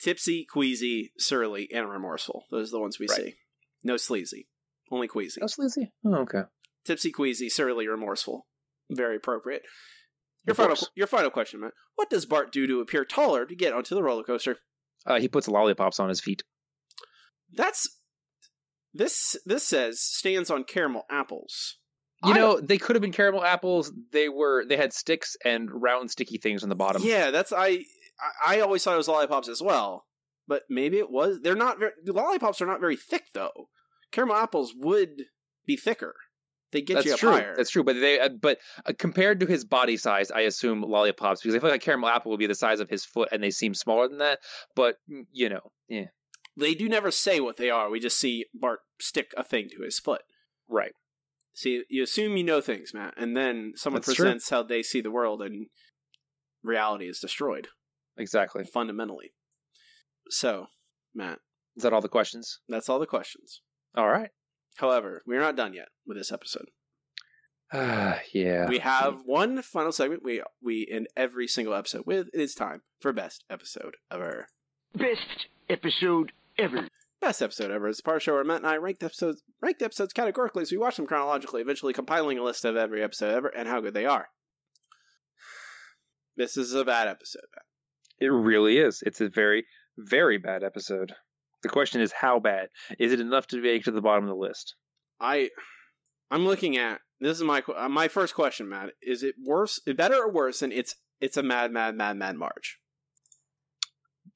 [0.00, 2.44] tipsy, queasy, surly, and remorseful.
[2.50, 3.16] Those are the ones we Right.
[3.16, 3.34] see.
[3.82, 4.48] No sleazy,
[4.90, 5.40] only queasy.
[5.40, 5.92] No sleazy.
[6.04, 6.42] Oh, okay.
[6.84, 8.46] Tipsy, queasy, surly, remorseful.
[8.90, 9.62] Very appropriate.
[10.46, 10.90] Your Of final, course.
[10.94, 11.72] your final question, Matt.
[11.96, 14.58] What does Bart do to appear taller to get onto the roller coaster?
[15.04, 16.42] Uh, he puts lollipops on his feet.
[17.52, 17.88] That's
[18.92, 19.36] this.
[19.44, 21.78] This says stands on caramel apples.
[22.24, 23.92] You I know, they could have been caramel apples.
[24.12, 24.64] They were.
[24.66, 27.02] They had sticks and round, sticky things on the bottom.
[27.04, 27.66] Yeah, that's I.
[27.68, 27.82] I-
[28.46, 30.06] I always thought it was lollipops as well,
[30.48, 31.40] but maybe it was.
[31.42, 31.92] They're not very.
[32.06, 33.68] Lollipops are not very thick though.
[34.10, 35.24] Caramel apples would
[35.66, 36.14] be thicker.
[36.72, 37.30] They get That's you up true.
[37.32, 37.54] higher.
[37.54, 37.84] That's true.
[37.84, 41.58] But they, uh, but uh, compared to his body size, I assume lollipops because I
[41.58, 43.74] feel like a caramel apple would be the size of his foot, and they seem
[43.74, 44.38] smaller than that.
[44.74, 46.06] But mm, you know, yeah,
[46.56, 47.90] They do never say what they are.
[47.90, 50.22] We just see Bart stick a thing to his foot.
[50.70, 50.92] right.
[51.56, 54.24] See, you assume you know things, Matt, and then someone That's true.
[54.26, 55.68] presents how they see the world, and
[56.62, 57.68] reality is destroyed
[58.18, 58.62] Exactly.
[58.64, 59.32] fundamentally.
[60.28, 60.66] So,
[61.14, 61.38] Matt,
[61.74, 62.60] Is that all the questions?
[62.68, 63.62] that's all the questions.
[63.96, 64.30] All right.
[64.76, 66.66] However, we're not done yet with this episode.
[67.72, 68.68] Ah, yeah.
[68.68, 72.28] We have one final segment we we end every single episode with.
[72.34, 74.48] It is time for best episode ever.
[74.94, 76.88] Best episode ever.
[77.20, 79.42] Best episode ever is a part of the show where Matt and I ranked episodes
[79.62, 83.34] ranked episodes categorically as we watch them chronologically, eventually compiling a list of every episode
[83.34, 84.28] ever and how good they are.
[86.36, 87.46] This is a bad episode,
[88.20, 89.02] It really is.
[89.06, 89.64] It's a very,
[89.96, 91.14] very bad episode.
[91.62, 92.68] The question is, how bad?
[92.98, 94.74] Is it enough to make it to the bottom of the list?
[95.18, 95.48] I
[96.30, 98.90] I'm looking at this is my uh, my first question, Matt.
[99.00, 102.78] Is it worse, better or worse than it's it's a mad, mad, mad, mad Marge?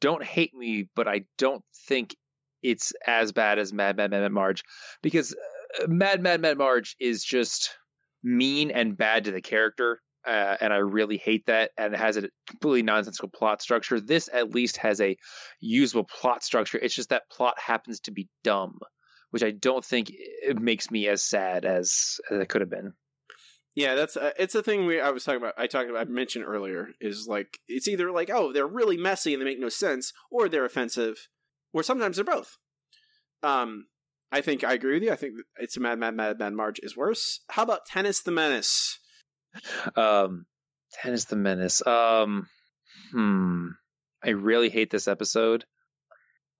[0.00, 2.16] Don't hate me, but I don't think
[2.62, 4.62] it's as bad as Mad Mad Mad Mad Marge
[5.02, 5.34] because
[5.80, 7.76] uh, Mad Mad Mad Marge is just
[8.22, 10.00] mean and bad to the character.
[10.26, 13.98] Uh, and I really hate that, and it has a completely nonsensical plot structure.
[14.00, 15.16] This at least has a
[15.60, 16.78] usable plot structure.
[16.78, 18.80] It's just that plot happens to be dumb,
[19.30, 22.92] which I don't think it makes me as sad as, as it could have been.
[23.74, 25.54] Yeah, that's uh, it's a thing we I was talking about.
[25.56, 29.32] I talked about I mentioned earlier is like it's either like oh they're really messy
[29.32, 31.28] and they make no sense, or they're offensive,
[31.72, 32.56] or sometimes they're both.
[33.42, 33.86] Um,
[34.32, 35.12] I think I agree with you.
[35.12, 37.40] I think it's a Mad Mad Mad Mad Marge is worse.
[37.50, 38.98] How about Tennis the Menace?
[39.96, 40.46] Um,
[40.92, 41.84] Tennis the Menace.
[41.86, 42.46] Um,
[43.12, 43.68] hmm.
[44.22, 45.64] I really hate this episode.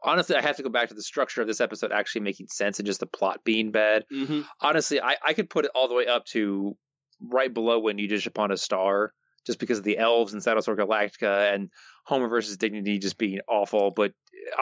[0.03, 2.79] Honestly, I have to go back to the structure of this episode actually making sense
[2.79, 4.05] and just the plot being bad.
[4.13, 4.41] Mm-hmm.
[4.61, 6.77] Honestly, I, I could put it all the way up to
[7.21, 9.13] right below when you dish upon a star,
[9.47, 11.71] just because of the elves and Battlestar Galactica and
[12.05, 13.91] Homer versus Dignity just being awful.
[13.95, 14.13] But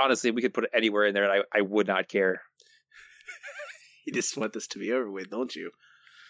[0.00, 2.40] honestly, we could put it anywhere in there, and I, I would not care.
[4.06, 5.70] You just want this to be over with, don't you?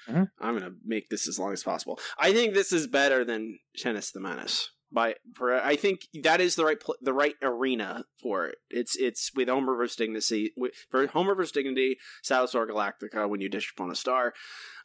[0.09, 0.31] Mhm.
[0.41, 2.01] I'm gonna make this as long as possible.
[2.19, 4.71] I think this is better than Tennis the Menace.
[4.91, 8.57] By for I think that is the right pl- the right arena for it.
[8.71, 11.99] It's it's with Homer versus Dignity with, for Homer versus Dignity,
[12.29, 13.29] Battlestar Galactica.
[13.29, 14.33] When you dish upon a star,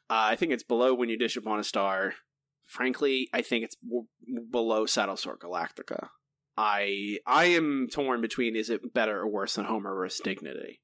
[0.10, 2.16] uh, I think it's below when you dish upon a star.
[2.74, 4.08] Frankly, I think it's w-
[4.50, 6.10] below Battlestar Galactica.
[6.58, 10.82] I I am torn between is it better or worse than Homer versus Dignity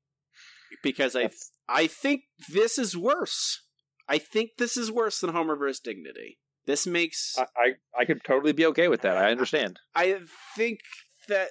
[0.83, 1.31] because I
[1.67, 3.63] I think this is worse.
[4.07, 6.37] I think this is worse than Homer versus Dignity.
[6.67, 9.17] This makes I, I, I could totally be okay with that.
[9.17, 9.79] I understand.
[9.95, 10.19] I
[10.55, 10.81] think
[11.27, 11.49] that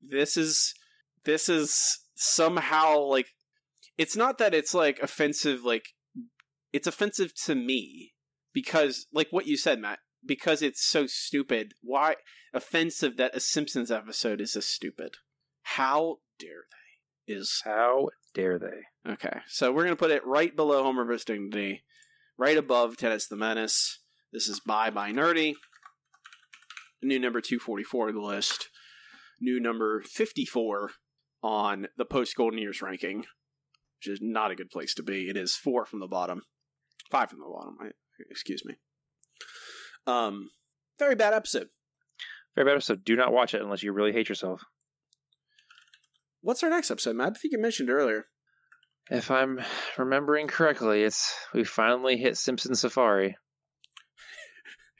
[0.00, 0.72] this is
[1.24, 3.26] this is somehow like
[3.98, 5.88] it's not that it's like offensive like
[6.72, 8.14] it's offensive to me
[8.62, 12.16] because like what you said Matt because it's so stupid why
[12.52, 15.14] offensive that a Simpsons episode is this stupid?
[15.62, 17.34] How dare they?
[17.34, 19.12] Is How dare they?
[19.12, 21.24] okay so we're gonna put it right below Homer vs.
[21.24, 21.84] Dignity
[22.36, 24.00] right above Tennis the Menace.
[24.32, 25.54] This is Bye Bye Nerdie.
[27.00, 28.70] New number 244 of the list,
[29.40, 30.90] new number 54
[31.44, 35.28] on the post Golden Years ranking, which is not a good place to be.
[35.28, 36.42] It is four from the bottom,
[37.08, 37.76] five from the bottom.
[37.80, 37.90] I,
[38.30, 38.74] excuse me.
[40.06, 40.50] Um,
[40.98, 41.68] very bad episode.
[42.54, 43.04] Very bad episode.
[43.04, 44.62] Do not watch it unless you really hate yourself.
[46.40, 47.34] What's our next episode, Matt?
[47.36, 48.26] I think you mentioned earlier.
[49.10, 49.60] If I'm
[49.96, 53.36] remembering correctly, it's we finally hit Simpson Safari.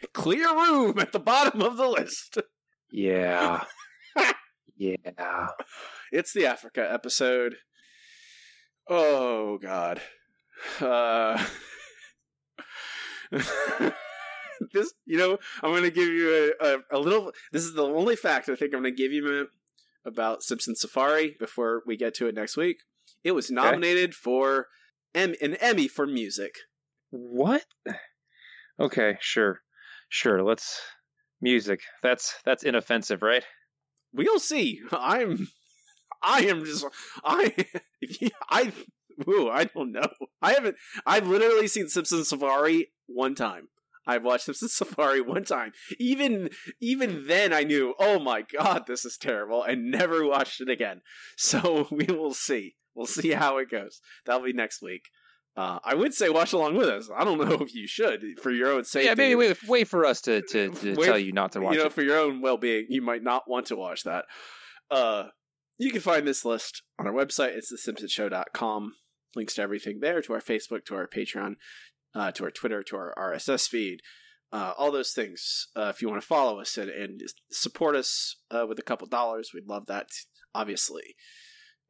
[0.15, 2.39] Clear room at the bottom of the list.
[2.90, 3.65] Yeah.
[4.77, 5.49] yeah.
[6.11, 7.57] It's the Africa episode.
[8.89, 10.01] Oh God.
[10.81, 11.45] Uh,
[14.72, 17.32] this, you know, I'm going to give you a, a, a little.
[17.52, 19.48] This is the only fact I think I'm going to give you
[20.05, 22.78] about Simpson Safari before we get to it next week.
[23.24, 24.68] It was nominated for
[25.14, 26.56] em- an Emmy for music.
[27.10, 27.64] What?
[28.80, 29.60] Okay, sure.
[30.09, 30.80] Sure, let's
[31.40, 31.80] music.
[32.02, 33.44] That's that's inoffensive, right?
[34.12, 34.80] We'll see.
[34.90, 35.48] I'm
[36.22, 36.86] I am just
[37.24, 37.55] I
[38.50, 38.72] I
[39.28, 40.09] ooh, I don't know.
[40.43, 40.77] I haven't
[41.07, 43.69] I've literally seen Simpson Safari one time.
[44.07, 45.73] I've watched Simpson Safari one time.
[45.99, 46.51] Even
[46.81, 51.03] even then I knew, oh my god, this is terrible, and never watched it again.
[51.36, 52.77] So we will see.
[52.95, 54.01] We'll see how it goes.
[54.27, 55.03] That'll be next week.
[55.57, 57.11] Uh, I would say watch along with us.
[57.15, 59.09] I don't know if you should for your own safety.
[59.09, 61.74] Yeah, maybe wait, wait for us to, to, to Wait- tell you not to watch
[61.74, 61.93] you know, it.
[61.93, 64.24] for your own well-being, you might not want to watch that.
[64.89, 65.24] Uh,
[65.77, 67.57] you can find this list on our website.
[67.57, 68.95] It's thesimpsonshow.com.
[69.34, 71.56] Links to everything there, to our Facebook, to our Patreon,
[72.14, 74.00] uh, to our Twitter, to our RSS feed,
[74.52, 75.68] uh, all those things.
[75.76, 79.06] Uh, if you want to follow us and, and support us uh, with a couple
[79.06, 80.09] dollars, we'd love that,
[80.55, 81.14] obviously.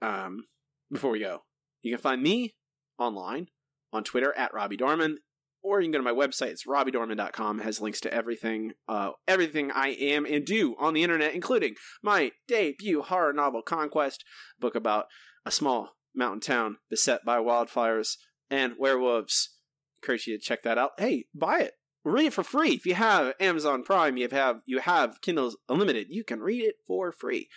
[0.03, 0.45] Um,
[0.91, 1.43] before we go,
[1.83, 2.55] you can find me
[2.99, 3.49] online
[3.93, 5.19] on Twitter at Robbie Dorman,
[5.63, 6.49] or you can go to my website.
[6.49, 7.61] It's robbiedorman.com.
[7.61, 11.75] It has links to everything, uh, everything I am and do on the internet, including
[12.03, 14.25] my debut horror novel, Conquest,
[14.59, 15.07] book about
[15.45, 18.17] a small mountain town beset by wildfires
[18.51, 19.57] and werewolves.
[20.03, 20.93] Encourage you to check that out.
[20.99, 21.73] Hey, buy it.
[22.05, 22.71] Read it for free.
[22.71, 26.07] If you have Amazon Prime, you have you have Kindle Unlimited.
[26.11, 27.49] You can read it for free.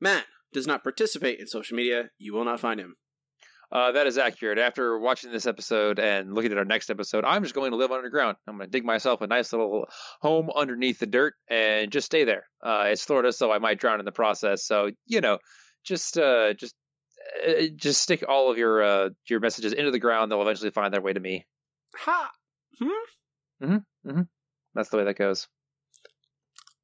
[0.00, 2.10] Matt does not participate in social media.
[2.18, 2.96] You will not find him.
[3.72, 4.58] Uh, that is accurate.
[4.58, 7.92] After watching this episode and looking at our next episode, I'm just going to live
[7.92, 8.36] underground.
[8.48, 9.86] I'm going to dig myself a nice little
[10.20, 12.44] home underneath the dirt and just stay there.
[12.64, 14.64] Uh, it's Florida, so I might drown in the process.
[14.66, 15.38] So you know,
[15.84, 16.74] just uh, just
[17.76, 20.30] just stick all of your uh, your messages into the ground.
[20.30, 21.46] They'll eventually find their way to me.
[21.96, 22.30] Ha!
[22.78, 23.64] Hmm?
[23.64, 24.10] Mm-hmm.
[24.10, 24.22] Mm-hmm.
[24.74, 25.48] That's the way that goes.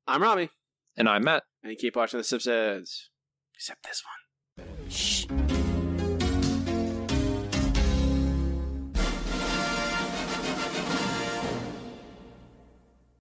[0.07, 0.51] I'm Robbie.
[0.97, 1.43] And I'm Matt.
[1.63, 3.11] And you keep watching The Simpsons.
[3.55, 4.67] Except this one.
[4.89, 5.27] Shh.